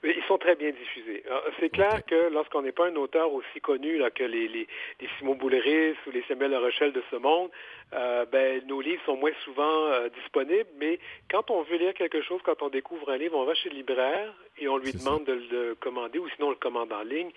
Ils 0.04 0.24
sont 0.28 0.38
très 0.38 0.56
bien 0.56 0.72
diffusés. 0.72 1.24
C'est 1.60 1.70
clair 1.70 2.06
que 2.06 2.32
lorsqu'on 2.32 2.62
n'est 2.62 2.72
pas 2.72 2.88
un 2.88 2.96
auteur 2.96 3.32
aussi 3.34 3.60
connu 3.62 3.98
là, 3.98 4.12
que 4.12 4.24
les, 4.24 4.48
les, 4.48 4.68
les 5.00 5.10
Simon 5.18 5.36
Bouléris 5.36 5.96
ou 6.06 6.12
les 6.12 6.24
Samuel 6.28 6.52
La 6.52 6.60
Rochelle 6.60 6.94
de 6.94 7.04
ce 7.10 7.16
monde, 7.16 7.50
euh, 7.94 8.26
ben, 8.32 8.62
nos 8.68 8.82
livres 8.82 9.02
sont 9.06 9.18
moins 9.18 9.32
souvent 9.44 9.88
euh, 9.88 10.10
disponibles, 10.10 10.70
mais 10.80 11.00
quand 11.32 11.50
on 11.50 11.64
veut 11.64 11.78
lire 11.78 11.94
quelque 11.94 12.22
chose, 12.22 12.42
quand 12.44 12.62
on 12.62 12.70
découvre 12.70 13.10
un 13.10 13.18
livre, 13.18 13.38
on 13.38 13.46
va 13.46 13.56
chez 13.56 13.70
le 13.70 13.76
libraire 13.76 14.34
et 14.60 14.68
on 14.68 14.78
lui 14.78 14.92
demande 14.92 15.26
de 15.26 15.34
le 15.52 15.76
commander 15.76 16.20
ou 16.20 16.28
sinon 16.36 16.48
on 16.48 16.52
le 16.52 16.56
commande 16.58 16.92
en 16.94 17.04
ligne. 17.04 17.32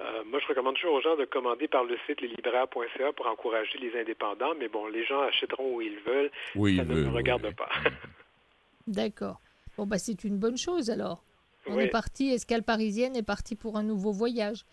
Euh, 0.00 0.22
moi, 0.26 0.40
je 0.40 0.46
recommande 0.46 0.74
toujours 0.74 0.94
aux 0.94 1.02
gens 1.02 1.16
de 1.16 1.24
commander 1.24 1.68
par 1.68 1.84
le 1.84 1.96
site 2.06 2.20
leslibraires.ca 2.20 3.12
pour 3.12 3.26
encourager 3.26 3.78
les 3.78 3.98
indépendants, 3.98 4.54
mais 4.58 4.68
bon, 4.68 4.86
les 4.86 5.04
gens 5.04 5.20
achèteront 5.22 5.76
où 5.76 5.80
ils 5.80 5.98
veulent. 6.00 6.30
Oui, 6.54 6.76
ça 6.76 6.84
ne 6.84 6.94
me 6.94 7.10
regarde 7.10 7.54
pas. 7.54 7.70
D'accord. 8.86 9.40
Bon, 9.76 9.86
bah, 9.86 9.98
c'est 9.98 10.24
une 10.24 10.38
bonne 10.38 10.56
chose 10.56 10.90
alors. 10.90 11.24
On 11.66 11.78
est 11.78 11.88
parti, 11.88 12.28
Escale 12.28 12.62
Parisienne 12.62 13.16
est 13.16 13.22
parti 13.22 13.56
pour 13.56 13.76
un 13.76 13.82
nouveau 13.82 14.12
voyage. 14.12 14.66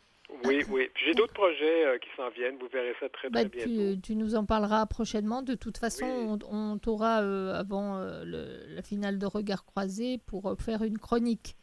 Oui, 0.45 0.63
oui. 0.69 0.89
J'ai 1.03 1.13
d'autres 1.13 1.33
projets 1.33 1.85
euh, 1.85 1.97
qui 1.97 2.07
s'en 2.15 2.29
viennent. 2.29 2.57
Vous 2.57 2.67
verrez 2.71 2.93
ça 2.99 3.09
très, 3.09 3.29
très 3.29 3.43
bah, 3.43 3.45
bientôt. 3.45 4.01
Tu, 4.01 4.15
nous 4.15 4.35
en 4.35 4.45
parleras 4.45 4.85
prochainement. 4.85 5.41
De 5.41 5.55
toute 5.55 5.77
façon, 5.77 6.39
on, 6.49 6.77
t'aura 6.77 7.21
euh, 7.21 7.53
avant 7.53 7.97
euh, 7.97 8.23
la 8.25 8.81
finale 8.81 9.19
de 9.19 9.25
Regard 9.25 9.65
Croisé 9.65 10.19
pour 10.25 10.55
faire 10.59 10.83
une 10.83 10.97
chronique. 10.97 11.55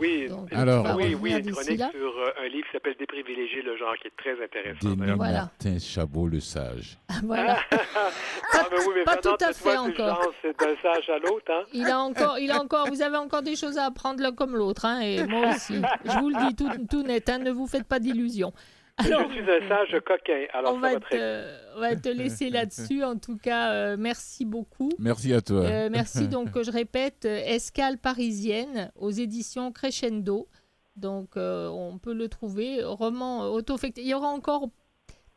Oui, 0.00 0.28
alors, 0.52 0.96
oui, 0.96 1.14
oui, 1.14 1.32
une 1.32 1.52
chronique 1.52 1.78
sur 1.78 2.18
euh, 2.18 2.44
un 2.44 2.48
livre 2.48 2.66
qui 2.66 2.72
s'appelle 2.72 2.94
Déprivilégié, 2.98 3.62
le 3.62 3.76
genre, 3.76 3.94
qui 4.00 4.08
est 4.08 4.16
très 4.16 4.42
intéressant. 4.42 4.94
Denis 4.94 5.12
voilà. 5.16 5.40
Martin 5.42 5.78
Chabot, 5.78 6.26
le 6.26 6.40
sage. 6.40 6.98
Ah, 7.12 7.20
voilà. 7.24 7.58
ah, 7.70 8.68
mais 8.70 8.78
oui, 8.78 8.92
mais 8.96 9.04
pas 9.04 9.16
tout 9.16 9.36
à 9.38 9.52
fait 9.52 9.76
encore. 9.76 10.32
C'est 10.40 10.58
d'un 10.58 10.74
sage 10.80 11.10
à 11.10 11.18
l'autre. 11.18 11.50
Hein? 11.50 11.64
Il 11.74 11.86
a 11.86 11.98
encore, 11.98 12.38
il 12.38 12.50
a 12.50 12.60
encore, 12.60 12.88
vous 12.88 13.02
avez 13.02 13.18
encore 13.18 13.42
des 13.42 13.54
choses 13.54 13.76
à 13.76 13.84
apprendre 13.84 14.22
l'un 14.22 14.32
comme 14.32 14.56
l'autre, 14.56 14.86
hein, 14.86 15.00
et 15.00 15.26
moi 15.26 15.50
aussi. 15.50 15.74
Je 16.04 16.18
vous 16.18 16.30
le 16.30 16.48
dis 16.48 16.56
tout, 16.56 16.70
tout 16.90 17.02
net, 17.02 17.28
hein, 17.28 17.38
ne 17.38 17.50
vous 17.50 17.66
faites 17.66 17.84
pas 17.84 17.98
d'illusions 17.98 18.52
je 19.00 19.04
suis 19.04 19.50
un 19.50 19.68
sage 19.68 19.96
coquin. 20.04 20.46
Alors 20.52 20.74
on, 20.74 20.78
va 20.78 20.96
te, 20.96 21.76
on 21.76 21.80
va 21.80 21.96
te 21.96 22.08
laisser 22.08 22.50
là-dessus. 22.50 23.02
En 23.02 23.16
tout 23.16 23.36
cas, 23.36 23.72
euh, 23.72 23.96
merci 23.98 24.44
beaucoup. 24.44 24.90
Merci 24.98 25.32
à 25.32 25.40
toi. 25.40 25.60
Euh, 25.60 25.88
merci. 25.90 26.28
Donc, 26.28 26.60
je 26.60 26.70
répète, 26.70 27.24
euh, 27.24 27.40
Escale 27.46 27.98
parisienne 27.98 28.90
aux 28.96 29.10
éditions 29.10 29.72
Crescendo. 29.72 30.48
Donc, 30.96 31.30
on 31.36 31.98
peut 31.98 32.12
le 32.12 32.28
trouver. 32.28 32.84
Roman 32.84 33.50
auto 33.50 33.76
Il 33.96 34.06
y 34.06 34.12
aura 34.12 34.28
encore 34.28 34.68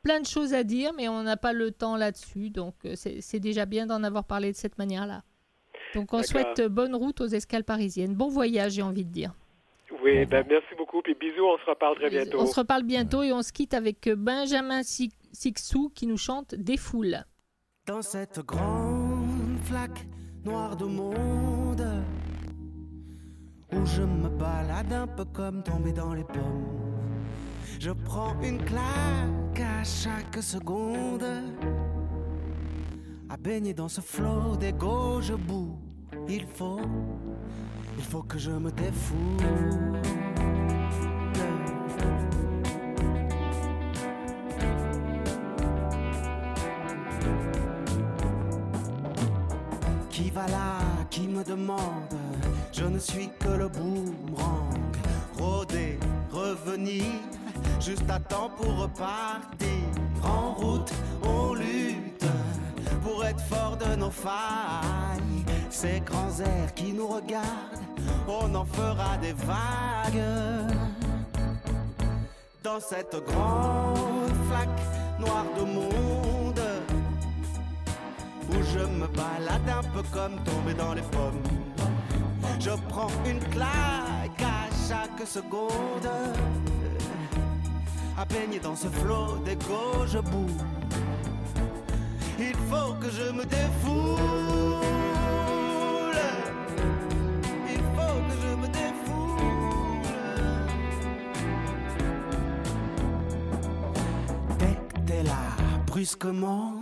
plein 0.03 0.19
de 0.19 0.25
choses 0.25 0.53
à 0.53 0.63
dire, 0.63 0.91
mais 0.97 1.07
on 1.07 1.23
n'a 1.23 1.37
pas 1.37 1.53
le 1.53 1.71
temps 1.71 1.95
là-dessus. 1.95 2.49
Donc, 2.49 2.75
c'est 2.95 3.39
déjà 3.39 3.65
bien 3.65 3.85
d'en 3.85 4.03
avoir 4.03 4.25
parlé 4.25 4.51
de 4.51 4.57
cette 4.57 4.77
manière-là. 4.77 5.23
Donc, 5.93 6.13
on 6.13 6.23
souhaite 6.23 6.61
bonne 6.63 6.93
route 6.93 7.21
aux 7.21 7.27
escales 7.27 7.63
parisiennes. 7.63 8.15
Bon 8.15 8.27
voyage, 8.27 8.73
j'ai 8.73 8.81
envie 8.81 9.05
de 9.05 9.11
dire. 9.11 9.33
Oui, 10.03 10.25
ben, 10.25 10.45
merci 10.49 10.75
beaucoup. 10.77 11.01
Puis 11.01 11.15
bisous, 11.15 11.45
on 11.45 11.57
se 11.57 11.69
reparle 11.69 11.95
très 11.95 12.09
bientôt. 12.09 12.39
On 12.39 12.45
se 12.45 12.59
reparle 12.59 12.83
bientôt 12.83 13.23
et 13.23 13.31
on 13.31 13.41
se 13.41 13.51
quitte 13.51 13.73
avec 13.73 14.09
Benjamin 14.09 14.81
Sixou 14.83 15.91
qui 15.93 16.07
nous 16.07 16.17
chante 16.17 16.55
Des 16.55 16.77
foules. 16.77 17.23
Dans 17.85 18.01
cette 18.01 18.39
grande 18.39 19.57
flaque 19.63 20.05
noire 20.43 20.75
de 20.75 20.85
monde, 20.85 21.85
où 23.71 23.85
je 23.85 24.01
me 24.01 24.29
balade 24.29 24.91
un 24.91 25.07
peu 25.07 25.25
comme 25.25 25.61
tombé 25.63 25.91
dans 25.91 26.13
les 26.13 26.23
pommes, 26.23 26.65
je 27.79 27.91
prends 27.91 28.39
une 28.41 28.63
claque 28.63 29.59
à 29.59 29.83
chaque 29.83 30.41
seconde. 30.41 31.25
À 33.29 33.37
baigner 33.37 33.73
dans 33.73 33.89
ce 33.89 34.01
flot 34.01 34.55
d'égo, 34.59 35.21
je 35.21 35.33
boue. 35.33 35.77
Il 36.27 36.45
faut 36.45 36.79
il 37.97 38.03
faut 38.03 38.23
que 38.23 38.37
je 38.37 38.51
me 38.51 38.71
défoule. 38.71 40.01
Qui 50.09 50.29
va 50.29 50.47
là, 50.47 50.79
qui 51.09 51.27
me 51.27 51.43
demande? 51.43 51.79
Je 52.71 52.85
ne 52.85 52.99
suis 52.99 53.29
que 53.39 53.49
le 53.49 53.67
boomerang. 53.67 54.95
Rôder, 55.37 55.99
revenir, 56.31 57.03
juste 57.79 58.09
à 58.09 58.19
temps 58.19 58.49
pour 58.57 58.77
repartir. 58.77 59.69
En 60.23 60.53
route, 60.53 60.91
on 61.23 61.53
lutte 61.53 62.25
pour 63.03 63.23
être 63.25 63.41
fort 63.41 63.77
de 63.77 63.95
nos 63.95 64.09
failles. 64.11 65.45
Ces 65.77 65.99
grands 65.99 66.39
airs 66.39 66.73
qui 66.73 66.93
nous 66.93 67.05
regardent 67.05 67.83
on 68.29 68.55
en 68.55 68.63
fera 68.63 69.17
des 69.17 69.33
vagues. 69.33 70.23
Dans 72.63 72.79
cette 72.79 73.17
grande 73.27 74.31
flaque 74.47 75.19
noire 75.19 75.45
de 75.57 75.63
monde, 75.65 76.61
où 78.51 78.53
je 78.73 78.79
me 78.79 79.07
balade 79.07 79.69
un 79.69 79.83
peu 79.93 80.01
comme 80.13 80.41
tombé 80.45 80.73
dans 80.73 80.93
les 80.93 81.01
pommes. 81.01 81.43
Je 82.57 82.71
prends 82.87 83.11
une 83.25 83.41
claque 83.49 84.41
à 84.41 84.69
chaque 84.87 85.27
seconde, 85.27 86.09
à 88.17 88.23
baigner 88.23 88.59
dans 88.59 88.77
ce 88.77 88.87
flot 88.87 89.39
d'égo, 89.43 90.07
je 90.07 90.19
boue. 90.19 90.55
Il 92.39 92.55
faut 92.69 92.93
que 92.93 93.09
je 93.09 93.29
me 93.33 93.43
défoule. 93.43 94.74
Brusquement. 105.95 106.73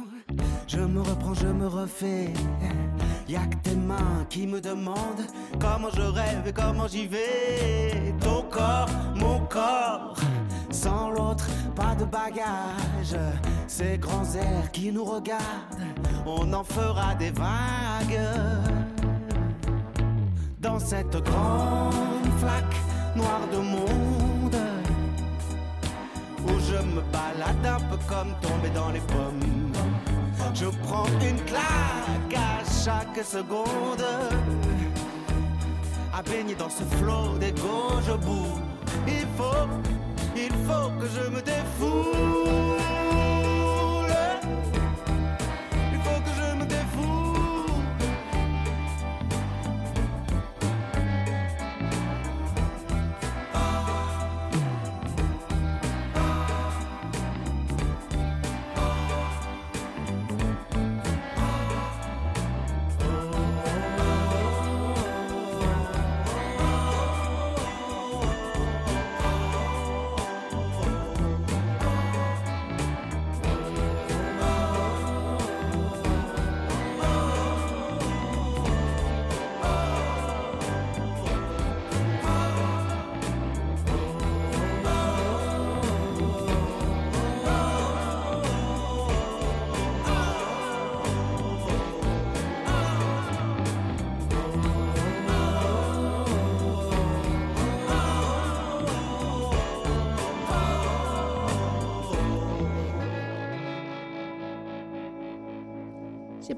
Je 0.66 0.80
me 0.80 1.00
reprends, 1.00 1.36
je 1.36 1.46
me 1.46 1.68
refais. 1.68 2.34
Y'a 3.28 3.46
que 3.46 3.58
tes 3.58 3.76
mains 3.76 4.26
qui 4.28 4.48
me 4.48 4.60
demandent 4.60 5.28
comment 5.60 5.92
je 5.96 6.02
rêve 6.02 6.48
et 6.48 6.52
comment 6.52 6.88
j'y 6.88 7.06
vais. 7.06 8.16
Ton 8.20 8.42
corps, 8.50 8.90
mon 9.16 9.40
corps, 9.42 10.16
sans 10.72 11.12
l'autre, 11.12 11.48
pas 11.76 11.94
de 11.94 12.06
bagage. 12.06 13.16
Ces 13.68 14.00
grands 14.00 14.34
airs 14.34 14.72
qui 14.72 14.92
nous 14.92 15.06
regardent, 15.06 15.86
on 16.26 16.52
en 16.52 16.64
fera 16.64 17.14
des 17.14 17.30
vagues. 17.30 18.20
Dans 20.60 20.80
cette 20.80 21.18
grande 21.18 22.32
flaque 22.40 22.78
noir 23.16 23.42
de 23.52 23.58
monde 23.58 24.33
où 26.46 26.60
je 26.60 26.78
me 26.96 27.02
balade 27.12 27.66
un 27.66 27.80
peu 27.90 27.98
comme 28.08 28.34
tombé 28.42 28.70
dans 28.74 28.90
les 28.90 29.02
pommes. 29.02 29.72
Je 30.54 30.66
prends 30.84 31.08
une 31.22 31.42
claque 31.46 32.36
à 32.36 32.64
chaque 32.84 33.24
seconde, 33.26 34.06
à 36.14 36.22
baigner 36.22 36.56
dans 36.56 36.70
ce 36.70 36.84
flot 36.98 37.38
d'égo, 37.40 38.02
je 38.08 38.14
boue. 38.14 38.60
Il 39.08 39.28
faut, 39.38 39.68
il 40.36 40.52
faut 40.68 40.90
que 41.00 41.08
je 41.08 41.30
me 41.30 41.42
défoule. 41.42 42.83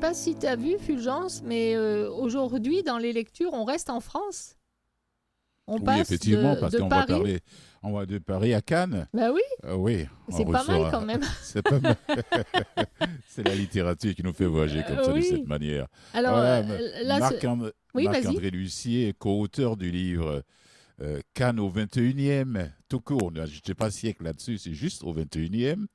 Pas 0.06 0.14
si 0.14 0.36
tu 0.36 0.46
as 0.46 0.56
vu, 0.56 0.78
Fulgence, 0.78 1.42
mais 1.44 1.76
euh, 1.76 2.10
aujourd'hui, 2.12 2.84
dans 2.84 2.98
les 3.00 3.12
lectures, 3.12 3.54
on 3.54 3.64
reste 3.64 3.90
en 3.90 4.00
France. 4.00 4.56
On 5.68 5.78
Oui, 5.78 5.84
passe 5.84 6.02
effectivement, 6.12 6.54
de, 6.54 6.60
parce 6.60 6.74
de 6.74 6.78
qu'on 6.78 6.88
va 6.90 6.98
Paris. 6.98 7.08
parler, 7.14 7.40
on 7.82 7.92
va 7.92 8.06
de 8.06 8.20
Paris 8.20 8.54
à 8.54 8.62
Cannes. 8.62 9.08
Bah 9.16 9.32
oui, 9.34 9.42
Euh, 9.64 9.74
oui. 9.76 10.06
on 10.28 10.38
c'est 10.38 10.46
pas 10.46 10.60
reçoit- 10.60 10.80
mal 10.80 10.92
quand 10.92 11.02
même. 11.02 11.22
C'est 11.42 11.64
pas 11.64 11.80
mal. 11.80 11.96
c'est 13.28 13.42
la 13.48 13.56
littérature 13.56 14.14
qui 14.14 14.22
nous 14.22 14.34
fait 14.34 14.46
voyager 14.46 14.84
comme 14.88 15.00
Euh, 15.00 15.04
ça, 15.06 15.14
oui. 15.14 15.22
de 15.22 15.26
cette 15.38 15.48
manière. 15.48 15.88
Alors 16.14 16.36
Voilà, 16.36 16.58
euh, 16.60 16.64
mais 16.68 17.04
là, 17.04 17.18
Marc, 17.20 17.36
c'est- 17.42 17.48
And- 17.48 17.72
Oui, 17.96 18.06
vas-y. 18.06 18.24
Marc-André 18.26 18.52
Lucier, 18.52 19.14
co-auteur 19.18 19.76
du 19.76 19.90
livre 19.90 20.44
euh, 21.02 21.20
Cannes 21.34 21.60
au 21.60 21.70
21e, 21.70 22.70
tout 22.88 23.00
court, 23.02 23.32
n'ajoutez 23.32 23.74
pas 23.74 23.90
siècle 23.90 24.24
là-dessus, 24.24 24.60
c'est 24.60 24.74
juste 24.74 25.04
au 25.04 25.14
21e. 25.14 25.88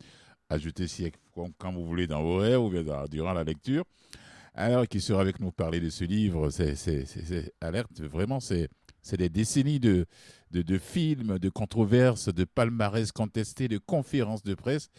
Siècle 0.86 1.18
comme- 1.34 1.52
quand 1.58 1.72
vous 1.72 1.84
voulez 1.86 2.06
dans 2.06 2.22
vos 2.22 2.36
rêves 2.38 2.60
ou 2.60 2.70
bien 2.70 2.82
durant 3.10 3.32
la 3.32 3.44
lecture. 3.44 3.84
Alors, 4.54 4.86
qui 4.88 5.00
sera 5.00 5.20
avec 5.20 5.38
nous 5.40 5.52
parler 5.52 5.80
de 5.80 5.90
ce 5.90 6.04
livre, 6.04 6.50
c'est 6.50 7.52
alerte, 7.60 8.00
vraiment, 8.00 8.40
c'est 8.40 8.68
des 9.12 9.28
décennies 9.28 9.80
de, 9.80 10.06
films, 10.78 11.38
de 11.38 11.48
controverses, 11.48 12.28
de 12.34 12.44
palmarès 12.44 13.12
contestés, 13.12 13.68
de 13.68 13.78
conférences 13.78 14.42
de 14.42 14.54
presse. 14.54 14.90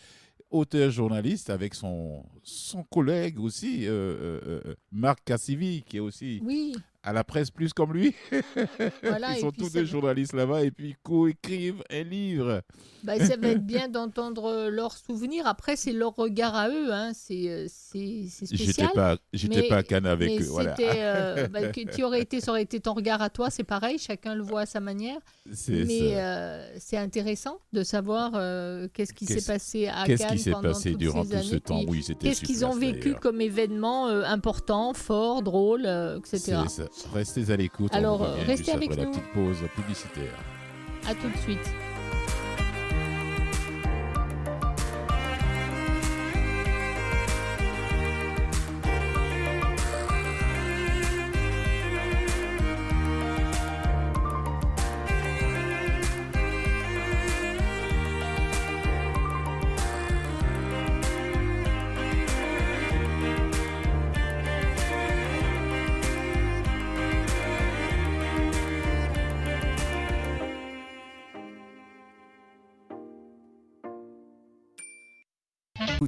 Auteur 0.50 0.92
journaliste 0.92 1.50
avec 1.50 1.74
son, 1.74 2.26
son 2.44 2.84
collègue 2.84 3.40
aussi, 3.40 3.88
euh, 3.88 3.92
euh, 3.92 4.62
euh, 4.66 4.76
Marc 4.92 5.24
Cassivi, 5.24 5.82
qui 5.84 5.98
est 5.98 6.02
aussi 6.02 6.42
oui, 6.44 6.76
à 7.04 7.14
la 7.14 7.24
presse 7.24 7.50
plus 7.52 7.74
comme 7.74 7.94
lui. 7.94 8.14
voilà. 9.04 9.34
Ils 9.36 9.40
sont 9.42 9.52
tous 9.52 9.74
va- 9.74 9.84
journalistes 9.84 10.34
là-bas 10.34 10.64
et 10.64 10.72
puis 10.72 10.96
co-écrivent 11.04 11.84
un 11.90 12.04
livre. 12.04 12.62
bah, 13.04 13.18
ça 13.26 13.36
va 13.38 13.50
être 13.50 13.66
bien 13.66 13.88
d'entendre 13.88 14.46
euh, 14.46 14.70
leurs 14.70 14.96
souvenirs. 14.96 15.48
Après, 15.48 15.76
c'est 15.76 15.94
leur 15.94 16.16
regard 16.16 16.56
à 16.56 16.70
eux. 16.70 16.92
Hein. 16.94 17.12
C'est 17.16 17.50
euh, 17.50 17.68
J'étais 17.94 18.30
spécial. 18.56 18.90
pas, 18.94 19.18
j'étais 19.34 19.68
pas 19.68 19.78
à 19.78 19.84
Cannes 19.84 20.06
avec 20.06 20.30
mais 20.30 20.46
eux. 20.46 20.50
Voilà. 20.50 20.76
euh, 20.80 21.48
bah, 21.52 21.68
que 21.70 21.82
tu 21.94 22.04
aurais 22.04 22.22
été, 22.22 22.40
ça 22.40 22.52
aurait 22.52 22.62
été 22.64 22.80
ton 22.80 22.94
regard 22.94 23.22
à 23.22 23.30
toi, 23.30 23.50
c'est 23.50 23.64
pareil, 23.64 23.98
chacun 23.98 24.36
le 24.36 24.44
voit 24.44 24.62
à 24.62 24.66
sa 24.66 24.80
manière. 24.80 25.18
Mais 25.68 26.18
euh, 26.18 26.78
c'est 26.80 26.98
intéressant 26.98 27.58
de 27.74 27.84
savoir 27.84 28.32
euh, 28.36 28.88
qu'est-ce 28.94 29.14
qui 29.14 29.26
s'est 29.26 29.36
Qu'est-ce- 29.36 29.48
passé 29.48 29.88
à 29.88 30.04
Qu'est-ce 30.06 30.24
Cannes 30.24 30.32
qui 30.38 30.44
s'est 30.44 30.52
passé 30.62 30.94
durant 30.96 31.26
tout 31.26 31.42
ce 31.42 31.56
temps? 31.56 31.82
Oui, 31.88 32.04
c'était 32.04 32.28
Qu'est-ce 32.30 32.42
qu'ils 32.42 32.64
ont 32.66 32.76
vécu 32.76 33.16
comme 33.16 33.42
événement 33.42 34.08
important, 34.08 34.94
fort, 34.94 35.42
drôle, 35.42 35.88
etc. 36.18 36.58
Restez 37.14 37.52
à 37.52 37.58
l'écoute. 37.58 37.94
Alors, 37.94 38.22
restez 38.46 38.72
avec 38.72 38.92
après 38.92 39.06
nous. 39.06 39.12
la 39.12 39.18
petite 39.18 39.34
pause 39.34 39.58
publicitaire. 39.76 40.38
À 41.08 41.16
tout 41.16 41.30
de 41.30 41.38
suite. 41.38 41.72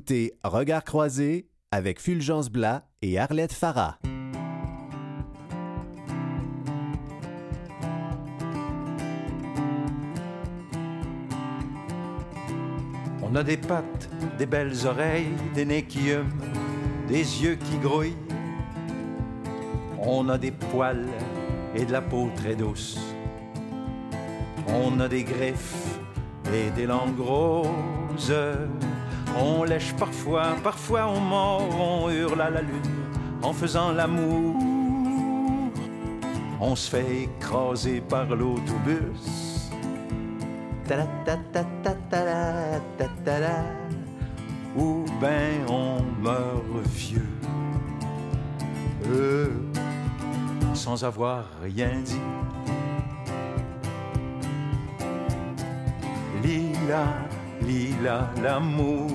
Écoutez 0.06 0.34
Regard 0.44 0.84
croisé 0.84 1.48
avec 1.72 2.02
Fulgence 2.02 2.50
Blas 2.50 2.84
et 3.02 3.18
Arlette 3.18 3.54
Farah. 3.54 4.00
On 13.22 13.34
a 13.34 13.44
des 13.46 13.56
pattes, 13.56 14.10
des 14.38 14.46
belles 14.46 14.76
oreilles, 14.86 15.32
des 15.56 15.64
nez 15.64 15.86
qui 15.86 16.10
hument, 16.10 16.28
des 17.08 17.42
yeux 17.42 17.56
qui 17.56 17.78
grouillent. 17.78 18.18
On 20.02 20.28
a 20.28 20.38
des 20.38 20.52
poils 20.52 21.08
et 21.76 21.86
de 21.86 21.94
la 21.94 22.02
peau 22.02 22.30
très 22.36 22.58
douce. 22.58 23.00
On 24.68 25.00
a 25.00 25.08
des 25.08 25.24
griffes 25.24 25.98
et 26.54 26.72
des 26.72 26.88
langues 26.88 27.22
roses. 27.22 28.34
On 29.40 29.64
lèche 29.64 29.94
parfois, 29.94 30.56
parfois 30.64 31.08
on 31.08 31.20
mord, 31.20 31.70
on 31.80 32.10
hurle 32.10 32.42
à 32.42 32.50
la 32.50 32.62
lune 32.62 33.04
en 33.42 33.54
faisant 33.54 33.92
l'amour. 33.92 34.56
On 36.60 36.76
se 36.76 36.90
fait 36.90 37.24
écraser 37.24 38.02
par 38.02 38.26
l'autobus. 38.28 39.70
Ou 44.78 45.06
ben 45.20 45.66
on 45.70 46.02
meurt 46.22 46.64
vieux. 46.86 47.28
Euh, 49.08 49.50
sans 50.74 51.04
avoir 51.04 51.46
rien 51.62 52.00
dit. 52.06 52.20
Lila, 56.42 57.06
Lila, 57.66 58.30
l'amour 58.42 59.10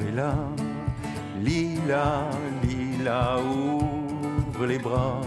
est 0.00 0.14
là. 0.14 0.34
Lila, 1.40 2.30
Lila, 2.62 3.38
ouvre 3.40 4.66
les 4.66 4.78
bras. 4.78 5.20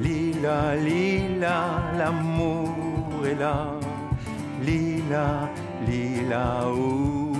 Lila, 0.00 0.76
Lila, 0.76 1.82
l'amour 1.98 3.26
est 3.26 3.34
là. 3.34 3.72
Lila, 4.62 5.48
Lila, 5.86 6.68
ouvre 6.70 7.38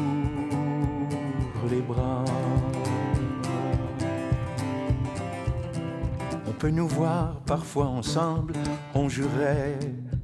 les 1.70 1.80
bras. 1.80 2.24
On 6.46 6.52
peut 6.52 6.70
nous 6.70 6.88
voir 6.88 7.40
parfois 7.46 7.86
ensemble, 7.86 8.54
on 8.94 9.08
jurait 9.08 9.78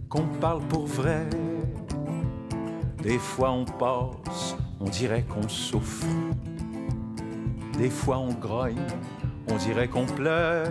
qu'on 0.08 0.26
parle 0.40 0.62
pour 0.68 0.86
vrai. 0.86 1.26
Des 3.06 3.18
fois 3.18 3.52
on 3.52 3.64
passe, 3.64 4.56
on 4.80 4.86
dirait 4.86 5.22
qu'on 5.22 5.48
souffre. 5.48 6.08
Des 7.78 7.88
fois 7.88 8.18
on 8.18 8.32
grogne, 8.32 8.82
on 9.48 9.54
dirait 9.54 9.86
qu'on 9.86 10.06
pleure. 10.06 10.66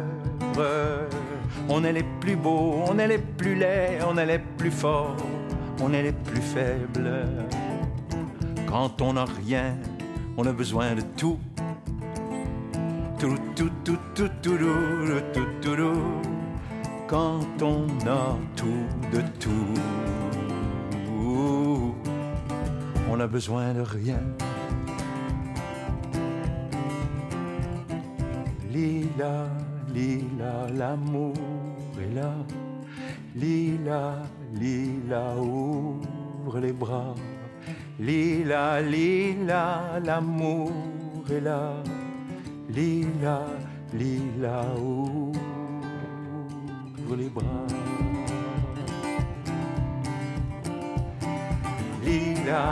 On 1.70 1.82
est 1.86 1.94
les 1.94 2.04
plus 2.20 2.36
beaux, 2.36 2.84
on 2.90 3.00
est 3.00 3.08
les 3.08 3.20
plus 3.20 3.56
laids, 3.56 4.00
on 4.06 4.18
est 4.18 4.26
les 4.26 4.40
plus 4.40 4.70
forts. 4.70 5.16
on 5.82 5.94
est 5.94 6.04
les 6.04 6.12
plus 6.12 6.42
faibles. 6.42 7.26
Quand 8.68 9.02
on 9.02 9.14
n'a 9.14 9.24
rien, 9.24 9.78
on 10.36 10.46
a 10.46 10.52
besoin 10.52 10.94
de 10.94 11.04
tout. 11.16 11.40
Tout, 13.18 13.38
tout, 13.56 13.72
tout, 13.86 13.98
tout, 14.14 14.30
tout, 14.42 14.58
tout, 14.58 15.22
tout, 15.34 15.76
tout, 15.76 16.02
Quand 17.08 17.62
on 17.62 17.88
a 18.06 18.38
tout 18.58 18.84
de 19.14 19.22
tout, 19.40 20.25
on 23.16 23.20
a 23.22 23.28
besoin 23.28 23.74
de 23.74 23.80
rien. 23.82 24.20
Lila, 28.70 29.48
lila, 29.94 30.68
l'amour 30.74 31.34
est 32.02 32.14
là. 32.14 32.34
Lila, 33.34 34.22
lila, 34.54 35.36
ouvre 35.38 36.60
les 36.60 36.74
bras. 36.74 37.16
Lila, 38.00 38.82
lila, 38.82 40.00
l'amour 40.04 40.74
est 41.32 41.40
là. 41.40 41.72
Lila, 42.70 43.46
lila, 43.94 44.62
ouvre 44.78 45.40
les 47.16 47.30
bras. 47.30 47.95
Lila, 52.06 52.66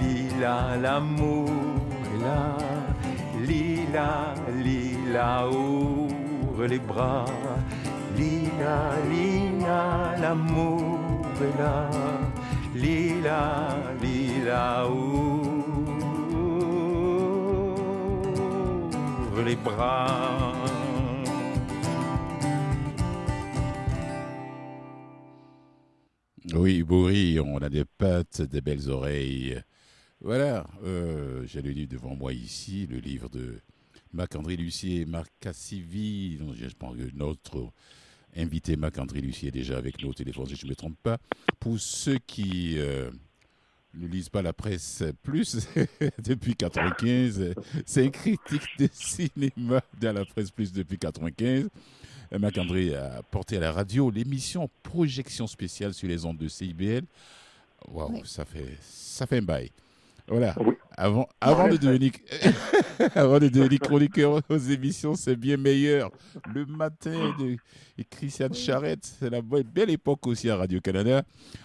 lila, 0.00 0.76
l'amour 0.80 1.50
est 2.10 2.20
là. 2.24 2.56
Lila, 3.46 4.34
lila, 4.64 5.48
ouvre 5.48 6.64
les 6.66 6.78
bras. 6.78 7.26
Lila, 8.16 8.78
lila, 9.12 10.16
l'amour 10.22 11.22
est 11.46 11.56
là. 11.60 11.90
Lila, 12.74 13.42
lila, 14.02 14.86
ouvre 14.88 15.80
les 19.44 19.56
bras. 19.56 20.54
Oui, 26.54 26.82
Bourri, 26.82 27.38
on 27.38 27.58
a 27.58 27.68
des 27.68 27.84
pattes, 27.84 28.42
des 28.42 28.60
belles 28.60 28.90
oreilles. 28.90 29.60
Voilà, 30.20 30.66
euh, 30.84 31.46
j'ai 31.46 31.62
le 31.62 31.70
livre 31.70 31.92
devant 31.92 32.16
moi 32.16 32.32
ici, 32.32 32.88
le 32.90 32.98
livre 32.98 33.28
de 33.28 33.60
Marc-André 34.12 34.56
Lucier 34.56 35.04
Marc 35.04 35.30
Cassivi. 35.38 36.38
Je 36.56 36.74
pense 36.76 36.96
que 36.96 37.08
notre 37.14 37.70
invité 38.36 38.76
Marc-André 38.76 39.20
Lucier 39.20 39.48
est 39.48 39.52
déjà 39.52 39.78
avec 39.78 40.02
nous 40.02 40.10
au 40.10 40.14
téléphone, 40.14 40.46
si 40.46 40.56
je 40.56 40.64
ne 40.64 40.70
me 40.70 40.74
trompe 40.74 40.98
pas. 41.02 41.18
Pour 41.60 41.78
ceux 41.78 42.18
qui 42.26 42.78
euh, 42.78 43.10
ne 43.94 44.08
lisent 44.08 44.28
pas 44.28 44.42
la 44.42 44.52
presse 44.52 45.04
plus 45.22 45.68
depuis 46.24 46.56
95, 46.56 47.54
c'est 47.86 48.04
un 48.04 48.10
critique 48.10 48.68
de 48.78 48.88
cinéma 48.92 49.82
dans 50.00 50.14
la 50.14 50.24
presse 50.24 50.50
plus 50.50 50.72
depuis 50.72 50.98
95. 50.98 51.68
Marc-André 52.38 52.94
a 52.94 53.22
porté 53.30 53.56
à 53.56 53.60
la 53.60 53.72
radio 53.72 54.10
l'émission 54.10 54.68
Projection 54.82 55.46
spéciale 55.46 55.94
sur 55.94 56.08
les 56.08 56.24
ondes 56.24 56.38
de 56.38 56.48
CIBL. 56.48 57.04
Waouh, 57.88 58.24
ça, 58.24 58.44
fait, 58.44 58.76
ça 58.80 59.26
fait 59.26 59.38
un 59.38 59.42
bail. 59.42 59.70
Voilà. 60.28 60.54
Avant, 60.96 61.28
avant, 61.40 61.68
de 61.68 61.76
devenir, 61.76 62.12
avant 63.16 63.40
de 63.40 63.48
devenir 63.48 63.80
chroniqueur 63.80 64.42
aux 64.48 64.58
émissions, 64.58 65.14
c'est 65.14 65.34
bien 65.34 65.56
meilleur. 65.56 66.10
Le 66.54 66.66
matin 66.66 67.34
de 67.38 67.56
Christiane 68.08 68.54
Charette, 68.54 69.16
c'est 69.18 69.30
la 69.30 69.40
belle 69.40 69.90
époque 69.90 70.26
aussi 70.26 70.48
à 70.50 70.56
Radio-Canada. 70.56 71.22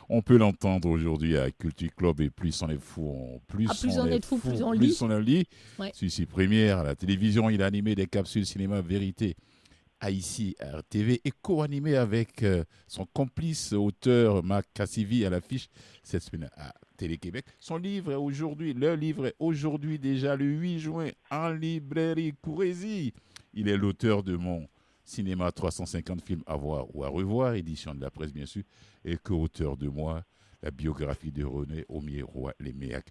On 0.10 0.22
peut 0.22 0.38
l'entendre 0.38 0.90
aujourd'hui 0.90 1.38
à 1.38 1.52
Culture 1.52 1.94
Club 1.96 2.22
et 2.22 2.30
plus 2.30 2.60
on 2.64 2.70
est 2.70 2.80
fou, 2.80 3.40
plus, 3.48 3.68
ah, 3.70 3.74
plus 3.80 4.00
on, 4.00 4.06
est 4.08 4.26
fou, 4.26 4.38
plus 4.38 4.64
on 4.64 4.72
lit. 4.72 4.80
Plus 4.80 5.02
on 5.02 5.20
lit. 5.20 5.46
Ouais. 5.78 5.92
première 6.28 6.80
à 6.80 6.84
la 6.84 6.96
télévision, 6.96 7.50
il 7.50 7.62
a 7.62 7.68
animé 7.68 7.94
des 7.94 8.08
capsules 8.08 8.46
cinéma 8.46 8.82
vérité 8.82 9.36
à 10.06 10.78
RTV 10.78 11.22
et 11.26 11.32
co-animé 11.42 11.96
avec 11.96 12.44
euh, 12.44 12.64
son 12.88 13.06
complice 13.08 13.74
auteur 13.74 14.44
Marc 14.44 14.68
Cassivi 14.74 15.26
à 15.26 15.32
l'affiche 15.32 15.68
cette 16.04 16.22
semaine 16.22 16.50
à 16.56 16.74
Télé-Québec. 16.96 17.46
Son 17.60 17.78
livre 17.78 18.12
est 18.12 18.16
aujourd'hui, 18.16 18.74
le 18.74 18.96
livre 18.96 19.28
est 19.28 19.36
aujourd'hui 19.40 19.98
déjà 19.98 20.36
le 20.36 20.46
8 20.46 20.80
juin 20.80 21.10
en 21.32 21.50
librairie 21.50 22.34
Courrésie. 22.40 23.14
Il 23.54 23.68
est 23.68 23.78
l'auteur 23.78 24.22
de 24.22 24.36
mon 24.36 24.68
cinéma 25.04 25.52
350 25.52 26.22
films 26.22 26.44
à 26.46 26.56
voir 26.56 26.86
ou 26.96 27.04
à 27.04 27.08
revoir, 27.08 27.56
édition 27.56 27.96
de 27.96 28.02
la 28.02 28.12
presse 28.12 28.32
bien 28.34 28.46
sûr, 28.46 28.64
et 29.04 29.18
co-auteur 29.18 29.76
de 29.76 29.88
moi, 29.88 30.24
la 30.62 30.70
biographie 30.70 31.32
de 31.32 31.44
René 31.44 31.84
Aumier-Roy-Léméac. 31.90 33.08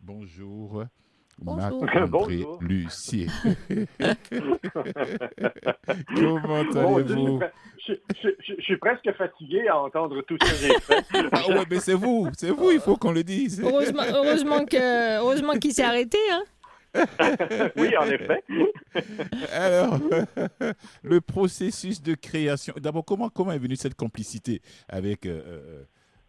Bonjour. 0.00 0.84
Marc-André 1.42 2.44
Lucier. 2.60 3.26
Comment 6.14 6.96
allez-vous? 6.96 7.40
Je, 7.88 8.62
suis 8.62 8.76
presque 8.76 9.10
fatigué 9.16 9.66
à 9.68 9.78
entendre 9.78 10.20
tout 10.22 10.36
ce 10.42 10.50
que 10.50 10.56
j'ai 10.56 10.80
fait. 10.80 11.04
ah 11.32 11.48
ouais, 11.48 11.64
mais 11.70 11.80
c'est 11.80 11.94
vous, 11.94 12.28
c'est 12.36 12.50
vous, 12.50 12.70
il 12.70 12.80
faut 12.80 12.96
qu'on 12.96 13.12
le 13.12 13.24
dise. 13.24 13.62
Heureusement, 13.64 14.02
heureusement 14.12 14.64
que, 14.66 15.18
heureusement 15.18 15.54
qu'il 15.54 15.72
s'est 15.72 15.84
arrêté, 15.84 16.18
hein? 16.30 16.42
oui, 17.76 17.96
en 17.96 18.06
effet. 18.06 18.42
Alors, 19.52 19.98
le 21.02 21.20
processus 21.20 22.02
de 22.02 22.14
création. 22.14 22.74
D'abord, 22.78 23.04
comment, 23.04 23.28
comment 23.28 23.52
est 23.52 23.58
venue 23.58 23.76
cette 23.76 23.94
complicité 23.94 24.62
avec 24.88 25.26
euh, 25.26 25.40
euh, 25.46 25.84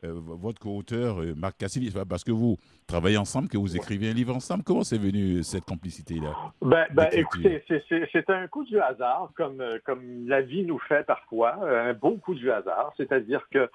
votre 0.08 0.60
co-auteur, 0.60 1.22
euh, 1.22 1.34
Marc 1.36 1.58
Cassivi, 1.58 1.94
parce 2.08 2.24
que 2.24 2.32
vous 2.32 2.58
travaillez 2.88 3.18
ensemble, 3.18 3.50
que 3.50 3.58
vous 3.58 3.76
écrivez 3.76 4.10
un 4.10 4.14
livre 4.14 4.36
ensemble? 4.36 4.64
Comment 4.64 4.84
c'est 4.84 4.98
venu 4.98 5.44
cette 5.44 5.66
complicité-là? 5.66 6.34
Ben, 6.62 6.86
ben 6.92 7.10
Écoutez, 7.12 7.64
c'est 7.68 8.30
un 8.30 8.48
coup 8.48 8.64
du 8.64 8.80
hasard, 8.80 9.32
comme, 9.36 9.62
euh, 9.62 9.78
comme 9.84 10.28
la 10.28 10.42
vie 10.42 10.64
nous 10.64 10.80
fait 10.80 11.06
parfois, 11.06 11.56
un 11.70 11.94
beau 11.94 12.16
coup 12.18 12.34
du 12.34 12.52
hasard. 12.52 12.94
C'est-à-dire 12.98 13.48
que 13.52 13.70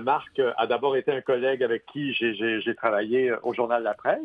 Marc 0.00 0.40
a 0.56 0.66
d'abord 0.66 0.96
été 0.96 1.12
un 1.12 1.20
collègue 1.20 1.62
avec 1.62 1.86
qui 1.86 2.12
j'ai 2.12 2.74
travaillé 2.74 3.32
au 3.42 3.54
Journal 3.54 3.82
La 3.82 3.94
Presse, 3.94 4.20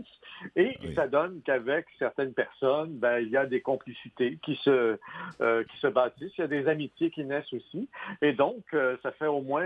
et 0.55 0.77
ça 0.95 1.07
donne 1.07 1.41
qu'avec 1.45 1.85
certaines 1.99 2.33
personnes, 2.33 2.97
ben, 2.97 3.19
il 3.19 3.29
y 3.29 3.37
a 3.37 3.45
des 3.45 3.61
complicités 3.61 4.37
qui 4.43 4.55
se, 4.63 4.97
qui 5.39 5.77
se 5.79 5.87
bâtissent, 5.87 6.33
il 6.37 6.41
y 6.41 6.43
a 6.43 6.47
des 6.47 6.67
amitiés 6.67 7.11
qui 7.11 7.23
naissent 7.23 7.53
aussi. 7.53 7.89
Et 8.21 8.33
donc, 8.33 8.63
ça 9.01 9.11
fait 9.13 9.27
au 9.27 9.41
moins 9.41 9.65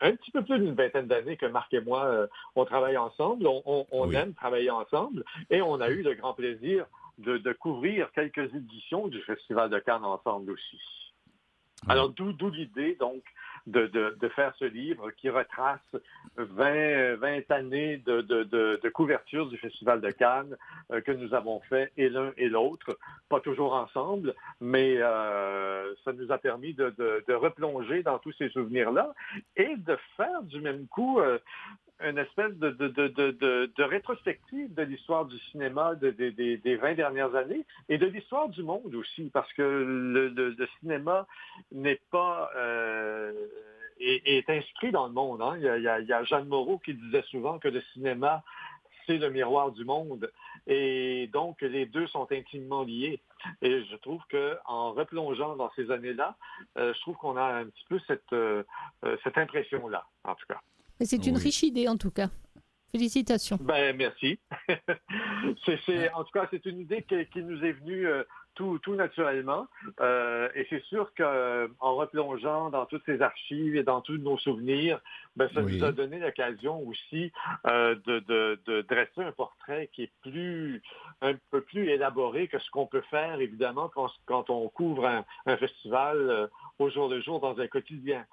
un 0.00 0.14
petit 0.16 0.30
peu 0.30 0.42
plus 0.42 0.58
d'une 0.58 0.74
vingtaine 0.74 1.06
d'années 1.06 1.36
que 1.36 1.46
Marc 1.46 1.72
et 1.74 1.80
moi, 1.80 2.04
euh, 2.04 2.26
on 2.54 2.64
travaille 2.64 2.96
ensemble, 2.96 3.46
on, 3.46 4.12
aime 4.12 4.34
travailler 4.34 4.70
ensemble 4.70 5.24
et 5.50 5.62
on 5.62 5.80
a 5.80 5.88
eu 5.88 6.02
le 6.02 6.14
grand 6.14 6.34
plaisir 6.34 6.86
de, 7.18 7.38
de, 7.38 7.52
couvrir 7.52 8.10
quelques 8.12 8.54
éditions 8.54 9.08
du 9.08 9.20
Festival 9.22 9.70
de 9.70 9.78
Cannes 9.78 10.04
ensemble 10.04 10.52
aussi. 10.52 10.80
Alors, 11.88 12.10
d'où 12.10 12.50
l'idée, 12.50 12.96
donc, 13.00 13.22
de, 13.66 14.28
faire 14.34 14.54
ce 14.58 14.64
livre 14.64 15.10
qui 15.12 15.28
retrace 15.28 15.80
20, 16.36 17.16
20 17.16 17.50
années 17.50 17.98
de, 17.98 18.88
couverture 18.90 19.48
du 19.48 19.56
Festival 19.58 20.00
de 20.00 20.10
Cannes 20.10 20.56
euh, 20.90 21.00
que 21.00 21.12
nous 21.12 21.34
avons 21.34 21.60
fait 21.60 21.92
et 21.96 22.08
l'un 22.08 22.32
et 22.36 22.48
l'autre, 22.48 22.98
pas 23.28 23.40
toujours 23.40 23.74
ensemble, 23.74 24.34
mais 24.60 24.96
euh, 24.98 25.94
ça 26.04 26.12
nous 26.12 26.30
a 26.32 26.38
permis 26.38 26.74
de, 26.74 26.92
replonger 27.32 28.02
dans 28.02 28.18
tous 28.18 28.32
ces 28.32 28.48
souvenirs-là 28.50 29.14
et 29.56 29.76
de 29.76 29.96
faire 30.16 30.42
du 30.42 30.60
même 30.60 30.86
coup 30.88 31.20
euh, 31.20 31.38
une 32.02 32.18
espèce 32.18 32.54
de, 32.56 32.70
de, 32.70 33.82
rétrospective 33.82 34.72
de 34.74 34.82
l'histoire 34.82 35.26
du 35.26 35.38
cinéma 35.50 35.94
des 35.94 36.76
20 36.80 36.94
dernières 36.94 37.34
années 37.34 37.64
et 37.88 37.98
de 37.98 38.06
l'histoire 38.06 38.48
du 38.48 38.62
monde 38.62 38.94
aussi, 38.94 39.30
parce 39.32 39.52
que 39.52 39.62
le, 39.62 40.56
cinéma 40.80 41.26
n'est 41.72 42.00
pas... 42.10 42.50
Euh, 42.56 43.32
est, 44.00 44.48
inscrit 44.48 44.92
dans 44.92 45.06
le 45.06 45.12
monde. 45.12 45.42
Hein. 45.42 45.56
Il, 45.58 45.82
y 45.82 46.12
a, 46.12 46.24
Jeanne 46.24 46.48
Moreau 46.48 46.78
qui 46.78 46.94
disait 46.94 47.24
souvent 47.30 47.58
que 47.58 47.68
le 47.68 47.82
cinéma, 47.92 48.42
c'est 49.06 49.18
le 49.18 49.30
miroir 49.30 49.72
du 49.72 49.84
monde. 49.84 50.30
Et 50.66 51.28
donc, 51.32 51.60
les 51.60 51.86
deux 51.86 52.06
sont 52.06 52.30
intimement 52.32 52.82
liés. 52.82 53.20
Et 53.62 53.84
je 53.84 53.96
trouve 53.96 54.22
qu'en 54.30 54.92
replongeant 54.92 55.56
dans 55.56 55.70
ces 55.76 55.90
années-là, 55.90 56.36
euh, 56.78 56.92
je 56.94 57.00
trouve 57.00 57.16
qu'on 57.16 57.36
a 57.36 57.44
un 57.44 57.66
petit 57.66 57.84
peu 57.88 58.00
cette, 58.06 58.32
euh, 58.32 58.62
cette 59.22 59.36
impression-là, 59.36 60.04
en 60.24 60.34
tout 60.34 60.46
cas. 60.48 60.60
C'est 61.02 61.26
une 61.26 61.36
riche 61.36 61.62
idée 61.62 61.88
en 61.88 61.96
tout 61.96 62.10
cas. 62.10 62.28
Félicitations. 62.92 63.58
Ben, 63.60 63.96
merci. 63.96 64.40
c'est, 65.64 66.12
en 66.12 66.24
tout 66.24 66.32
cas, 66.32 66.48
c'est 66.50 66.66
une 66.66 66.80
idée 66.80 67.04
qui, 67.04 67.42
nous 67.42 67.64
est 67.64 67.72
venue 67.72 68.08
euh, 68.08 68.24
tout, 68.56 68.80
tout, 68.80 68.96
naturellement. 68.96 69.68
Euh, 70.00 70.48
et 70.56 70.66
c'est 70.68 70.82
sûr 70.84 71.12
qu'en 71.16 71.94
replongeant 71.94 72.68
dans 72.70 72.86
toutes 72.86 73.04
ces 73.06 73.22
archives 73.22 73.76
et 73.76 73.84
dans 73.84 74.00
tous 74.00 74.18
nos 74.18 74.38
souvenirs, 74.38 75.00
ben, 75.36 75.48
ça 75.54 75.62
nous 75.62 75.84
a 75.84 75.92
donné 75.92 76.18
l'occasion 76.18 76.80
aussi 76.80 77.30
euh, 77.68 77.94
de, 78.06 78.18
de, 78.66 78.82
dresser 78.88 79.22
un 79.22 79.32
portrait 79.32 79.88
qui 79.92 80.02
est 80.02 80.12
plus 80.22 80.82
un 81.22 81.34
peu 81.52 81.60
plus 81.60 81.90
élaboré 81.90 82.48
que 82.48 82.58
ce 82.58 82.70
qu'on 82.70 82.86
peut 82.86 83.04
faire, 83.08 83.40
évidemment, 83.40 83.88
quand, 83.94 84.10
quand 84.26 84.50
on 84.50 84.68
couvre 84.68 85.06
un, 85.06 85.24
un 85.46 85.56
festival 85.56 86.50
au 86.80 86.90
jour 86.90 87.08
le 87.08 87.20
jour 87.20 87.38
dans 87.38 87.60
un 87.60 87.68
quotidien. 87.68 88.26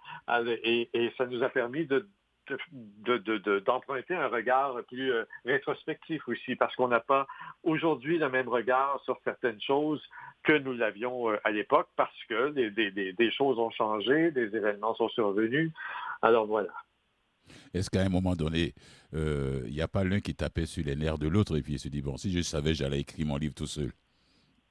Et, 0.63 0.89
et 0.93 1.13
ça 1.15 1.27
nous 1.27 1.43
a 1.43 1.49
permis 1.49 1.85
de 1.85 2.07
d'emprunter 3.65 4.15
un 4.15 4.27
regard 4.27 4.75
plus 4.87 5.11
euh, 5.11 5.25
rétrospectif 5.45 6.27
aussi, 6.27 6.55
parce 6.55 6.75
qu'on 6.75 6.87
n'a 6.87 6.99
pas 6.99 7.27
aujourd'hui 7.63 8.17
le 8.17 8.29
même 8.29 8.47
regard 8.47 9.01
sur 9.05 9.19
certaines 9.23 9.61
choses 9.61 10.01
que 10.43 10.53
nous 10.53 10.73
l'avions 10.73 11.31
euh, 11.31 11.37
à 11.43 11.51
l'époque, 11.51 11.89
parce 11.95 12.23
que 12.29 12.49
des, 12.49 13.31
choses 13.31 13.59
ont 13.59 13.71
changé, 13.71 14.31
des 14.31 14.55
événements 14.55 14.95
sont 14.95 15.09
survenus. 15.09 15.71
Alors 16.21 16.45
voilà. 16.45 16.73
Est-ce 17.73 17.89
qu'à 17.89 18.01
un 18.01 18.09
moment 18.09 18.35
donné, 18.35 18.73
il 19.13 19.71
n'y 19.71 19.81
a 19.81 19.87
pas 19.87 20.03
l'un 20.03 20.19
qui 20.19 20.35
tapait 20.35 20.65
sur 20.65 20.83
les 20.83 20.95
nerfs 20.95 21.17
de 21.17 21.27
l'autre 21.27 21.57
et 21.57 21.61
puis 21.61 21.73
il 21.73 21.79
se 21.79 21.87
dit, 21.87 22.01
bon, 22.01 22.17
si 22.17 22.31
je 22.31 22.41
savais, 22.41 22.73
j'allais 22.73 22.99
écrire 22.99 23.25
mon 23.25 23.37
livre 23.37 23.53
tout 23.53 23.67
seul? 23.67 23.91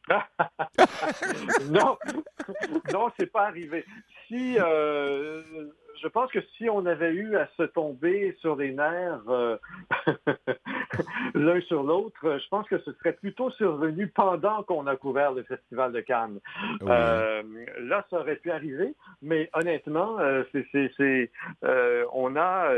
Non, 1.71 1.97
non, 2.93 3.11
c'est 3.19 3.31
pas 3.31 3.47
arrivé. 3.47 3.85
Si, 4.27 4.57
euh, 4.59 5.43
je 6.03 6.09
pense 6.09 6.31
que 6.31 6.41
si 6.57 6.69
on 6.69 6.87
avait 6.87 7.13
eu 7.13 7.37
à 7.37 7.49
se 7.57 7.63
tomber 7.65 8.37
sur 8.41 8.57
les 8.57 8.73
nerfs 8.73 9.23
euh, 9.29 9.57
l'un 11.35 11.61
sur 11.63 11.83
l'autre, 11.83 12.19
je 12.23 12.49
pense 12.49 12.69
que 12.69 12.79
ce 12.79 12.93
serait 12.93 13.15
plutôt 13.15 13.51
survenu 13.51 14.09
pendant 14.09 14.63
qu'on 14.63 14.87
a 14.87 14.97
couvert 14.97 15.33
le 15.33 15.43
Festival 15.45 15.93
de 15.93 16.01
Cannes. 16.01 16.41
Euh, 16.83 17.43
là, 17.81 18.07
ça 18.11 18.21
aurait 18.21 18.37
pu 18.37 18.51
arriver, 18.51 18.95
mais 19.23 19.51
honnêtement, 19.55 20.17
c'est, 20.53 21.31
on 22.13 22.37
a, 22.37 22.71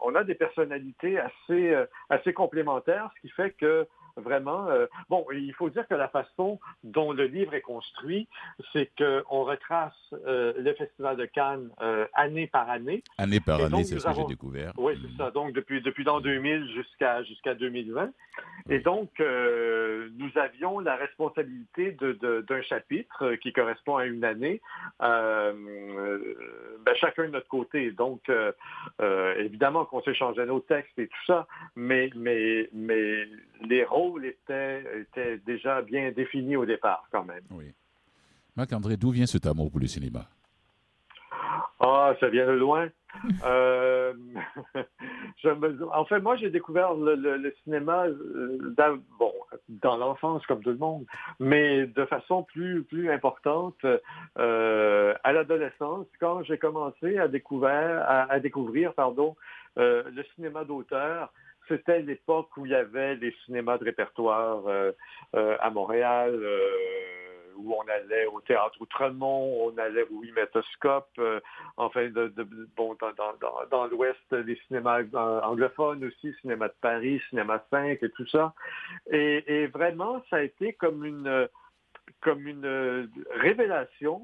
on 0.00 0.14
a 0.14 0.24
des 0.24 0.34
personnalités 0.34 1.18
assez, 1.18 1.76
assez 2.08 2.32
complémentaires, 2.32 3.10
ce 3.16 3.20
qui 3.22 3.28
fait 3.30 3.50
que 3.52 3.86
vraiment. 4.16 4.68
Euh, 4.68 4.86
bon, 5.08 5.26
il 5.32 5.52
faut 5.54 5.70
dire 5.70 5.86
que 5.88 5.94
la 5.94 6.08
façon 6.08 6.58
dont 6.84 7.12
le 7.12 7.24
livre 7.24 7.54
est 7.54 7.60
construit, 7.60 8.28
c'est 8.72 8.90
qu'on 8.96 9.44
retrace 9.44 9.92
euh, 10.26 10.52
le 10.56 10.74
Festival 10.74 11.16
de 11.16 11.26
Cannes 11.26 11.70
euh, 11.80 12.06
année 12.14 12.46
par 12.46 12.68
année. 12.68 13.02
Année 13.18 13.40
par 13.40 13.60
année, 13.62 13.84
c'est 13.84 13.98
ce 13.98 14.06
que 14.06 14.14
j'ai 14.14 14.24
découvert. 14.24 14.72
Oui, 14.76 14.94
c'est 15.02 15.16
ça. 15.16 15.30
Donc, 15.30 15.52
depuis, 15.52 15.80
depuis 15.82 16.04
l'an 16.04 16.20
2000 16.20 16.70
jusqu'à 16.74 17.22
jusqu'à 17.22 17.54
2020. 17.54 18.10
Et 18.70 18.78
donc, 18.78 19.10
nous 19.18 20.30
avions 20.36 20.78
la 20.80 20.96
responsabilité 20.96 21.96
d'un 22.00 22.62
chapitre 22.62 23.34
qui 23.36 23.52
correspond 23.52 23.96
à 23.96 24.06
une 24.06 24.24
année, 24.24 24.60
ben, 25.00 25.54
chacun 26.96 27.24
de 27.24 27.32
notre 27.32 27.48
côté. 27.48 27.90
Donc, 27.90 28.30
évidemment 29.38 29.84
qu'on 29.84 30.02
s'échangeait 30.02 30.46
nos 30.46 30.60
textes 30.60 30.98
et 30.98 31.08
tout 31.08 31.24
ça, 31.26 31.46
mais, 31.76 32.10
mais, 32.14 32.68
mais 32.72 33.26
les 33.64 33.84
rôles 33.84 34.01
étaient, 34.24 34.84
étaient 35.00 35.38
déjà 35.38 35.82
bien 35.82 36.12
définis 36.12 36.56
au 36.56 36.66
départ, 36.66 37.06
quand 37.10 37.24
même. 37.24 37.44
Oui. 37.50 37.72
Marc-André, 38.56 38.96
d'où 38.96 39.10
vient 39.10 39.26
cet 39.26 39.46
amour 39.46 39.70
pour 39.70 39.80
le 39.80 39.86
cinéma? 39.86 40.28
Ah, 41.80 42.14
ça 42.20 42.28
vient 42.28 42.46
de 42.46 42.52
loin. 42.52 42.88
euh, 43.44 44.14
en 45.92 46.04
fait, 46.04 46.20
moi, 46.20 46.36
j'ai 46.36 46.50
découvert 46.50 46.94
le, 46.94 47.54
cinéma 47.64 48.06
euh, 48.06 48.74
dans, 48.76 48.98
bon, 49.18 49.32
dans 49.68 49.96
l'enfance, 49.96 50.46
comme 50.46 50.62
tout 50.62 50.70
le 50.70 50.76
monde, 50.76 51.04
mais 51.40 51.86
de 51.86 52.04
façon 52.04 52.44
plus, 52.44 52.84
plus 52.84 53.10
importante 53.10 53.84
euh, 54.38 55.14
à 55.24 55.32
l'adolescence, 55.32 56.06
quand 56.20 56.42
j'ai 56.44 56.58
commencé 56.58 57.18
à 57.18 57.28
découvrir, 57.28 58.04
à, 58.06 58.38
découvrir 58.40 58.94
pardon, 58.94 59.36
euh, 59.78 60.04
le 60.14 60.22
cinéma 60.34 60.64
d'auteur 60.64 61.32
c'était 61.68 62.00
l'époque 62.00 62.56
où 62.56 62.66
il 62.66 62.72
y 62.72 62.74
avait 62.74 63.14
les 63.16 63.34
cinémas 63.44 63.78
de 63.78 63.84
répertoire 63.84 64.66
euh, 64.66 64.92
euh, 65.34 65.56
à 65.60 65.70
Montréal, 65.70 66.34
euh, 66.34 67.52
où 67.56 67.74
on 67.74 67.88
allait 67.88 68.26
au 68.26 68.40
théâtre 68.40 68.80
Outremont, 68.80 69.66
on 69.66 69.78
allait 69.78 70.04
au 70.04 70.22
Métoscope, 70.34 71.20
enfin, 71.76 72.08
bon, 72.76 72.96
dans, 73.70 73.86
l'Ouest, 73.86 74.32
les 74.32 74.56
cinémas 74.66 75.02
anglophones 75.12 76.04
aussi, 76.04 76.34
cinéma 76.40 76.68
de 76.68 76.74
Paris, 76.80 77.20
cinéma 77.28 77.62
5 77.70 78.02
et 78.02 78.10
tout 78.10 78.26
ça. 78.28 78.54
Et, 79.10 79.66
vraiment, 79.66 80.22
ça 80.30 80.36
a 80.36 80.42
été 80.42 80.72
comme 80.72 81.04
une 81.04 81.48
révélation 83.32 84.22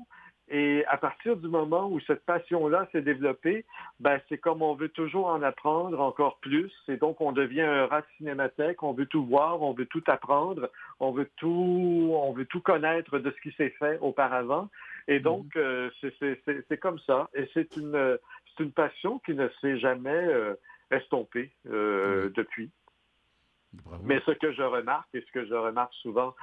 et 0.51 0.85
à 0.87 0.97
partir 0.97 1.37
du 1.37 1.49
moment 1.49 1.89
où 1.91 2.01
cette 2.01 2.25
passion-là 2.25 2.89
s'est 2.93 3.03
développée, 3.03 3.67
ben, 4.01 4.21
c'est 4.29 4.39
comme 4.39 4.63
on 4.63 4.75
veut 4.75 4.89
toujours 4.89 5.27
en 5.27 5.43
apprendre 5.43 6.01
encore 6.01 6.39
plus. 6.39 6.73
Et 6.89 6.97
donc, 6.97 7.21
on 7.21 7.33
devient 7.33 7.63
un 7.63 7.87
rat 7.87 8.03
cinémathèque. 8.17 8.83
On 8.83 8.93
veut 8.93 9.07
tout 9.07 9.27
voir, 9.27 9.61
on 9.61 9.73
veut 9.73 9.87
tout 9.87 10.03
apprendre, 10.07 10.71
on 11.01 11.13
veut 11.13 11.29
tout, 11.37 12.11
on 12.15 12.33
veut 12.33 12.47
tout 12.47 12.61
connaître 12.61 13.19
de 13.19 13.31
ce 13.31 13.41
qui 13.43 13.55
s'est 13.57 13.75
fait 13.79 13.99
auparavant. 14.01 14.69
Et 15.07 15.21
donc, 15.21 15.55
mhm. 15.55 15.63
euh, 15.63 15.91
c'est 16.01 16.81
comme 16.81 16.99
ça. 17.01 17.29
Et 17.35 17.49
c'est 17.53 17.77
une, 17.77 18.19
une 18.59 18.73
passion 18.73 19.19
qui 19.21 19.35
ne 19.35 19.49
s'est 19.61 19.79
jamais 19.79 20.11
euh, 20.11 20.55
estompée 20.91 21.51
euh, 21.71 22.25
mhm. 22.25 22.33
depuis. 22.33 22.71
Mais 24.03 24.21
ce 24.25 24.31
que 24.31 24.53
je 24.53 24.63
remarque, 24.63 25.09
et 25.15 25.21
ce 25.21 25.33
que 25.33 25.45
je 25.45 25.55
remarque 25.55 25.93
souvent 25.95 26.35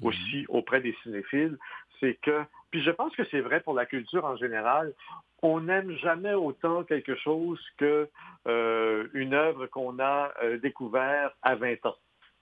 mhm. 0.00 0.08
aussi 0.08 0.44
auprès 0.48 0.80
des 0.80 0.94
cinéphiles, 1.02 1.56
c'est 2.00 2.14
que 2.20 2.44
puis 2.74 2.82
je 2.82 2.90
pense 2.90 3.14
que 3.14 3.22
c'est 3.30 3.40
vrai 3.40 3.60
pour 3.60 3.74
la 3.74 3.86
culture 3.86 4.24
en 4.24 4.34
général. 4.34 4.94
On 5.42 5.60
n'aime 5.60 5.92
jamais 5.98 6.34
autant 6.34 6.82
quelque 6.82 7.14
chose 7.14 7.60
que 7.76 8.08
euh, 8.48 9.06
une 9.14 9.32
œuvre 9.32 9.66
qu'on 9.66 10.00
a 10.00 10.32
euh, 10.42 10.58
découvert 10.58 11.30
à 11.42 11.54
20 11.54 11.86
ans. 11.86 11.94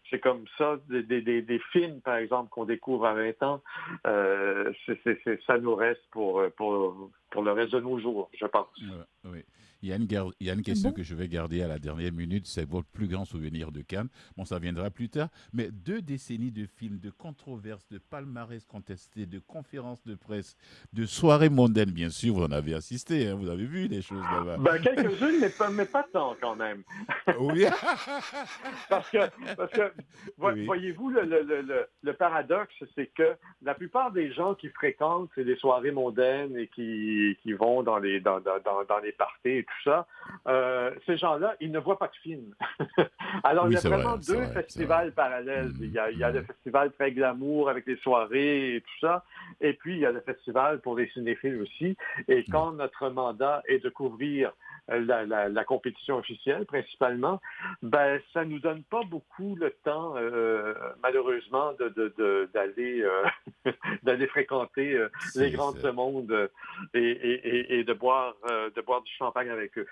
C'est 0.08 0.20
comme 0.20 0.46
ça, 0.56 0.78
des, 0.88 1.60
films, 1.70 2.00
par 2.00 2.16
exemple, 2.16 2.48
qu'on 2.48 2.64
découvre 2.64 3.04
à 3.04 3.12
20 3.12 3.42
ans, 3.42 3.62
euh, 4.06 4.72
ça 5.46 5.58
nous 5.58 5.74
reste 5.74 6.00
pour, 6.12 6.42
pour, 6.56 7.10
pour 7.30 7.42
le 7.42 7.52
reste 7.52 7.72
de 7.72 7.80
nos 7.80 7.98
jours, 7.98 8.30
je 8.32 8.46
pense. 8.46 8.80
Il 9.82 9.88
y 9.88 9.92
a 9.92 9.96
une, 9.96 10.06
il 10.40 10.46
y 10.46 10.50
a 10.50 10.54
une 10.54 10.62
question 10.62 10.92
que 10.92 11.02
je 11.02 11.14
vais 11.14 11.28
garder 11.28 11.62
à 11.62 11.68
la 11.68 11.78
dernière 11.78 12.12
minute. 12.12 12.46
C'est 12.46 12.68
votre 12.68 12.88
plus 12.88 13.08
grand 13.08 13.24
souvenir 13.24 13.72
de 13.72 13.80
Cannes. 13.80 14.08
Bon, 14.36 14.44
ça 14.44 14.60
viendra 14.60 14.90
plus 14.90 15.08
tard. 15.08 15.28
Mais 15.52 15.70
deux 15.70 16.00
décennies 16.00 16.52
de 16.52 16.66
films, 16.66 16.98
de 17.00 17.10
controverses, 17.10 17.88
de 17.88 17.98
palmarès 17.98 18.64
contestés, 18.64 19.26
de 19.26 19.40
conférences 19.40 20.04
de 20.04 20.14
presse, 20.14 20.56
de 20.92 21.04
soirées 21.04 21.48
mondaines, 21.48 21.90
bien 21.90 22.10
sûr, 22.10 22.34
vous 22.34 22.44
en 22.44 22.52
avez 22.52 22.74
assisté. 22.74 23.28
Hein, 23.28 23.34
vous 23.34 23.48
avez 23.50 23.64
vu 23.64 23.88
les 23.88 24.02
choses 24.02 24.22
là-bas. 24.22 24.56
Ben, 24.58 24.78
quelques-unes, 24.80 25.40
mais 25.40 25.50
pas, 25.50 25.70
mais 25.70 25.86
pas 25.86 26.06
tant 26.12 26.36
quand 26.40 26.56
même. 26.56 26.82
Oui. 27.38 27.64
parce 28.88 29.10
que, 29.10 29.18
parce 29.56 29.72
que 29.72 29.92
voyez-vous, 30.36 31.10
le, 31.10 31.22
le, 31.22 31.86
le, 32.02 32.12
paradoxe, 32.12 32.74
c'est 32.94 33.06
que 33.06 33.36
la 33.62 33.74
plupart 33.74 34.12
des 34.12 34.32
gens 34.32 34.54
qui 34.54 34.68
fréquentent 34.68 35.34
les 35.36 35.56
soirées 35.56 35.90
mondaines 35.90 36.56
et 36.56 36.68
qui, 36.68 37.36
qui 37.42 37.52
vont 37.52 37.82
dans 37.82 37.98
les, 37.98 38.20
dans, 38.20 38.40
dans, 38.40 38.60
dans 38.60 38.98
les 38.98 39.12
parties 39.12 39.64
tout 39.64 39.71
ça, 39.84 40.06
euh, 40.48 40.90
ces 41.06 41.16
gens-là, 41.16 41.56
ils 41.60 41.70
ne 41.70 41.78
voient 41.78 41.98
pas 41.98 42.08
de 42.08 42.16
films. 42.22 42.54
Alors, 43.44 43.66
il 43.68 43.74
y 43.74 43.76
a 43.76 43.80
vraiment 43.80 44.16
deux 44.16 44.46
festivals 44.46 45.12
parallèles. 45.12 45.68
Mm, 45.68 45.78
il, 45.80 45.92
y 45.92 45.98
a, 45.98 46.10
il 46.10 46.18
y, 46.18 46.24
a, 46.24 46.30
le 46.30 46.42
festival 46.42 46.92
très 46.92 47.12
glamour 47.12 47.68
avec 47.68 47.86
les 47.86 47.96
soirées 47.96 48.76
et 48.76 48.80
tout 48.80 48.98
ça, 49.00 49.24
et 49.60 49.72
puis 49.74 49.94
il 49.94 50.00
y 50.00 50.06
a 50.06 50.12
le 50.12 50.20
festival 50.20 50.80
pour 50.80 50.96
les 50.96 51.08
cinéphiles 51.10 51.60
aussi. 51.60 51.96
Et 52.28 52.40
mm. 52.40 52.44
quand 52.50 52.72
notre 52.72 53.08
mandat 53.08 53.62
est 53.66 53.82
de 53.82 53.88
couvrir 53.88 54.52
la, 54.88 55.48
la, 55.48 55.64
compétition 55.64 56.16
officielle 56.16 56.66
principalement, 56.66 57.40
ben 57.82 58.20
ça 58.32 58.44
nous 58.44 58.58
donne 58.58 58.82
pas 58.84 59.02
beaucoup 59.04 59.54
le 59.56 59.70
temps, 59.84 60.16
euh, 60.16 60.74
malheureusement, 61.02 61.72
d'aller 62.54 63.02
euh, 63.02 64.26
fréquenter 64.28 64.94
euh, 64.94 65.08
les 65.36 65.50
grands 65.50 65.72
de 65.72 65.78
ce 65.78 65.88
monde 65.88 66.50
et, 66.94 67.78
et, 67.78 67.84
de 67.84 67.92
boire 67.92 68.34
de 68.48 68.80
boire 68.80 69.02
du 69.02 69.12
champagne 69.12 69.50
avec 69.50 69.78
eux. 69.78 69.86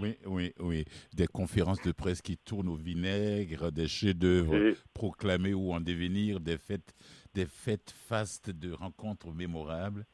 Oui, 0.00 0.16
oui, 0.24 0.54
oui. 0.58 0.86
Des 1.12 1.26
conférences 1.26 1.82
de 1.82 1.92
presse 1.92 2.22
qui 2.22 2.38
tournent 2.38 2.68
au 2.68 2.76
vinaigre, 2.76 3.70
des 3.70 3.88
chefs-d'œuvre 3.88 4.74
proclamés 4.94 5.52
ou 5.52 5.72
en 5.72 5.80
devenir, 5.80 6.40
des 6.40 6.56
fêtes, 6.56 6.94
des 7.34 7.44
fêtes 7.44 7.92
fastes 8.08 8.48
de 8.48 8.72
rencontres 8.72 9.30
mémorables. 9.32 10.06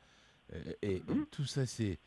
Et, 0.82 0.98
mm-hmm. 0.98 1.26
tout 1.30 1.44
ça, 1.44 1.64
c'est 1.66 2.00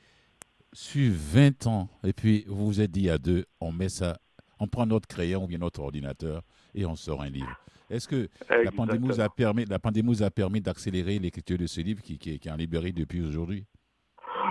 sur 0.73 1.11
20 1.13 1.67
ans, 1.67 1.89
et 2.03 2.13
puis 2.13 2.45
vous 2.47 2.65
vous 2.65 2.81
êtes 2.81 2.91
dit 2.91 3.09
à 3.09 3.17
deux, 3.17 3.45
on 3.59 3.71
met 3.71 3.89
ça, 3.89 4.19
on 4.59 4.67
prend 4.67 4.85
notre 4.85 5.07
crayon 5.07 5.43
ou 5.43 5.47
bien 5.47 5.57
notre 5.57 5.81
ordinateur 5.81 6.43
et 6.73 6.85
on 6.85 6.95
sort 6.95 7.21
un 7.21 7.29
livre. 7.29 7.59
Est-ce 7.89 8.07
que 8.07 8.29
la 8.49 8.71
pandémie, 8.71 9.07
nous 9.07 9.19
a 9.19 9.29
permis, 9.29 9.65
la 9.65 9.79
pandémie 9.79 10.23
a 10.23 10.31
permis 10.31 10.61
d'accélérer 10.61 11.19
l'écriture 11.19 11.57
de 11.57 11.67
ce 11.67 11.81
livre 11.81 12.01
qui, 12.01 12.17
qui, 12.17 12.39
qui 12.39 12.47
est 12.47 12.51
en 12.51 12.55
librairie 12.55 12.93
depuis 12.93 13.21
aujourd'hui? 13.21 13.65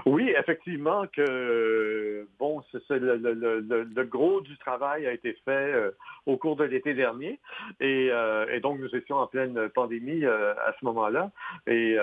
Oui, 0.07 0.33
effectivement 0.39 1.07
que 1.07 2.27
bon, 2.39 2.63
c'est 2.73 2.99
le, 2.99 3.17
le, 3.17 4.05
gros 4.05 4.41
du 4.41 4.57
travail 4.59 5.07
a 5.07 5.13
été 5.13 5.33
fait 5.45 5.51
euh, 5.51 5.91
au 6.27 6.37
cours 6.37 6.57
de 6.57 6.65
l'été 6.65 6.95
dernier, 6.95 7.39
et, 7.81 8.09
euh, 8.11 8.47
et, 8.51 8.61
donc 8.61 8.79
nous 8.79 8.95
étions 8.95 9.17
en 9.17 9.27
pleine 9.27 9.69
pandémie 9.71 10.25
euh, 10.25 10.53
à 10.55 10.75
ce 10.79 10.85
moment-là, 10.85 11.31
et, 11.67 11.97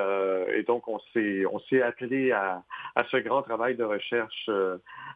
et, 0.53 0.63
donc 0.63 0.87
on 0.87 0.99
s'est 1.13 1.45
on 1.45 1.59
s'est 1.59 1.81
attelé 1.81 2.31
à, 2.31 2.63
à, 2.95 3.03
ce 3.05 3.17
grand 3.17 3.41
travail 3.41 3.75
de 3.75 3.83
recherche 3.83 4.49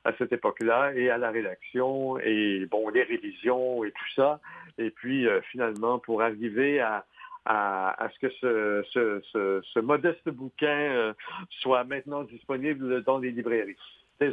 à 0.03 0.13
cette 0.17 0.31
époque-là 0.31 0.93
et 0.95 1.09
à 1.09 1.17
la 1.17 1.29
rédaction 1.29 2.17
et 2.19 2.65
bon 2.69 2.89
les 2.89 3.03
révisions 3.03 3.83
et 3.83 3.91
tout 3.91 4.11
ça, 4.15 4.39
et 4.77 4.89
puis 4.89 5.27
finalement 5.51 5.99
pour 5.99 6.21
arriver 6.21 6.79
à 6.79 7.05
à, 7.45 8.09
ce 8.13 8.19
que 8.19 8.33
ce, 8.41 9.61
ce, 9.73 9.79
modeste 9.79 10.29
bouquin 10.29 10.67
euh, 10.67 11.13
soit 11.61 11.83
maintenant 11.83 12.23
disponible 12.23 13.03
dans 13.03 13.17
les 13.17 13.31
librairies. 13.31 13.75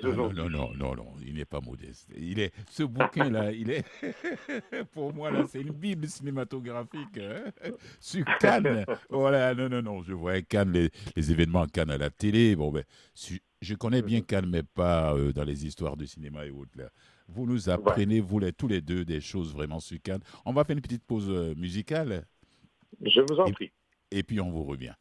aujourd'hui. 0.04 0.38
Non, 0.38 0.50
non, 0.50 0.70
non, 0.74 0.94
non, 0.94 1.14
il 1.24 1.34
n'est 1.34 1.44
pas 1.46 1.60
modeste. 1.60 2.08
Il 2.16 2.38
est, 2.38 2.52
ce 2.70 2.82
bouquin-là, 2.82 3.52
il 3.52 3.70
est, 3.70 3.84
pour 4.92 5.14
moi, 5.14 5.30
là, 5.30 5.44
c'est 5.48 5.62
une 5.62 5.72
bible 5.72 6.06
cinématographique. 6.06 7.18
Hein. 7.18 7.50
Sur 7.98 8.24
Cannes, 8.40 8.84
voilà, 9.08 9.54
non, 9.54 9.68
non, 9.68 9.82
non, 9.82 10.02
je 10.02 10.12
vois 10.12 10.42
Cannes, 10.42 10.72
les, 10.72 10.90
les 11.16 11.32
événements 11.32 11.66
Cannes 11.66 11.90
à 11.90 11.98
la 11.98 12.10
télé. 12.10 12.56
Bon, 12.56 12.70
ben, 12.70 12.84
je 13.60 13.74
connais 13.74 14.02
bien 14.02 14.20
Cannes, 14.20 14.48
mais 14.48 14.62
pas 14.62 15.14
euh, 15.14 15.32
dans 15.32 15.44
les 15.44 15.66
histoires 15.66 15.96
du 15.96 16.06
cinéma 16.06 16.46
et 16.46 16.50
autres. 16.50 16.76
Là. 16.76 16.90
Vous 17.26 17.46
nous 17.46 17.68
apprenez, 17.68 18.20
vous 18.20 18.38
les, 18.38 18.52
tous 18.52 18.68
les 18.68 18.80
deux, 18.80 19.04
des 19.04 19.20
choses 19.20 19.52
vraiment 19.52 19.80
sur 19.80 19.98
Cannes. 20.02 20.22
On 20.44 20.52
va 20.52 20.64
faire 20.64 20.76
une 20.76 20.82
petite 20.82 21.04
pause 21.04 21.28
euh, 21.28 21.54
musicale. 21.56 22.26
Je 23.04 23.20
vous 23.20 23.40
en 23.40 23.50
prie. 23.50 23.72
Et 24.10 24.22
puis 24.22 24.40
on 24.40 24.50
vous 24.50 24.64
revient. 24.64 24.94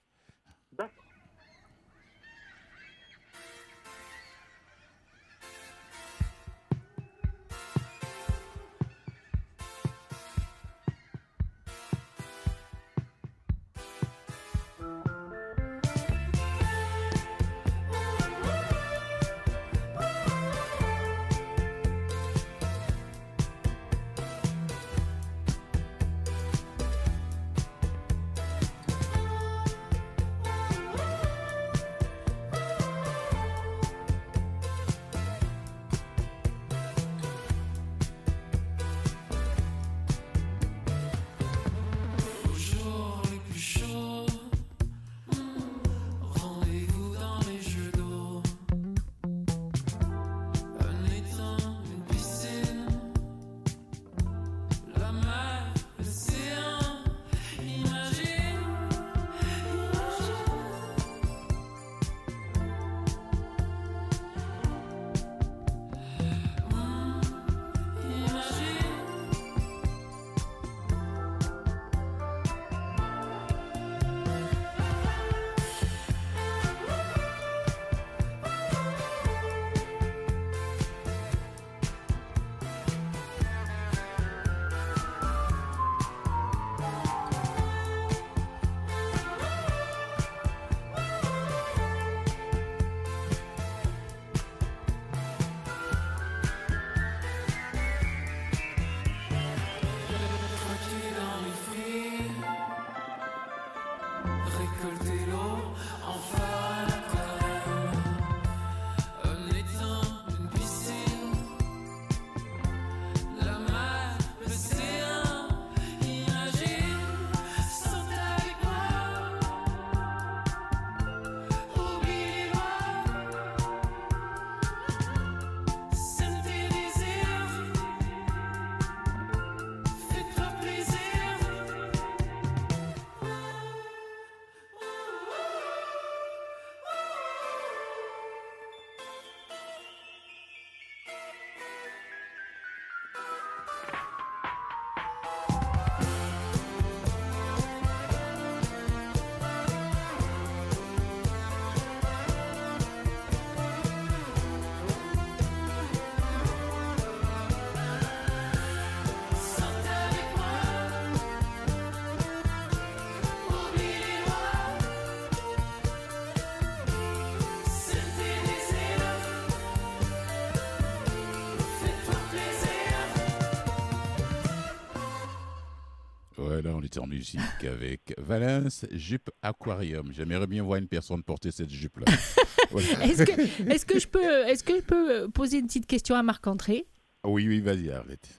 Musique 177.18 177.63
avec 177.63 178.13
Valence, 178.18 178.86
jupe 178.91 179.30
aquarium. 179.41 180.11
J'aimerais 180.11 180.45
bien 180.45 180.61
voir 180.61 180.78
une 180.78 180.88
personne 180.88 181.24
porter 181.24 181.51
cette 181.51 181.70
jupe-là. 181.70 182.05
Est-ce 183.01 183.86
que, 183.86 183.99
je 183.99 184.07
peux, 184.07 184.24
est 184.24 184.63
que 184.63 184.76
je 184.76 184.82
peux 184.82 185.30
poser 185.30 185.57
une 185.59 185.68
petite 185.68 185.88
question 185.88 186.15
à 186.15 186.22
Marc-André? 186.22 186.86
Oui, 187.24 187.47
oui, 187.47 187.59
vas-y, 187.59 187.89
arrête. 187.89 188.30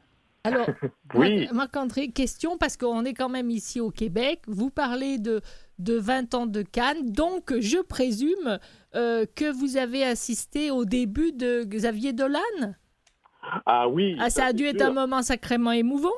Alors, 0.44 0.68
oui. 1.14 1.48
Marc-André, 1.52 2.08
question, 2.08 2.56
parce 2.56 2.76
qu'on 2.76 3.04
est 3.04 3.14
quand 3.14 3.28
même 3.28 3.50
ici 3.50 3.80
au 3.80 3.90
Québec. 3.90 4.42
Vous 4.46 4.70
parlez 4.70 5.18
de, 5.18 5.40
de 5.78 5.94
20 5.94 6.34
ans 6.34 6.46
de 6.46 6.62
Cannes, 6.62 7.10
donc 7.10 7.52
je 7.58 7.82
présume 7.82 8.60
euh, 8.94 9.26
que 9.34 9.50
vous 9.50 9.76
avez 9.76 10.04
assisté 10.04 10.70
au 10.70 10.84
début 10.84 11.32
de 11.32 11.64
Xavier 11.64 12.12
Dolan? 12.12 12.38
Ah 13.66 13.88
oui. 13.88 14.16
Ah, 14.20 14.30
ça 14.30 14.46
a 14.46 14.52
dû 14.52 14.64
être 14.64 14.82
un 14.82 14.92
moment 14.92 15.22
sacrément 15.22 15.72
émouvant 15.72 16.10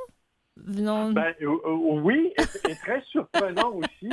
ben, 1.12 1.34
euh, 1.42 1.46
euh, 1.64 2.00
oui, 2.02 2.32
et, 2.68 2.74
très 2.76 3.00
surprenant 3.02 3.72
aussi, 3.74 4.10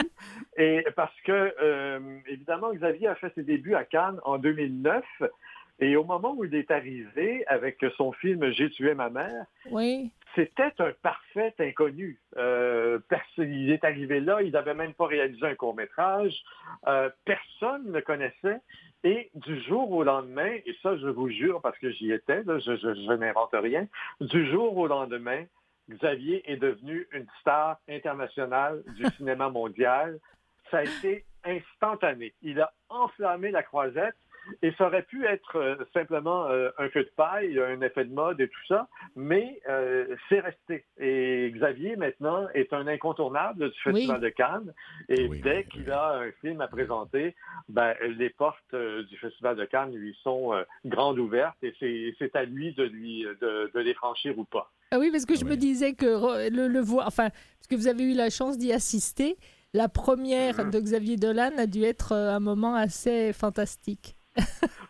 et 0.57 0.85
parce 0.95 1.15
que 1.23 1.53
euh, 1.61 1.99
évidemment 2.27 2.73
Xavier 2.73 3.07
a 3.07 3.15
fait 3.15 3.31
ses 3.35 3.43
débuts 3.43 3.75
à 3.75 3.83
Cannes 3.83 4.19
en 4.23 4.37
2009. 4.37 5.03
Et 5.79 5.95
au 5.95 6.03
moment 6.03 6.33
où 6.35 6.43
il 6.43 6.55
est 6.55 6.71
arrivé 6.71 7.45
avec 7.45 7.85
son 7.97 8.11
film 8.11 8.49
J'ai 8.51 8.71
tué 8.71 8.95
ma 8.95 9.11
mère, 9.11 9.45
oui. 9.69 10.09
c'était 10.33 10.73
un 10.79 10.91
parfait 11.03 11.53
inconnu. 11.59 12.19
il 12.35 13.71
est 13.71 13.83
arrivé 13.83 14.19
là, 14.19 14.41
il 14.41 14.53
n'avait 14.53 14.73
même 14.73 14.95
pas 14.95 15.05
réalisé 15.05 15.45
un 15.45 15.53
court 15.53 15.75
métrage, 15.75 16.33
personne 17.25 17.85
ne 17.85 17.93
le 17.93 18.01
connaissait. 18.01 18.59
Et 19.03 19.29
du 19.35 19.61
jour 19.61 19.91
au 19.91 20.03
lendemain, 20.03 20.49
et 20.65 20.75
ça 20.81 20.97
je 20.97 21.07
vous 21.07 21.29
jure 21.29 21.61
parce 21.61 21.77
que 21.77 21.91
j'y 21.91 22.11
étais, 22.11 22.41
je, 22.43 22.75
je 22.75 23.13
n'invente 23.13 23.53
rien, 23.53 23.85
du 24.19 24.49
jour 24.49 24.75
au 24.75 24.87
lendemain, 24.87 25.43
Xavier 25.89 26.49
est 26.51 26.57
devenu 26.57 27.07
une 27.11 27.27
star 27.41 27.77
internationale 27.87 28.83
du 28.95 29.05
cinéma 29.17 29.49
mondial. 29.49 30.19
Ça 30.69 30.79
a 30.79 30.83
été 30.83 31.25
instantané. 31.43 32.33
Il 32.41 32.59
a 32.59 32.73
enflammé 32.89 33.51
la 33.51 33.63
croisette 33.63 34.15
et 34.61 34.71
ça 34.77 34.87
aurait 34.87 35.03
pu 35.03 35.25
être 35.25 35.57
euh, 35.57 35.75
simplement 35.93 36.47
euh, 36.47 36.69
un 36.77 36.89
feu 36.89 37.03
de 37.03 37.11
paille, 37.15 37.59
un 37.59 37.81
effet 37.81 38.05
de 38.05 38.13
mode 38.13 38.39
et 38.39 38.47
tout 38.47 38.65
ça, 38.67 38.87
mais 39.15 39.59
euh, 39.67 40.15
c'est 40.29 40.39
resté. 40.39 40.85
Et 40.97 41.51
Xavier, 41.53 41.95
maintenant, 41.95 42.47
est 42.53 42.73
un 42.73 42.87
incontournable 42.87 43.69
du 43.69 43.79
Festival 43.79 44.21
de 44.21 44.29
Cannes. 44.29 44.73
Et 45.09 45.27
dès 45.27 45.65
qu'il 45.65 45.91
a 45.91 46.19
un 46.19 46.31
film 46.41 46.61
à 46.61 46.67
présenter, 46.67 47.35
ben, 47.69 47.93
les 48.01 48.29
portes 48.29 48.75
du 48.75 49.17
Festival 49.17 49.55
de 49.55 49.65
Cannes 49.65 49.93
lui 49.93 50.17
sont 50.23 50.53
grandes 50.85 51.19
ouvertes 51.19 51.57
et 51.61 51.73
c'est 52.19 52.35
à 52.35 52.43
lui 52.43 52.73
de, 52.73 52.83
lui, 52.83 53.25
de, 53.41 53.71
de 53.73 53.79
les 53.79 53.93
franchir 53.93 54.37
ou 54.37 54.45
pas. 54.45 54.71
Ah 54.91 54.99
oui, 54.99 55.09
parce 55.11 55.25
que 55.25 55.35
je 55.35 55.45
me 55.45 55.55
disais 55.55 55.93
que 55.93 56.49
le, 56.49 56.67
le 56.67 56.79
voir, 56.79 57.07
enfin, 57.07 57.29
parce 57.29 57.67
que 57.69 57.75
vous 57.75 57.87
avez 57.87 58.03
eu 58.03 58.13
la 58.13 58.29
chance 58.29 58.57
d'y 58.57 58.71
assister, 58.71 59.37
la 59.73 59.89
première 59.89 60.65
mhm. 60.65 60.71
de 60.71 60.79
Xavier 60.79 61.17
Dolan 61.17 61.51
a 61.57 61.65
dû 61.65 61.83
être 61.83 62.13
euh, 62.13 62.35
un 62.35 62.39
moment 62.39 62.75
assez 62.75 63.33
fantastique. 63.33 64.15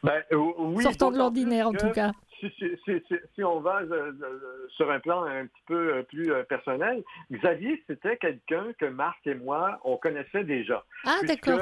Ben, 0.03 0.21
oui, 0.31 0.83
Sortant 0.83 1.11
de 1.11 1.17
l'ordinaire, 1.17 1.67
en 1.67 1.73
tout 1.73 1.89
cas 1.89 2.11
si, 2.39 3.43
on 3.43 3.59
va 3.59 3.81
euh, 3.81 4.11
euh, 4.21 4.67
sur 4.69 4.91
un 4.91 4.99
plan 4.99 5.23
un 5.23 5.45
petit 5.45 5.63
peu 5.65 5.93
euh, 5.93 6.03
plus 6.03 6.31
personnel, 6.49 7.03
Xavier, 7.31 7.83
c'était 7.87 8.17
quelqu'un 8.17 8.65
que 8.77 8.85
Marc 8.85 9.25
et 9.25 9.35
moi, 9.35 9.79
on 9.83 9.97
connaissait 9.97 10.43
déjà. 10.43 10.83
Ah, 11.05 11.19
d'accord. 11.27 11.59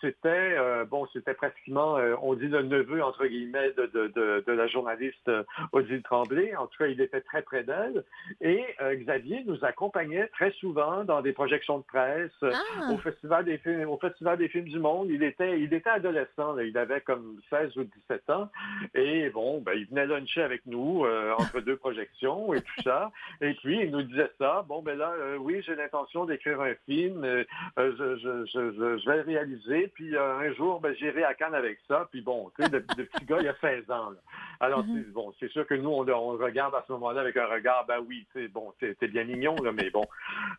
C'était, 0.00 0.56
bon, 0.90 1.06
c'était 1.12 1.34
pratiquement, 1.34 1.96
on 2.22 2.34
dit 2.34 2.48
le 2.48 2.62
neveu, 2.62 3.02
entre 3.02 3.26
guillemets, 3.26 3.72
de, 3.72 4.44
la 4.46 4.66
journaliste 4.66 5.30
Odile 5.72 6.02
Tremblay. 6.02 6.54
En 6.56 6.66
tout 6.66 6.78
cas, 6.78 6.86
il 6.86 7.00
était 7.00 7.20
très 7.20 7.42
près 7.42 7.64
d'elle. 7.64 8.04
Et 8.40 8.64
Xavier 8.80 9.44
nous 9.46 9.64
accompagnait 9.64 10.28
très 10.28 10.52
souvent 10.52 11.04
dans 11.04 11.22
des 11.22 11.32
projections 11.32 11.78
de 11.78 11.84
presse, 11.84 12.30
ah. 12.42 12.92
au, 12.92 12.98
Festival 12.98 13.44
des 13.44 13.58
films, 13.58 13.88
au 13.88 13.98
Festival 13.98 14.38
des 14.38 14.48
films 14.48 14.68
du 14.68 14.78
monde. 14.78 15.08
Il 15.10 15.22
était, 15.22 15.60
il 15.60 15.72
était 15.72 15.90
adolescent, 15.90 16.58
il 16.58 16.76
avait 16.78 17.00
comme 17.00 17.40
16 17.50 17.76
ou 17.76 17.84
17 17.84 18.30
ans. 18.30 18.48
Et 18.94 19.30
bon, 19.30 19.60
ben, 19.60 19.73
il 19.74 19.86
venait 19.86 20.06
luncher 20.06 20.42
avec 20.42 20.62
nous 20.66 21.04
euh, 21.04 21.32
entre 21.38 21.60
deux 21.60 21.76
projections 21.76 22.54
et 22.54 22.60
tout 22.60 22.82
ça. 22.82 23.10
Et 23.40 23.54
puis, 23.54 23.80
il 23.82 23.90
nous 23.90 24.02
disait 24.02 24.30
ça. 24.38 24.64
Bon, 24.68 24.82
ben 24.82 24.98
là, 24.98 25.12
euh, 25.18 25.36
oui, 25.36 25.62
j'ai 25.66 25.74
l'intention 25.74 26.24
d'écrire 26.24 26.60
un 26.60 26.74
film. 26.86 27.24
Euh, 27.24 27.44
je, 27.76 29.08
vais 29.08 29.16
le 29.16 29.22
réaliser. 29.22 29.88
Puis 29.88 30.16
un 30.16 30.52
jour, 30.54 30.80
ben, 30.80 30.94
j'irai 30.94 31.24
à 31.24 31.34
Cannes 31.34 31.54
avec 31.54 31.78
ça. 31.88 32.08
Puis 32.10 32.20
bon, 32.20 32.50
tu 32.56 32.64
sais, 32.64 32.70
le, 32.70 32.82
petit 32.82 33.24
gars, 33.26 33.38
il 33.40 33.48
a 33.48 33.54
16 33.60 33.90
ans. 33.90 34.12
Alors, 34.60 34.84
mm-hmm. 34.84 35.12
bon, 35.12 35.32
c'est 35.40 35.50
sûr 35.50 35.66
que 35.66 35.74
nous, 35.74 35.90
on, 35.90 36.04
regarde 36.36 36.74
à 36.74 36.84
ce 36.86 36.92
moment-là 36.92 37.20
avec 37.20 37.36
un 37.36 37.46
regard, 37.46 37.84
ben 37.86 37.98
oui, 38.06 38.26
c'est 38.32 38.48
bon, 38.48 38.72
t'es 38.78 39.08
bien 39.08 39.24
mignon, 39.24 39.56
là, 39.56 39.72
mais 39.72 39.90
bon. 39.90 40.04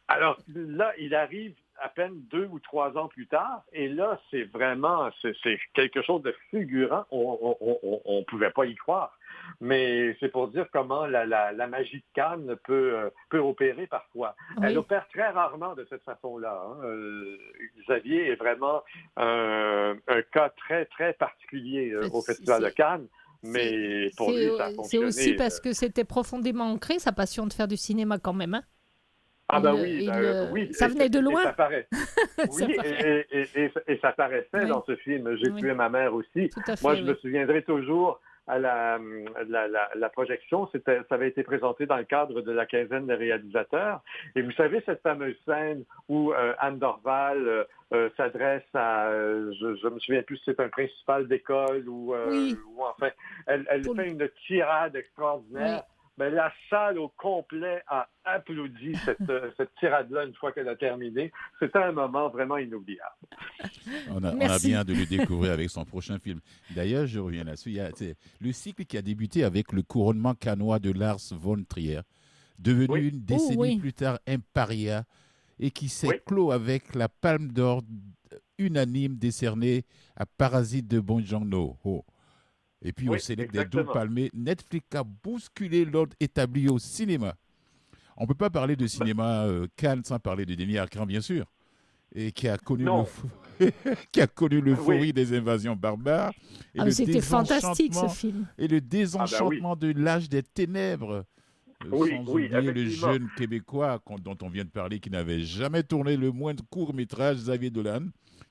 Alors 0.07 0.37
là, 0.53 0.93
il 0.97 1.15
arrive 1.15 1.55
à 1.81 1.89
peine 1.89 2.21
deux 2.31 2.47
ou 2.51 2.59
trois 2.59 2.97
ans 2.97 3.07
plus 3.07 3.27
tard. 3.27 3.63
Et 3.73 3.87
là, 3.87 4.19
c'est 4.31 4.43
vraiment, 4.43 5.09
c'est 5.21 5.59
quelque 5.73 6.01
chose 6.01 6.21
de 6.23 6.35
figurant. 6.49 7.05
On 7.11 7.55
ne 8.07 8.23
pouvait 8.23 8.51
pas 8.51 8.65
y 8.65 8.75
croire. 8.75 9.17
Mais 9.61 10.15
c'est 10.19 10.29
pour 10.29 10.47
dire 10.47 10.67
comment 10.71 11.05
la, 11.05 11.67
magie 11.67 11.97
de 11.97 12.03
Cannes 12.13 12.55
peut, 12.63 12.97
euh, 12.97 13.09
peut 13.29 13.39
opérer 13.39 13.87
parfois. 13.87 14.35
Elle 14.63 14.77
opère 14.77 15.07
très 15.09 15.29
rarement 15.29 15.75
de 15.75 15.85
cette 15.89 16.03
façon-là. 16.03 16.63
Hein. 16.65 16.83
Euh, 16.83 17.37
Xavier 17.83 18.31
est 18.31 18.35
vraiment 18.35 18.83
un, 19.17 19.95
cas 20.31 20.49
très, 20.49 20.85
très 20.85 21.13
particulier 21.13 21.91
euh, 21.91 22.09
au 22.11 22.21
Festival 22.21 22.63
de 22.63 22.69
Cannes. 22.69 23.07
Mais 23.43 24.09
pour 24.17 24.31
lui, 24.31 24.49
ça 24.57 24.65
a 24.65 24.83
C'est 24.83 24.97
aussi 24.97 25.33
parce 25.33 25.59
que 25.59 25.73
c'était 25.73 26.03
profondément 26.03 26.65
ancré, 26.65 26.97
sa 26.97 27.11
passion 27.11 27.45
de 27.45 27.53
faire 27.53 27.67
du 27.67 27.77
cinéma 27.77 28.17
quand 28.17 28.33
même. 28.33 28.55
Hein. 28.55 28.63
Ah 29.47 29.59
ben 29.59 29.75
oui, 29.75 30.07
ben, 30.07 30.49
oui. 30.51 30.73
Ça 30.73 30.87
venait 30.87 31.09
de 31.09 31.19
loin. 31.19 31.43
ça 31.43 31.53
paraît. 31.53 31.87
oui, 32.51 32.77
et, 33.31 33.99
ça 34.01 34.11
paraissait 34.11 34.65
dans 34.65 34.83
ce 34.85 34.95
film. 34.97 35.35
J'ai 35.37 35.51
tué 35.53 35.73
ma 35.73 35.89
mère 35.89 36.13
aussi. 36.13 36.49
Moi, 36.81 36.95
je 36.95 37.03
me 37.03 37.13
souviendrai 37.15 37.61
toujours 37.63 38.19
à 38.47 38.59
la, 38.59 38.99
la, 39.95 40.09
projection, 40.09 40.69
ça 40.85 41.03
avait 41.09 41.29
été 41.29 41.41
présenté 41.41 41.87
dans 41.87 41.97
le 41.97 42.03
cadre 42.03 42.41
de 42.41 42.51
la 42.51 42.65
quinzaine 42.65 43.07
de 43.07 43.13
réalisateurs. 43.13 44.01
Et 44.35 44.43
vous 44.43 44.51
savez, 44.51 44.83
cette 44.85 45.01
fameuse 45.01 45.35
scène 45.45 45.83
où 46.09 46.31
euh, 46.31 46.53
Anne 46.59 46.77
Dorval 46.77 47.47
euh, 47.47 47.63
euh, 47.93 48.09
s'adresse 48.17 48.63
à, 48.75 49.09
je 49.09 49.87
ne 49.87 49.89
me 49.89 49.99
souviens 49.99 50.21
plus 50.21 50.37
si 50.37 50.43
c'est 50.45 50.59
un 50.59 50.69
principal 50.69 51.27
d'école 51.27 51.89
ou, 51.89 52.13
ou, 52.13 52.83
enfin, 52.83 53.09
elle, 53.47 53.65
elle 53.69 53.83
fait 53.83 54.09
une 54.09 54.29
tirade 54.45 54.95
extraordinaire 54.95 55.83
mais 56.17 56.29
ben, 56.29 56.35
la 56.35 56.53
salle 56.69 56.97
au 56.97 57.09
complet 57.09 57.83
a 57.87 58.07
applaudi 58.23 58.95
cette, 59.05 59.29
euh, 59.29 59.51
cette 59.57 59.73
tirade-là 59.75 60.25
une 60.25 60.33
fois 60.33 60.51
qu'elle 60.51 60.69
a 60.69 60.75
terminé. 60.75 61.31
C'était 61.59 61.79
un 61.79 61.91
moment 61.91 62.29
vraiment 62.29 62.57
inoubliable. 62.57 63.15
On 64.09 64.23
a, 64.23 64.33
on 64.33 64.39
a, 64.39 64.59
bien 64.59 64.83
de 64.83 64.93
le 64.93 65.05
découvrir 65.05 65.51
avec 65.51 65.69
son 65.69 65.83
prochain 65.83 66.17
film. 66.19 66.39
D'ailleurs, 66.71 67.05
je 67.05 67.19
reviens 67.19 67.43
là-dessus. 67.43 67.69
Il 67.69 67.75
y 67.75 67.79
a 67.79 67.89
le 68.39 68.51
cycle 68.51 68.85
qui 68.85 68.97
a 68.97 69.01
débuté 69.01 69.43
avec 69.43 69.73
le 69.73 69.83
couronnement 69.83 70.33
canois 70.33 70.79
de 70.79 70.91
Lars 70.91 71.19
von 71.31 71.63
Trier, 71.67 72.01
devenu 72.57 73.09
une 73.09 73.21
décennie 73.21 73.75
oh, 73.77 73.81
plus 73.81 73.93
tard 73.93 74.19
un 74.27 74.37
paria, 74.53 75.03
et 75.59 75.71
qui 75.71 75.89
s'est 75.89 76.21
clos 76.25 76.51
avec 76.51 76.95
la 76.95 77.09
palme 77.09 77.51
d'or 77.51 77.81
unanime 78.57 79.17
décernée 79.17 79.85
à 80.15 80.25
Parasite 80.25 80.87
de 80.87 80.99
Bong 80.99 81.23
Joon-ho. 81.23 82.05
Et 82.85 82.93
puis 82.93 83.09
au 83.09 83.17
Sénèque 83.17 83.51
des 83.51 83.65
deux 83.65 83.83
palmés, 83.83 84.29
Netflix 84.33 84.85
a 84.95 85.03
bousculé 85.03 85.85
l'ordre 85.85 86.15
établi 86.19 86.69
au 86.69 86.77
cinéma. 86.77 87.35
On 88.15 88.23
ne 88.23 88.27
peut 88.27 88.35
pas 88.35 88.51
parler 88.51 88.75
de 88.75 88.85
cinéma 88.85 89.45
euh, 89.45 89.65
Cannes 89.75 90.03
sans 90.03 90.19
parler 90.19 90.45
de 90.45 90.53
Denis 90.53 90.77
Arcand, 90.77 91.07
bien 91.07 91.19
sûr, 91.19 91.45
et 92.13 92.31
qui 92.31 92.47
a 92.47 92.57
connu 92.59 92.85
le 92.85 92.91
qui 94.11 94.21
a 94.21 94.27
connu 94.27 94.61
l'euphorie 94.61 95.13
des 95.13 95.35
invasions 95.35 95.75
barbares. 95.75 96.31
Ah, 96.77 96.91
C'était 96.91 97.21
fantastique 97.21 97.95
ce 97.95 98.07
film. 98.07 98.45
Et 98.59 98.67
le 98.67 98.79
désenchantement 98.79 99.71
ah, 99.71 99.75
bah 99.75 99.87
de 99.87 99.99
l'âge 99.99 100.29
des 100.29 100.43
ténèbres. 100.43 101.25
Oui, 101.91 102.11
sans 102.11 102.31
oublier 102.31 102.61
le 102.61 102.89
jeune 102.89 103.29
Québécois 103.37 104.01
dont 104.21 104.37
on 104.41 104.49
vient 104.49 104.65
de 104.65 104.69
parler, 104.69 104.99
qui 104.99 105.09
n'avait 105.09 105.41
jamais 105.41 105.83
tourné 105.83 106.17
le 106.17 106.31
moindre 106.31 106.63
court 106.69 106.93
métrage, 106.93 107.37
Xavier 107.37 107.69
Dolan 107.69 108.07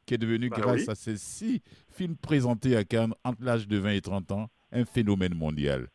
qui 0.06 0.14
est 0.14 0.18
devenu, 0.18 0.48
bah 0.48 0.56
grâce 0.60 0.88
à 0.88 0.94
ces 0.94 1.16
six 1.16 1.62
films 1.88 2.16
présentés 2.16 2.76
à 2.76 2.84
Cannes 2.84 3.14
entre 3.24 3.42
l'âge 3.42 3.66
de 3.66 3.78
20 3.78 3.90
et 3.92 4.00
30 4.00 4.32
ans, 4.32 4.50
un 4.72 4.84
phénomène 4.84 5.34
mondial. 5.34 5.88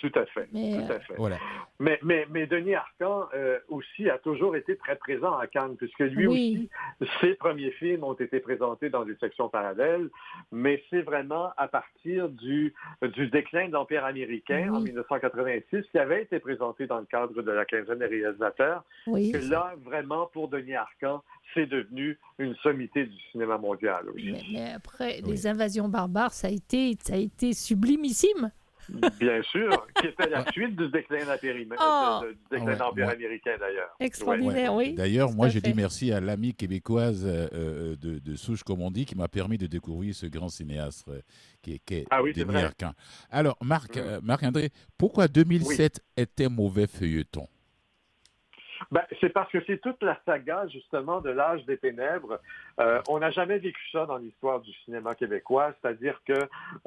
Tout 0.00 0.12
à 0.14 0.24
fait. 0.26 0.48
Mais, 0.52 0.72
tout 0.72 0.92
à 0.92 1.00
fait. 1.00 1.14
Voilà. 1.16 1.36
Mais, 1.78 1.98
mais, 2.02 2.26
mais, 2.30 2.46
Denis 2.46 2.74
Arcand 2.74 3.28
euh, 3.34 3.58
aussi 3.68 4.08
a 4.08 4.18
toujours 4.18 4.56
été 4.56 4.76
très 4.76 4.96
présent 4.96 5.36
à 5.36 5.46
Cannes, 5.46 5.76
puisque 5.76 6.00
lui 6.00 6.26
aussi, 6.26 6.70
ses 7.20 7.34
premiers 7.34 7.70
films 7.72 8.04
ont 8.04 8.14
été 8.14 8.40
présentés 8.40 8.88
dans 8.88 9.04
des 9.04 9.14
sections 9.16 9.48
parallèles, 9.48 10.08
mais 10.52 10.82
c'est 10.90 11.02
vraiment 11.02 11.50
à 11.56 11.68
partir 11.68 12.28
du, 12.28 12.74
du 13.02 13.28
déclin 13.28 13.68
de 13.68 13.72
l'Empire 13.72 14.04
américain 14.04 14.72
en 14.72 14.80
1986 14.80 15.84
qui 15.90 15.98
avait 15.98 16.22
été 16.22 16.38
présenté 16.38 16.86
dans 16.86 16.98
le 16.98 17.06
cadre 17.06 17.42
de 17.42 17.50
la 17.50 17.64
quinzaine 17.64 17.98
des 17.98 18.06
réalisateurs, 18.06 18.84
que 19.06 19.50
là, 19.50 19.74
vraiment, 19.84 20.26
pour 20.32 20.48
Denis 20.48 20.76
Arcand, 20.76 21.22
c'est 21.54 21.66
devenu 21.66 22.18
une 22.38 22.54
sommité 22.56 23.04
du 23.04 23.18
cinéma 23.32 23.58
mondial 23.58 24.08
aussi. 24.10 24.34
Mais, 24.52 24.72
après, 24.72 25.20
les 25.22 25.46
invasions 25.46 25.88
barbares, 25.88 26.32
ça 26.32 26.48
a 26.48 26.50
été, 26.50 26.96
ça 27.02 27.14
a 27.14 27.18
été 27.18 27.52
sublimissime. 27.52 28.50
Bien 29.18 29.42
sûr, 29.42 29.86
qui 29.96 30.06
était 30.06 30.28
la 30.28 30.50
suite 30.50 30.76
du 30.76 30.88
déclin 30.88 31.18
oh. 31.80 32.20
du 32.22 32.38
déclin 32.50 32.76
d'Empire 32.76 33.08
américain 33.08 33.56
d'ailleurs. 33.58 33.90
Extraordinaire, 34.00 34.74
oui. 34.74 34.94
D'ailleurs, 34.94 35.32
moi, 35.32 35.48
je 35.48 35.58
dis 35.58 35.74
merci 35.74 36.12
à 36.12 36.20
l'ami 36.20 36.54
québécoise 36.54 37.24
euh, 37.26 37.48
euh, 37.52 37.96
de, 37.96 38.36
souche, 38.36 38.62
comme 38.62 38.82
on 38.82 38.90
dit, 38.90 39.04
qui 39.04 39.16
m'a 39.16 39.28
permis 39.28 39.58
de 39.58 39.66
découvrir 39.66 40.14
ce 40.14 40.26
grand 40.26 40.48
cinéaste 40.48 41.08
euh, 41.08 41.20
qui, 41.62 41.80
qui, 41.80 41.94
est 41.94 42.06
ah 42.10 42.22
oui, 42.22 42.32
Denis 42.32 42.54
Alors, 43.30 43.56
Marc, 43.62 43.96
mm. 43.96 44.20
Marc-André, 44.22 44.70
pourquoi 44.98 45.28
2007 45.28 46.00
était 46.16 46.48
mauvais 46.48 46.86
feuilleton? 46.86 47.46
Ben, 48.90 49.02
c'est 49.20 49.28
parce 49.28 49.50
que 49.52 49.58
c'est 49.66 49.80
toute 49.80 50.02
la 50.02 50.18
saga, 50.26 50.66
justement, 50.68 51.20
de 51.20 51.30
l'âge 51.30 51.64
des 51.64 51.78
ténèbres. 51.78 52.40
Euh, 52.80 53.00
on 53.08 53.20
n'a 53.20 53.30
jamais 53.30 53.58
vécu 53.58 53.80
ça 53.92 54.04
dans 54.06 54.16
l'histoire 54.16 54.60
du 54.60 54.72
cinéma 54.84 55.14
québécois, 55.14 55.72
c'est-à-dire 55.80 56.20
que 56.26 56.32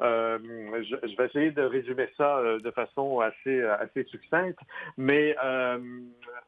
euh, 0.00 0.38
je, 0.82 1.16
vais 1.16 1.26
essayer 1.26 1.50
de 1.50 1.62
résumer 1.62 2.10
ça 2.18 2.38
euh, 2.38 2.58
de 2.60 2.70
façon 2.70 3.20
assez, 3.20 3.62
assez 3.62 4.04
succincte, 4.04 4.58
mais 4.98 5.36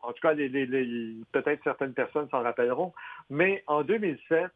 en 0.02 0.12
tout 0.12 0.20
cas, 0.20 0.34
les, 0.34 0.66
peut-être 1.32 1.62
certaines 1.64 1.94
personnes 1.94 2.28
s'en 2.30 2.42
rappelleront, 2.42 2.92
mais 3.30 3.62
en 3.66 3.82
2007, 3.82 4.50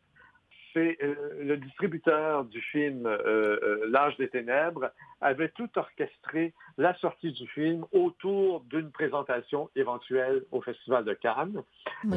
c'est 0.73 0.99
euh, 1.03 1.15
le 1.41 1.57
distributeur 1.57 2.45
du 2.45 2.61
film 2.61 3.07
euh, 3.07 3.19
euh, 3.63 3.87
L'âge 3.89 4.17
des 4.17 4.29
ténèbres 4.29 4.91
avait 5.21 5.49
tout 5.49 5.69
orchestré 5.77 6.53
la 6.79 6.95
sortie 6.95 7.33
du 7.33 7.47
film 7.49 7.85
autour 7.93 8.61
d'une 8.63 8.91
présentation 8.91 9.71
éventuelle 9.77 10.45
au 10.51 10.61
Festival 10.63 11.05
de 11.05 11.15
Cannes. 11.15 11.63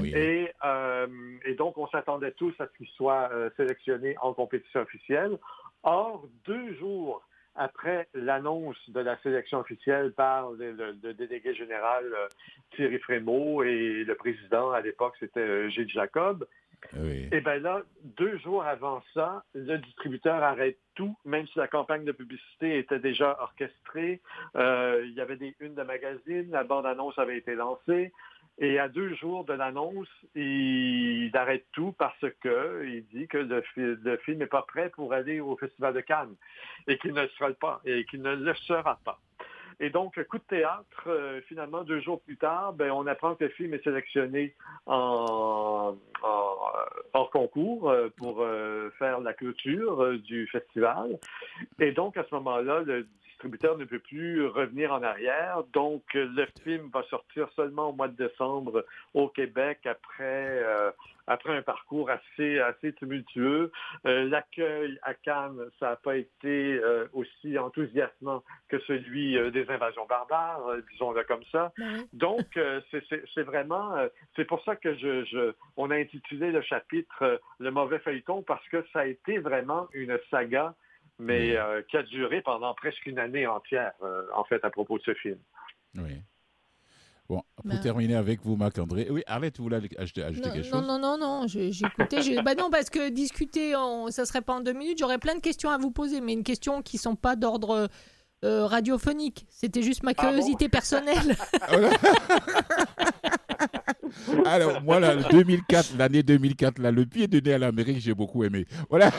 Et, 0.05 0.53
donc, 1.57 1.77
on 1.77 1.87
s'attendait 1.87 2.31
tous 2.31 2.53
à 2.59 2.67
ce 2.67 2.77
qu'il 2.77 2.87
soit 2.87 3.29
sélectionné 3.57 4.15
en 4.21 4.33
compétition 4.33 4.81
officielle. 4.81 5.37
Or, 5.83 6.25
deux 6.45 6.73
jours 6.75 7.27
après 7.55 8.07
l'annonce 8.13 8.77
de 8.87 9.01
la 9.01 9.19
sélection 9.21 9.59
officielle 9.59 10.13
par 10.13 10.51
le, 10.51 10.93
délégué 11.13 11.53
général 11.53 12.05
Thierry 12.75 12.99
Frémaux 12.99 13.63
et 13.63 14.05
le 14.05 14.15
président 14.15 14.71
à 14.71 14.79
l'époque, 14.79 15.15
c'était 15.19 15.69
Gilles 15.69 15.89
Jacob, 15.89 16.47
et 16.95 17.29
eh 17.31 17.41
bien 17.41 17.57
là, 17.57 17.81
deux 18.03 18.37
jours 18.37 18.63
avant 18.63 19.01
ça, 19.13 19.43
le 19.55 19.77
distributeur 19.79 20.43
arrête 20.43 20.77
tout, 20.93 21.15
même 21.25 21.47
si 21.47 21.57
la 21.57 21.67
campagne 21.67 22.05
de 22.05 22.11
publicité 22.11 22.77
était 22.77 22.99
déjà 22.99 23.35
orchestrée. 23.41 24.21
Euh, 24.55 25.03
il 25.05 25.13
y 25.13 25.21
avait 25.21 25.37
des 25.37 25.55
unes 25.59 25.73
de 25.73 25.81
magazines, 25.81 26.51
la 26.51 26.63
bande-annonce 26.63 27.17
avait 27.17 27.37
été 27.37 27.55
lancée. 27.55 28.11
Et 28.59 28.77
à 28.77 28.87
deux 28.87 29.15
jours 29.15 29.45
de 29.45 29.53
l'annonce, 29.53 30.07
il, 30.35 31.31
arrête 31.33 31.65
tout 31.71 31.93
parce 31.97 32.23
que 32.41 32.85
il 32.85 33.03
dit 33.07 33.27
que 33.27 33.39
le, 33.39 33.63
le 33.75 34.17
film 34.17 34.37
n'est 34.37 34.45
pas 34.45 34.61
prêt 34.61 34.89
pour 34.89 35.13
aller 35.13 35.39
au 35.39 35.57
Festival 35.57 35.95
de 35.95 36.01
Cannes 36.01 36.35
et 36.87 36.99
qu'il 36.99 37.13
ne 37.13 37.25
sera 37.27 37.51
pas 37.53 37.81
et 37.85 38.05
qu'il 38.05 38.21
ne 38.21 38.35
le 38.35 38.53
sera 38.53 38.99
pas. 39.03 39.19
Et 39.79 39.89
donc, 39.89 40.21
coup 40.27 40.37
de 40.37 40.43
théâtre, 40.43 41.07
euh, 41.07 41.41
finalement, 41.47 41.83
deux 41.83 41.99
jours 42.01 42.21
plus 42.21 42.37
tard, 42.37 42.73
ben, 42.73 42.91
on 42.91 43.07
apprend 43.07 43.35
que 43.35 43.45
le 43.45 43.49
film 43.51 43.73
est 43.73 43.83
sélectionné 43.83 44.55
en, 44.85 45.95
en, 47.13 47.25
concours 47.25 47.89
euh, 47.89 48.09
pour 48.17 48.41
euh, 48.41 48.89
faire 48.99 49.19
la 49.19 49.33
clôture 49.33 50.19
du 50.19 50.47
festival. 50.47 51.17
Et 51.79 51.91
donc, 51.91 52.17
à 52.17 52.23
ce 52.23 52.35
moment-là, 52.35 52.81
le 52.81 53.07
distributeur 53.43 53.77
ne 53.77 53.85
peut 53.85 53.99
plus 53.99 54.45
revenir 54.45 54.93
en 54.93 55.03
arrière. 55.03 55.63
Donc, 55.73 56.03
le 56.13 56.45
film 56.63 56.89
va 56.93 57.03
sortir 57.03 57.49
seulement 57.55 57.89
au 57.89 57.93
mois 57.93 58.07
de 58.07 58.15
décembre 58.15 58.85
au 59.13 59.27
Québec 59.27 59.79
après, 59.85 60.61
euh, 60.63 60.91
après 61.27 61.55
un 61.55 61.61
parcours 61.61 62.09
assez, 62.09 62.59
assez 62.59 62.93
tumultueux. 62.93 63.71
Euh, 64.05 64.29
l'accueil 64.29 64.99
à 65.03 65.13
Cannes, 65.13 65.59
ça 65.79 65.91
n'a 65.91 65.95
pas 65.95 66.17
été 66.17 66.73
euh, 66.73 67.07
aussi 67.13 67.57
enthousiasmant 67.57 68.43
que 68.69 68.79
celui 68.81 69.33
des 69.51 69.69
invasions 69.69 70.05
barbares, 70.05 70.61
disons-le 70.91 71.23
comme 71.23 71.43
ça. 71.51 71.71
Ben 71.77 72.05
Donc, 72.13 72.59
c'est 72.91 73.43
vraiment, 73.43 73.95
c'est 74.35 74.45
pour 74.45 74.63
ça 74.63 74.75
que 74.75 74.95
je, 74.95 75.23
je, 75.25 75.53
on 75.77 75.91
a 75.91 75.95
intitulé 75.95 76.51
le 76.51 76.61
chapitre 76.61 77.41
Le 77.59 77.71
mauvais 77.71 77.99
feuilleton 77.99 78.41
parce 78.41 78.67
que 78.69 78.85
ça 78.93 79.01
a 79.01 79.05
été 79.05 79.37
vraiment 79.37 79.87
une 79.93 80.19
saga 80.29 80.75
mais 81.19 81.55
euh, 81.55 81.81
qui 81.83 81.97
a 81.97 82.03
duré 82.03 82.41
pendant 82.41 82.73
presque 82.73 83.05
une 83.05 83.19
année 83.19 83.47
entière, 83.47 83.93
euh, 84.01 84.25
en 84.33 84.43
fait, 84.43 84.63
à 84.63 84.69
propos 84.69 84.97
de 84.97 85.03
ce 85.03 85.13
film. 85.13 85.39
Oui. 85.95 86.21
Bon, 87.35 87.41
pour 87.55 87.65
ben. 87.65 87.79
terminer 87.79 88.15
avec 88.15 88.41
vous, 88.43 88.55
Marc-André. 88.55 89.07
Oui, 89.09 89.23
Arlette, 89.27 89.57
vous 89.57 89.63
voulez 89.63 89.77
ajouter, 89.97 90.21
quelque 90.21 90.63
chose? 90.63 90.71
Non, 90.71 90.81
non, 90.81 90.99
non, 90.99 91.17
non, 91.17 91.47
j'écoutais. 91.47 92.41
bah 92.43 92.55
non, 92.55 92.69
parce 92.69 92.89
que 92.89 93.09
discuter, 93.09 93.73
ça 94.09 94.23
ça 94.23 94.25
serait 94.25 94.41
pas 94.41 94.53
en 94.53 94.61
deux 94.61 94.71
minutes. 94.71 94.99
J'aurais 94.99 95.17
plein 95.17 95.35
de 95.35 95.41
questions 95.41 95.69
à 95.69 95.77
vous 95.77 95.91
poser, 95.91 96.21
mais 96.21 96.31
une 96.31 96.43
question 96.43 96.81
qui 96.81 96.95
ne 96.95 97.01
sont 97.01 97.15
pas 97.15 97.35
d'ordre 97.35 97.89
euh, 98.45 98.65
radiophonique. 98.65 99.45
C'était 99.49 99.81
juste 99.81 100.03
ma 100.03 100.11
ah 100.11 100.13
curiosité 100.13 100.69
personnelle. 100.69 101.35
Alors, 104.45 104.81
moi, 104.81 104.99
là, 104.99 105.15
2004, 105.15 105.97
l'année 105.97 106.23
2004, 106.23 106.79
là, 106.79 106.91
le 106.91 107.05
pied 107.05 107.27
de 107.27 107.39
nez 107.39 107.53
à 107.53 107.57
l'Amérique, 107.57 107.99
j'ai 107.99 108.13
beaucoup 108.13 108.43
aimé. 108.43 108.65
Voilà. 108.89 109.11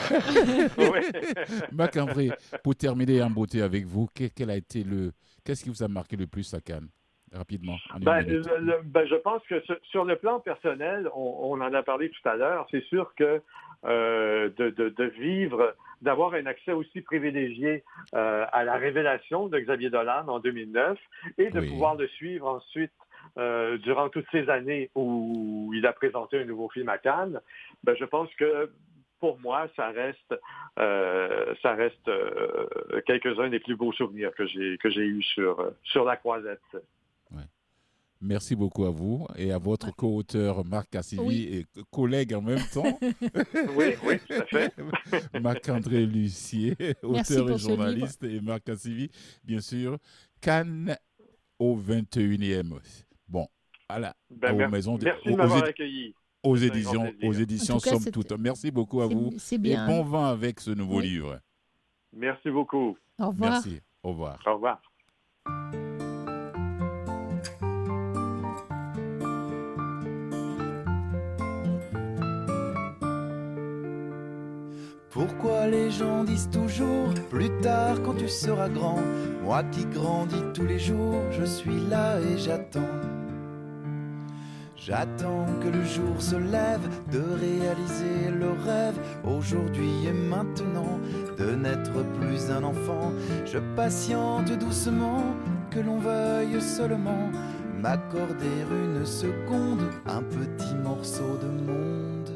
Marc 1.71 1.97
André, 1.97 2.31
pour 2.63 2.75
terminer 2.75 3.21
en 3.21 3.29
beauté 3.29 3.61
avec 3.61 3.85
vous, 3.85 4.07
quel 4.13 4.49
a 4.49 4.55
été 4.55 4.83
le. 4.83 5.11
Qu'est-ce 5.43 5.63
qui 5.63 5.69
vous 5.69 5.83
a 5.83 5.87
marqué 5.87 6.15
le 6.15 6.27
plus 6.27 6.53
à 6.53 6.59
Cannes? 6.59 6.87
Rapidement. 7.33 7.77
Ben, 7.99 8.23
ben, 8.85 9.07
je 9.07 9.15
pense 9.15 9.41
que 9.47 9.61
sur 9.83 10.05
le 10.05 10.15
plan 10.15 10.39
personnel, 10.39 11.09
on, 11.13 11.59
en 11.59 11.73
a 11.73 11.83
parlé 11.83 12.09
tout 12.09 12.29
à 12.29 12.35
l'heure, 12.35 12.67
c'est 12.71 12.83
sûr 12.85 13.13
que 13.15 13.41
euh, 13.85 14.49
de, 14.57 14.69
de, 14.69 15.03
vivre, 15.05 15.75
d'avoir 16.01 16.33
un 16.33 16.45
accès 16.45 16.71
aussi 16.71 17.01
privilégié 17.01 17.83
euh, 18.13 18.45
à 18.51 18.63
la 18.63 18.75
révélation 18.75 19.47
de 19.47 19.59
Xavier 19.59 19.89
Dolan 19.89 20.27
en 20.27 20.39
2009 20.39 20.97
et 21.37 21.49
de 21.49 21.61
pouvoir 21.61 21.95
le 21.95 22.07
suivre 22.07 22.47
ensuite 22.47 22.91
euh, 23.37 23.77
durant 23.79 24.09
toutes 24.09 24.27
ces 24.31 24.49
années 24.49 24.91
où 24.95 25.71
il 25.75 25.85
a 25.85 25.93
présenté 25.93 26.39
un 26.39 26.45
nouveau 26.45 26.69
film 26.69 26.89
à 26.89 26.97
Cannes, 26.97 27.41
ben, 27.83 27.95
je 27.99 28.05
pense 28.05 28.33
que 28.35 28.71
pour 29.19 29.39
moi, 29.39 29.67
ça 29.75 29.89
reste, 29.89 30.35
euh, 30.79 31.53
ça 31.61 31.73
reste 31.73 32.07
euh, 32.07 33.01
quelques-uns 33.05 33.49
des 33.49 33.59
plus 33.59 33.75
beaux 33.75 33.91
souvenirs 33.93 34.31
que 34.35 34.45
j'ai 34.45 34.77
que 34.77 34.89
j'ai 34.89 35.05
eus 35.05 35.23
sur 35.23 35.71
sur 35.83 36.05
la 36.05 36.15
croisette. 36.17 36.61
Merci 38.25 38.55
beaucoup 38.55 38.85
à 38.85 38.89
vous 38.89 39.27
et 39.35 39.51
à 39.51 39.59
votre 39.59 39.95
co-auteur 39.95 40.65
Marc 40.65 40.89
Cassivi 40.89 41.43
et 41.43 41.65
collègue 41.91 42.33
en 42.33 42.41
même 42.41 42.63
temps. 42.73 42.97
oui, 43.75 43.93
oui, 44.03 44.15
tout 44.27 44.33
à 44.33 44.45
fait. 44.45 44.73
Marc-André 45.39 46.07
Lucier, 46.07 46.75
auteur 47.03 47.51
et 47.51 47.57
journaliste, 47.59 48.23
et 48.23 48.41
Marc 48.41 48.63
Cassivi, 48.63 49.11
bien 49.43 49.59
sûr. 49.59 49.99
Cannes 50.41 50.97
au 51.59 51.77
21e 51.77 52.79
Bon, 53.27 53.47
à 53.87 53.99
la, 53.99 54.15
ben, 54.31 54.53
aux 54.53 54.69
maisons 54.69 54.97
de, 54.97 55.05
merci 55.05 55.29
de 55.29 55.35
m'avoir 55.35 55.63
accueilli. 55.63 56.15
Aux 56.41 56.55
éditions, 56.55 57.13
aux 57.23 57.33
éditions 57.33 57.79
Somme 57.79 58.11
Toute. 58.11 58.31
Merci 58.39 58.71
beaucoup 58.71 59.01
à 59.01 59.07
vous. 59.07 59.31
Et 59.51 59.57
bon 59.87 60.03
vent 60.03 60.25
avec 60.25 60.59
ce 60.59 60.71
nouveau 60.71 60.99
livre. 60.99 61.39
Merci 62.11 62.49
beaucoup. 62.49 62.97
Au 63.19 63.27
revoir. 63.27 63.51
Merci. 63.51 63.81
Au 64.03 64.09
revoir. 64.09 64.39
Au 64.45 64.53
revoir. 64.53 65.84
Pourquoi 75.27 75.65
les 75.65 75.89
gens 75.89 76.23
disent 76.23 76.49
toujours 76.51 77.11
plus 77.31 77.49
tard 77.61 77.99
quand 78.03 78.13
tu 78.13 78.29
seras 78.29 78.69
grand 78.69 78.99
Moi 79.43 79.63
qui 79.71 79.83
grandis 79.85 80.43
tous 80.53 80.67
les 80.67 80.77
jours, 80.77 81.19
je 81.31 81.43
suis 81.45 81.79
là 81.89 82.19
et 82.19 82.37
j'attends. 82.37 82.95
J'attends 84.75 85.47
que 85.63 85.69
le 85.69 85.83
jour 85.83 86.15
se 86.19 86.35
lève 86.35 86.87
de 87.11 87.23
réaliser 87.41 88.29
le 88.39 88.51
rêve 88.51 88.99
aujourd'hui 89.23 90.05
et 90.05 90.13
maintenant 90.13 90.99
de 91.39 91.55
n'être 91.55 92.03
plus 92.19 92.51
un 92.51 92.63
enfant. 92.63 93.11
Je 93.47 93.57
patiente 93.75 94.51
doucement 94.59 95.23
que 95.71 95.79
l'on 95.79 95.97
veuille 95.97 96.61
seulement 96.61 97.31
m'accorder 97.81 98.57
une 98.69 99.03
seconde, 99.07 99.89
un 100.05 100.21
petit 100.21 100.75
morceau 100.83 101.39
de 101.41 101.47
monde. 101.63 102.34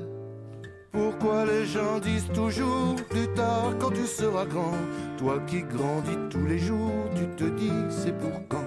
Pourquoi 0.91 1.45
les 1.45 1.65
gens 1.65 1.99
disent 1.99 2.31
toujours 2.33 2.95
plus 3.09 3.27
tard 3.35 3.73
quand 3.79 3.91
tu 3.91 4.05
seras 4.05 4.45
grand? 4.45 4.77
Toi 5.17 5.39
qui 5.45 5.61
grandis 5.61 6.17
tous 6.29 6.45
les 6.45 6.57
jours, 6.57 7.05
tu 7.15 7.27
te 7.35 7.49
dis 7.49 7.71
c'est 7.89 8.17
pour 8.17 8.41
quand? 8.49 8.65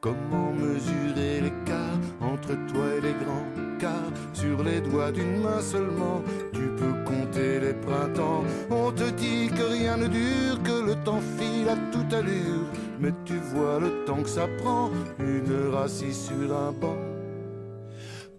Comment 0.00 0.52
mesurer 0.52 1.40
l'écart 1.40 1.98
entre 2.20 2.48
toi 2.48 2.84
et 2.96 3.00
les 3.00 3.14
grands? 3.14 3.46
Car 3.78 4.12
sur 4.32 4.62
les 4.62 4.80
doigts 4.80 5.12
d'une 5.12 5.40
main 5.40 5.60
seulement, 5.60 6.22
tu 6.52 6.68
peux 6.76 7.04
compter 7.04 7.60
les 7.60 7.74
printemps. 7.74 8.44
On 8.70 8.90
te 8.92 9.08
dit 9.10 9.48
que 9.48 9.62
rien 9.62 9.96
ne 9.96 10.08
dure, 10.08 10.62
que 10.62 10.84
le 10.84 10.94
temps 11.04 11.22
file 11.38 11.68
à 11.68 11.76
toute 11.92 12.12
allure. 12.12 12.66
Mais 13.00 13.12
tu 13.24 13.36
vois 13.36 13.78
le 13.78 14.04
temps 14.04 14.22
que 14.22 14.28
ça 14.28 14.48
prend, 14.58 14.90
une 15.20 15.50
heure 15.52 15.82
assise 15.82 16.26
sur 16.26 16.56
un 16.56 16.72
banc. 16.72 16.96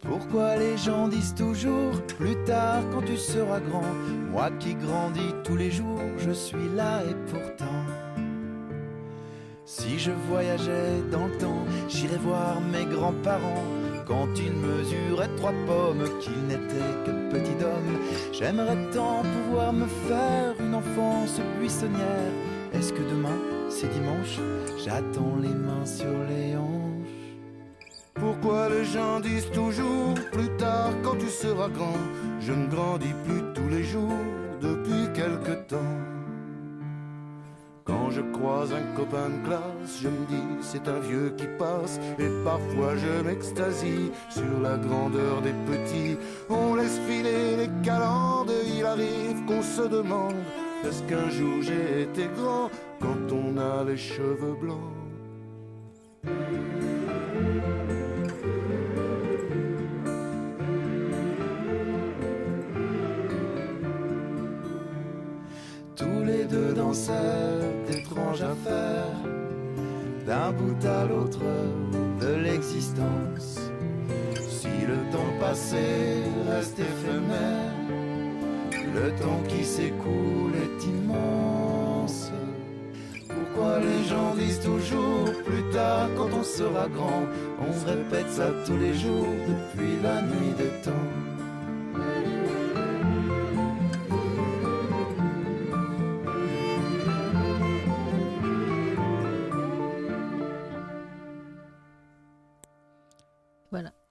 Pourquoi 0.10 0.58
les 0.58 0.76
gens 0.76 1.08
disent 1.08 1.36
toujours 1.36 2.02
plus 2.18 2.36
tard 2.46 2.82
quand 2.92 3.04
tu 3.04 3.16
seras 3.16 3.60
grand 3.60 3.94
Moi 4.32 4.50
qui 4.60 4.74
grandis 4.74 5.36
tous 5.44 5.56
les 5.56 5.70
jours, 5.70 6.02
je 6.18 6.32
suis 6.32 6.68
là 6.76 7.04
et 7.04 7.16
pourtant. 7.32 7.86
Si 9.66 10.00
je 10.00 10.10
voyageais 10.28 11.04
dans 11.12 11.28
le 11.28 11.38
temps, 11.38 11.64
j'irais 11.88 12.18
voir 12.18 12.60
mes 12.60 12.86
grands-parents 12.86 13.64
quand 14.08 14.28
ils 14.36 14.52
mesuraient 14.52 15.30
trois 15.38 15.54
pommes, 15.68 16.04
qu'ils 16.20 16.44
n'étaient 16.48 16.96
que 17.06 17.32
petits 17.32 17.64
hommes. 17.64 18.00
J'aimerais 18.34 18.78
tant 18.92 19.22
pouvoir 19.22 19.72
me 19.72 19.86
faire 20.08 20.56
une 20.60 20.74
enfance 20.74 21.40
buissonnière. 21.60 22.34
Est-ce 22.74 22.92
que 22.94 23.04
demain, 23.12 23.38
c'est 23.70 23.92
dimanche? 23.94 24.40
J'attends 24.84 25.36
les 25.40 25.54
mains 25.54 25.86
sur 25.86 26.18
les 26.28 26.56
hanches. 26.56 26.89
Pourquoi 28.20 28.70
les 28.70 28.86
gens 28.86 29.20
disent 29.20 29.52
toujours 29.52 30.14
plus 30.32 30.50
tard 30.58 30.92
quand 31.04 31.18
tu 31.18 31.28
seras 31.28 31.70
grand 31.70 32.02
Je 32.40 32.54
ne 32.54 32.68
grandis 32.68 33.14
plus 33.26 33.42
tous 33.54 33.70
les 33.70 33.84
jours 33.84 34.24
depuis 34.62 35.12
quelque 35.14 35.54
temps. 35.68 35.96
Quand 37.86 38.12
je 38.12 38.22
croise 38.22 38.72
un 38.74 38.96
copain 38.96 39.30
de 39.30 39.48
classe, 39.48 40.02
je 40.02 40.10
me 40.10 40.26
dis 40.28 40.50
c'est 40.62 40.88
un 40.88 41.00
vieux 41.00 41.34
qui 41.38 41.48
passe 41.58 42.00
et 42.20 42.30
parfois 42.44 42.96
je 42.98 43.24
m'extasie 43.24 44.12
sur 44.30 44.60
la 44.62 44.78
grandeur 44.78 45.42
des 45.42 45.56
petits. 45.70 46.18
On 46.50 46.76
laisse 46.76 47.00
filer 47.08 47.56
les 47.58 47.70
calendes, 47.84 48.52
il 48.78 48.86
arrive 48.86 49.44
qu'on 49.48 49.64
se 49.64 49.88
demande 49.88 50.36
est-ce 50.86 51.04
qu'un 51.04 51.30
jour 51.30 51.62
j'ai 51.62 52.04
été 52.04 52.30
grand 52.38 52.70
quand 53.02 53.34
on 53.34 53.58
a 53.58 53.84
les 53.84 53.98
cheveux 53.98 54.56
blancs? 54.62 54.78
Danseurs 66.90 67.62
d'étranges 67.88 68.42
affaires, 68.42 69.22
d'un 70.26 70.52
bout 70.52 70.84
à 70.88 71.06
l'autre 71.06 71.46
de 72.20 72.34
l'existence. 72.44 73.60
Si 74.50 74.74
le 74.88 74.98
temps 75.12 75.34
passé 75.40 76.24
reste 76.50 76.80
éphémère, 76.80 77.76
le 78.96 79.10
temps 79.22 79.42
qui 79.48 79.64
s'écoule 79.64 80.56
est 80.66 80.84
immense. 80.88 82.32
Pourquoi 83.28 83.80
les 83.80 84.04
gens 84.10 84.34
disent 84.34 84.62
toujours 84.62 85.26
plus 85.46 85.66
tard 85.72 86.10
quand 86.18 86.30
on 86.40 86.44
sera 86.44 86.88
grand 86.88 87.24
On 87.68 87.72
se 87.72 87.86
répète 87.86 88.30
ça 88.32 88.50
tous 88.66 88.78
les 88.78 88.96
jours 88.96 89.36
depuis 89.52 89.94
la 90.02 90.24
nuit 90.24 90.56
des 90.58 90.74
temps. 90.84 91.09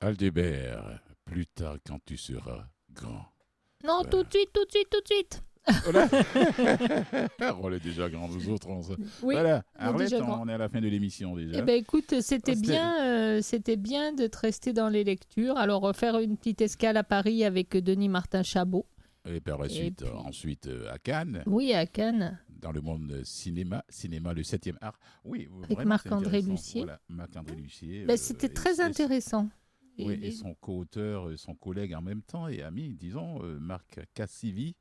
Aldébert, 0.01 1.01
plus 1.25 1.47
tard 1.47 1.77
quand 1.87 1.99
tu 2.05 2.17
seras 2.17 2.67
grand. 2.93 3.25
Non, 3.85 4.03
tout 4.11 4.23
de 4.23 4.31
suite, 4.31 4.51
tout 4.53 4.65
de 4.65 4.71
suite, 4.71 4.89
tout 4.91 5.01
de 5.01 5.07
suite. 5.15 5.43
Voilà. 5.85 6.09
on 7.63 7.71
est 7.73 7.81
déjà 7.81 8.09
grands, 8.09 8.29
nous 8.29 8.49
autres. 8.49 8.69
On... 8.69 8.81
Oui, 9.23 9.35
voilà. 9.35 9.63
on 9.79 9.83
est 9.83 9.85
Arlette, 9.87 10.11
déjà 10.11 10.21
grands. 10.23 10.43
on 10.43 10.49
est 10.49 10.55
à 10.55 10.59
la 10.59 10.69
fin 10.69 10.81
de 10.81 10.89
l'émission 10.89 11.37
déjà. 11.37 11.59
Eh 11.59 11.63
ben 11.63 11.75
écoute, 11.77 12.21
c'était 12.21 12.55
bien, 12.57 13.05
euh, 13.05 13.43
c'était 13.43 13.77
bien 13.77 14.13
de 14.15 14.27
te 14.29 14.39
rester 14.39 14.73
dans 14.73 14.89
les 14.89 15.05
lectures. 15.05 15.57
Alors 15.59 15.85
euh, 15.87 15.93
faire 15.93 16.19
une 16.21 16.37
petite 16.37 16.61
escale 16.63 16.97
à 16.97 17.05
Paris 17.05 17.45
avec 17.45 17.77
Denis 17.77 18.09
Martin 18.09 18.43
Chabot. 18.43 18.87
Et 19.27 19.41
par 19.41 19.59
la 19.59 19.69
suite, 19.69 19.99
puis- 19.99 20.07
euh, 20.09 20.15
ensuite 20.15 20.69
euh, 20.69 20.91
à 20.91 20.99
Cannes, 20.99 21.43
Oui, 21.47 21.75
à 21.75 21.85
Cannes. 21.87 22.41
dans 22.49 22.73
le 22.73 22.81
monde 22.81 23.11
euh, 23.13 23.25
cinéma, 23.25 23.85
cinéma 23.91 24.33
le 24.33 24.43
7e 24.43 24.77
art. 24.81 24.99
Oui, 25.25 25.49
Avec 25.65 25.85
Marc-André 25.87 26.39
intéressant. 26.39 26.51
Lucier. 26.53 26.81
Voilà, 26.83 27.01
Marc-André 27.09 27.57
Lucier. 27.57 28.05
Ben, 28.07 28.15
euh, 28.15 28.17
c'était 28.17 28.49
très 28.49 28.81
et-. 29.99 30.07
Oui, 30.07 30.19
Et- 30.23 30.31
son 30.31 30.55
co-auteur, 30.55 31.29
euh, 31.29 31.37
son 31.37 31.55
collègue 31.55 31.95
en 31.95 32.03
même 32.03 32.23
temps 32.23 32.49
et 32.49 32.63
ami, 32.63 32.95
disons, 32.95 33.43
euh, 33.43 33.59
Marc 33.59 34.01
Cassivi, 34.15 34.75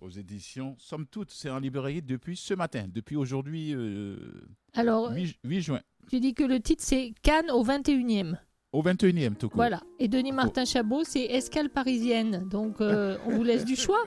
aux 0.00 0.10
éditions 0.10 0.76
Somme 0.78 1.06
Toute. 1.06 1.30
C'est 1.30 1.50
en 1.50 1.58
librairie 1.58 2.02
depuis 2.02 2.36
ce 2.36 2.54
matin, 2.54 2.86
depuis 2.92 3.16
aujourd'hui, 3.16 3.74
euh, 3.74 4.16
Alors, 4.74 5.12
8, 5.12 5.36
8 5.44 5.60
juin, 5.60 5.80
tu 6.10 6.20
dis 6.20 6.34
que 6.34 6.44
le 6.44 6.60
titre 6.60 6.82
c'est 6.84 7.12
Cannes 7.22 7.50
au 7.50 7.64
21e. 7.64 8.36
au 8.72 8.82
21e, 8.82 9.36
tout 9.36 9.48
court. 9.48 9.56
Voilà. 9.56 9.80
Et 9.98 10.08
Denis. 10.08 10.32
Martin 10.32 10.64
Chabot, 10.64 11.04
c'est 11.04 11.24
Escale 11.24 11.70
parisienne. 11.70 12.46
Donc, 12.50 12.80
euh, 12.80 13.16
on 13.26 13.30
vous 13.36 13.44
laisse 13.44 13.64
du 13.64 13.76
choix. 13.76 14.02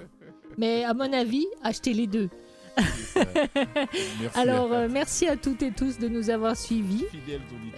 Mais 0.58 0.84
à 0.84 0.94
mon 0.94 1.12
avis, 1.14 1.46
achetez 1.64 1.94
les 1.94 2.06
deux. 2.08 2.30
Merci 4.21 4.39
Alors, 4.39 4.71
à- 4.71 4.75
euh, 4.78 4.88
merci 4.91 5.28
à 5.28 5.36
toutes 5.36 5.63
et 5.63 5.71
tous 5.71 5.97
de 5.99 6.07
nous 6.07 6.30
avoir 6.30 6.55
suivis. 6.55 7.05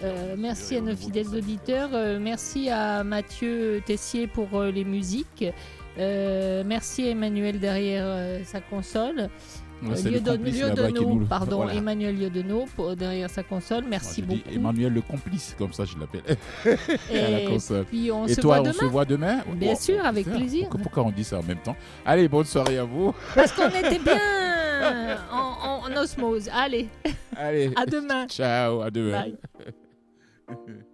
Euh, 0.04 0.34
merci 0.38 0.76
à 0.76 0.80
nos 0.80 0.94
fidèles 0.96 1.28
auditeurs. 1.28 1.90
Euh, 1.94 2.18
merci 2.20 2.68
à 2.70 3.02
Mathieu 3.04 3.82
Tessier 3.86 4.26
pour 4.26 4.48
euh, 4.54 4.70
les 4.70 4.84
musiques. 4.84 5.44
Merci 5.98 7.06
à 7.06 7.10
Emmanuel 7.10 7.58
derrière 7.58 8.40
sa 8.44 8.60
console. 8.60 9.28
Ouais, 9.82 9.96
le- 10.02 11.24
pardon, 11.26 11.56
Voilà. 11.62 11.74
Emmanuel 11.74 12.14
pour, 12.76 12.94
derrière 12.96 13.30
sa 13.30 13.42
console. 13.42 13.84
Merci 13.88 14.22
Moi, 14.22 14.36
beaucoup. 14.36 14.54
Emmanuel 14.54 14.92
le 14.92 15.00
complice, 15.00 15.54
comme 15.58 15.72
ça 15.72 15.84
je 15.86 15.96
l'appelle. 15.98 16.36
Et 17.10 17.46
puis 17.88 18.12
on 18.12 18.26
Et 18.26 18.34
se 18.34 18.40
toi, 18.42 18.60
voit 18.60 18.68
on 18.68 18.72
se 18.74 18.84
voit 18.84 19.04
demain 19.06 19.40
Bien 19.54 19.72
Oh, 19.74 19.80
sûr, 19.80 19.96
peut 20.00 20.04
avec 20.06 20.26
plaisir. 20.30 20.62
Pourquoi, 20.68 20.80
pourquoi 20.82 21.02
on 21.04 21.10
dit 21.10 21.24
ça 21.24 21.38
en 21.38 21.42
même 21.42 21.58
temps 21.58 21.76
Allez, 22.04 22.28
bonne 22.28 22.44
soirée 22.44 22.76
à 22.78 22.84
vous. 22.84 23.14
Parce 23.34 23.52
qu'on 23.52 23.68
était 23.68 23.98
bien 24.80 25.18
en, 25.30 25.36
en- 25.38 25.92
en 25.92 25.96
osmose. 25.96 26.48
Allez, 26.52 26.88
Allez, 27.36 27.70
à 27.76 27.86
demain. 27.86 28.26
ciao, 28.28 28.80
à 28.82 28.90
demain. 28.90 29.22
Bye. 29.22 29.36